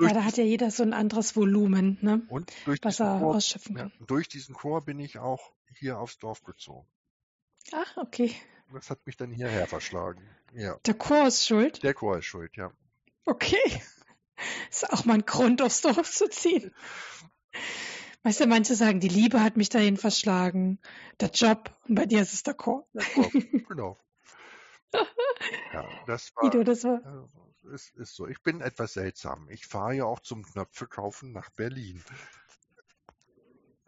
[0.00, 2.22] Ja, da hat ja jeder so ein anderes Volumen, ne?
[2.28, 3.92] Und durch was er Chor, ausschöpfen kann.
[3.98, 6.86] Ja, durch diesen Chor bin ich auch hier aufs Dorf gezogen.
[7.72, 8.34] Ach, okay.
[8.72, 10.22] Das hat mich dann hierher verschlagen.
[10.52, 10.78] Ja.
[10.86, 11.82] Der Chor ist schuld?
[11.82, 12.72] Der Chor ist schuld, ja.
[13.24, 13.80] Okay.
[14.70, 16.70] Ist auch mal ein Grund, aufs Dorf zu ziehen.
[18.22, 20.78] Weißt du, manche sagen, die Liebe hat mich dahin verschlagen,
[21.20, 22.86] der Job, und bei dir ist es der Chor.
[22.92, 23.30] Der Chor,
[23.68, 23.98] genau.
[25.72, 27.28] Ja, das war, Guido, das war.
[27.72, 28.26] Ist, ist so.
[28.26, 29.48] Ich bin etwas seltsam.
[29.50, 32.02] Ich fahre ja auch zum Knöpfe kaufen nach Berlin.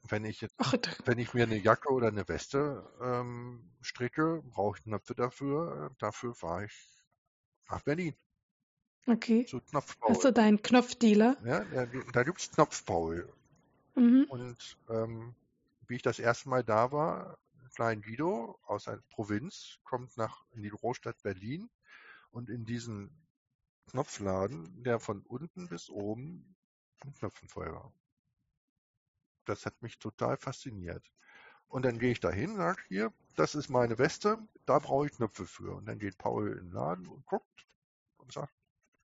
[0.09, 0.75] Wenn ich, jetzt, Ach,
[1.05, 5.95] wenn ich mir eine Jacke oder eine Weste ähm, stricke, brauche ich Knöpfe dafür.
[5.99, 6.73] Dafür fahre ich
[7.69, 8.15] nach Berlin.
[9.07, 9.45] Okay.
[9.47, 10.11] Zu Knopfpaul.
[10.11, 11.37] Hast du deinen Knopfdealer?
[11.45, 13.33] Ja, da, da gibt es Knopfpaul.
[13.95, 14.27] Mhm.
[14.29, 15.35] Und ähm,
[15.87, 17.39] wie ich das erste Mal da war,
[17.75, 21.71] kleinen Guido aus einer Provinz kommt nach in die Großstadt Berlin
[22.31, 23.11] und in diesen
[23.89, 26.56] Knopfladen, der von unten bis oben
[27.05, 27.93] mit Knöpfen voll war.
[29.44, 31.05] Das hat mich total fasziniert.
[31.69, 35.12] Und dann gehe ich da hin, sage hier, das ist meine Weste, da brauche ich
[35.12, 35.74] Knöpfe für.
[35.74, 37.66] Und dann geht Paul in den Laden und guckt
[38.16, 38.52] und sagt,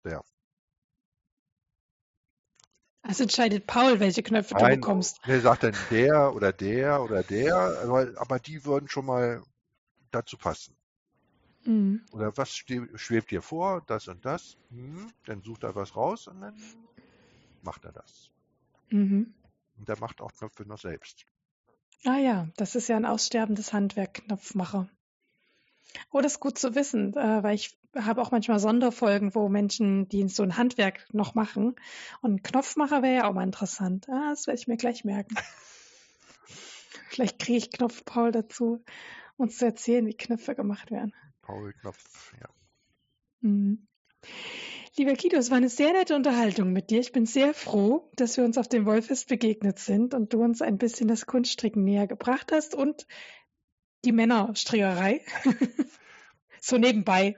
[0.04, 0.24] der.
[3.02, 5.20] Also entscheidet Paul, welche Knöpfe Nein, du bekommst.
[5.24, 9.42] Er sagt dann der oder der oder der, aber, aber die würden schon mal
[10.10, 10.74] dazu passen.
[11.64, 12.04] Mhm.
[12.12, 14.56] Oder was schwebt dir vor, das und das?
[14.70, 16.54] Hm, dann sucht er was raus und dann
[17.62, 18.30] macht er das.
[18.90, 19.34] Mhm.
[19.78, 21.26] Und er macht auch Knöpfe noch selbst.
[22.04, 24.88] Ah ja, das ist ja ein aussterbendes Handwerk, Knopfmacher.
[26.10, 30.08] Oh, das ist gut zu wissen, äh, weil ich habe auch manchmal Sonderfolgen, wo Menschen,
[30.08, 31.76] die so ein Handwerk noch machen.
[32.20, 34.08] Und ein Knopfmacher wäre ja auch mal interessant.
[34.08, 35.34] Ah, das werde ich mir gleich merken.
[37.08, 38.84] Vielleicht kriege ich Knopf Paul dazu,
[39.36, 41.14] uns zu erzählen, wie Knöpfe gemacht werden.
[41.44, 42.48] Paul Knopf, ja.
[43.40, 43.86] Mhm.
[44.96, 47.00] Lieber Guido, es war eine sehr nette Unterhaltung mit dir.
[47.00, 50.62] Ich bin sehr froh, dass wir uns auf dem Wollfest begegnet sind und du uns
[50.62, 53.06] ein bisschen das Kunststricken näher gebracht hast und
[54.04, 55.24] die Männerstrickerei.
[56.60, 57.36] so nebenbei.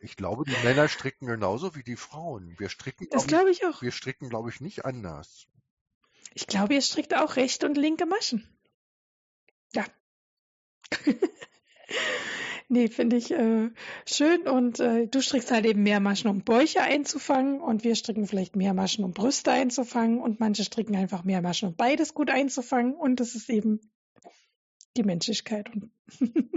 [0.00, 2.58] ich glaube, die Männer stricken genauso wie die Frauen.
[2.58, 3.82] Wir stricken, das glaube ich auch.
[3.82, 5.46] Wir stricken, glaube ich, nicht anders.
[6.32, 8.48] Ich glaube, ihr strickt auch rechte und linke Maschen.
[9.74, 9.84] Ja.
[12.68, 13.70] Nee, finde ich äh,
[14.06, 14.48] schön.
[14.48, 17.60] Und äh, du strickst halt eben mehr Maschen, um Bäuche einzufangen.
[17.60, 20.20] Und wir stricken vielleicht mehr Maschen, um Brüste einzufangen.
[20.20, 22.94] Und manche stricken einfach mehr Maschen, um beides gut einzufangen.
[22.94, 23.80] Und das ist eben
[24.96, 25.70] die Menschlichkeit.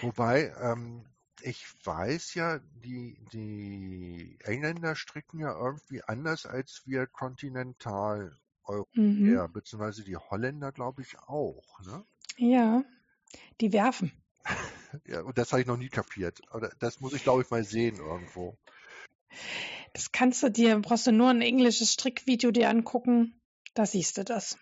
[0.00, 1.04] Wobei, ähm,
[1.42, 8.36] ich weiß ja, die, die Engländer stricken ja irgendwie anders als wir Kontinentaleuropäer,
[8.94, 9.52] mhm.
[9.52, 11.80] beziehungsweise die Holländer, glaube ich, auch.
[11.80, 12.04] Ne?
[12.36, 12.84] Ja,
[13.60, 14.12] die werfen.
[15.06, 16.40] Ja, und das habe ich noch nie kapiert.
[16.78, 18.58] Das muss ich, glaube ich, mal sehen irgendwo.
[19.94, 23.40] Das kannst du dir, brauchst du nur ein englisches Strickvideo dir angucken,
[23.74, 24.58] da siehst du das.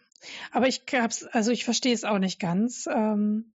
[0.52, 2.86] Aber ich hab's, also ich verstehe es auch nicht ganz.
[2.92, 3.52] Ähm,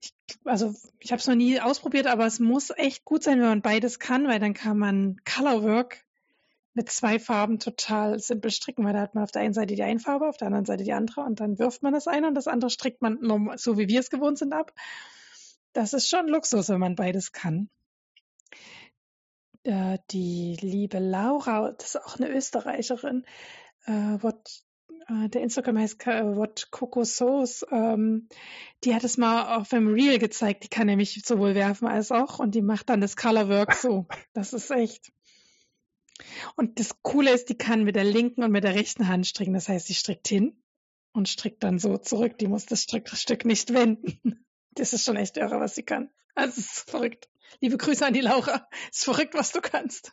[0.00, 0.14] ich,
[0.44, 3.62] also ich habe es noch nie ausprobiert, aber es muss echt gut sein, wenn man
[3.62, 6.04] beides kann, weil dann kann man Colorwork
[6.72, 9.82] mit zwei Farben total simpel stricken, weil da hat man auf der einen Seite die
[9.82, 12.34] eine Farbe, auf der anderen Seite die andere und dann wirft man das eine und
[12.34, 13.18] das andere strickt man
[13.56, 14.72] so, wie wir es gewohnt sind, ab.
[15.72, 17.70] Das ist schon Luxus, wenn man beides kann.
[19.62, 23.24] Äh, die liebe Laura, das ist auch eine Österreicherin,
[23.86, 24.18] äh,
[25.10, 28.28] äh, der Instagram heißt äh, What Coco Sauce, ähm,
[28.84, 30.64] die hat es mal auf einem Reel gezeigt.
[30.64, 34.06] Die kann nämlich sowohl werfen als auch und die macht dann das Colorwork so.
[34.32, 35.12] Das ist echt.
[36.56, 39.54] Und das Coole ist, die kann mit der linken und mit der rechten Hand stricken.
[39.54, 40.62] Das heißt, sie strickt hin
[41.12, 42.38] und strickt dann so zurück.
[42.38, 44.44] Die muss das Stück nicht wenden.
[44.72, 46.10] Das ist schon echt irre, was sie kann.
[46.34, 47.28] Also es ist verrückt.
[47.60, 48.68] Liebe Grüße an die Laura.
[48.90, 50.12] Es ist verrückt, was du kannst.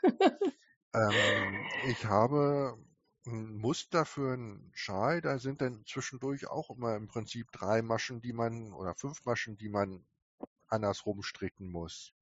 [0.94, 2.78] ähm, ich habe
[3.28, 8.22] ein Muster für einen Schal, da sind dann zwischendurch auch immer im Prinzip drei Maschen,
[8.22, 10.06] die man, oder fünf Maschen, die man
[10.68, 12.14] andersrum stricken muss.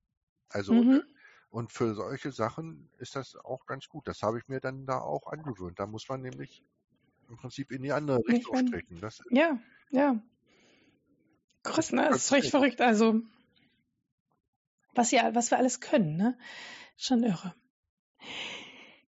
[0.49, 1.03] Also, mhm.
[1.49, 4.07] und für solche Sachen ist das auch ganz gut.
[4.07, 5.79] Das habe ich mir dann da auch angewöhnt.
[5.79, 6.63] Da muss man nämlich
[7.29, 8.99] im Prinzip in die andere Richtung stricken.
[8.99, 9.59] Das, ja,
[9.89, 10.21] ja.
[11.65, 12.07] Krass, ne?
[12.09, 12.79] Das ist richtig verrückt.
[12.79, 13.21] Also,
[14.93, 16.37] was, ja, was wir alles können, ne?
[16.95, 17.53] Schon irre.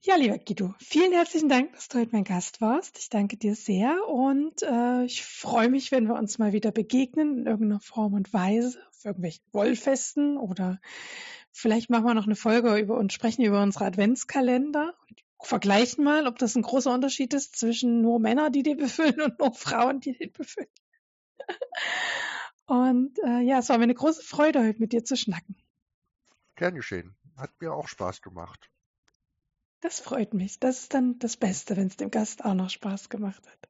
[0.01, 2.99] Ja, lieber Guido, vielen herzlichen Dank, dass du heute mein Gast warst.
[2.99, 7.39] Ich danke dir sehr und äh, ich freue mich, wenn wir uns mal wieder begegnen
[7.39, 10.79] in irgendeiner Form und Weise, auf irgendwelchen Wollfesten oder
[11.53, 16.27] vielleicht machen wir noch eine Folge über und sprechen über unsere Adventskalender und vergleichen mal,
[16.27, 20.01] ob das ein großer Unterschied ist zwischen nur Männer, die den befüllen und nur Frauen,
[20.01, 20.69] die den befüllen.
[22.67, 25.57] Und äh, ja, es war mir eine große Freude, heute mit dir zu schnacken.
[26.57, 27.15] Gern geschehen.
[27.37, 28.71] Hat mir auch Spaß gemacht.
[29.81, 30.59] Das freut mich.
[30.61, 33.69] Das ist dann das Beste, wenn es dem Gast auch noch Spaß gemacht hat.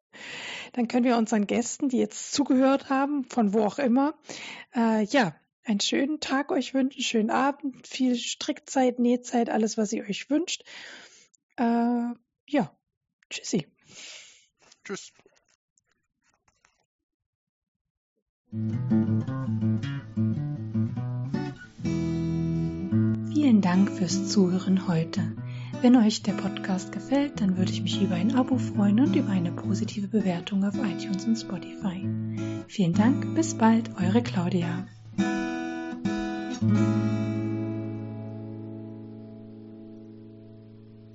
[0.75, 4.15] Dann können wir unseren Gästen, die jetzt zugehört haben, von wo auch immer,
[4.77, 5.35] äh, ja,
[5.65, 10.63] einen schönen Tag euch wünschen, schönen Abend, viel Strickzeit, Nähzeit, alles, was ihr euch wünscht.
[11.57, 12.13] Äh,
[12.47, 12.77] ja,
[13.31, 13.67] tschüssi.
[14.85, 15.13] Tschüss.
[23.33, 25.23] Vielen Dank fürs Zuhören heute.
[25.83, 29.31] Wenn euch der Podcast gefällt, dann würde ich mich über ein Abo freuen und über
[29.31, 32.09] eine positive Bewertung auf iTunes und Spotify.
[32.69, 34.87] Vielen Dank, bis bald, eure Claudia.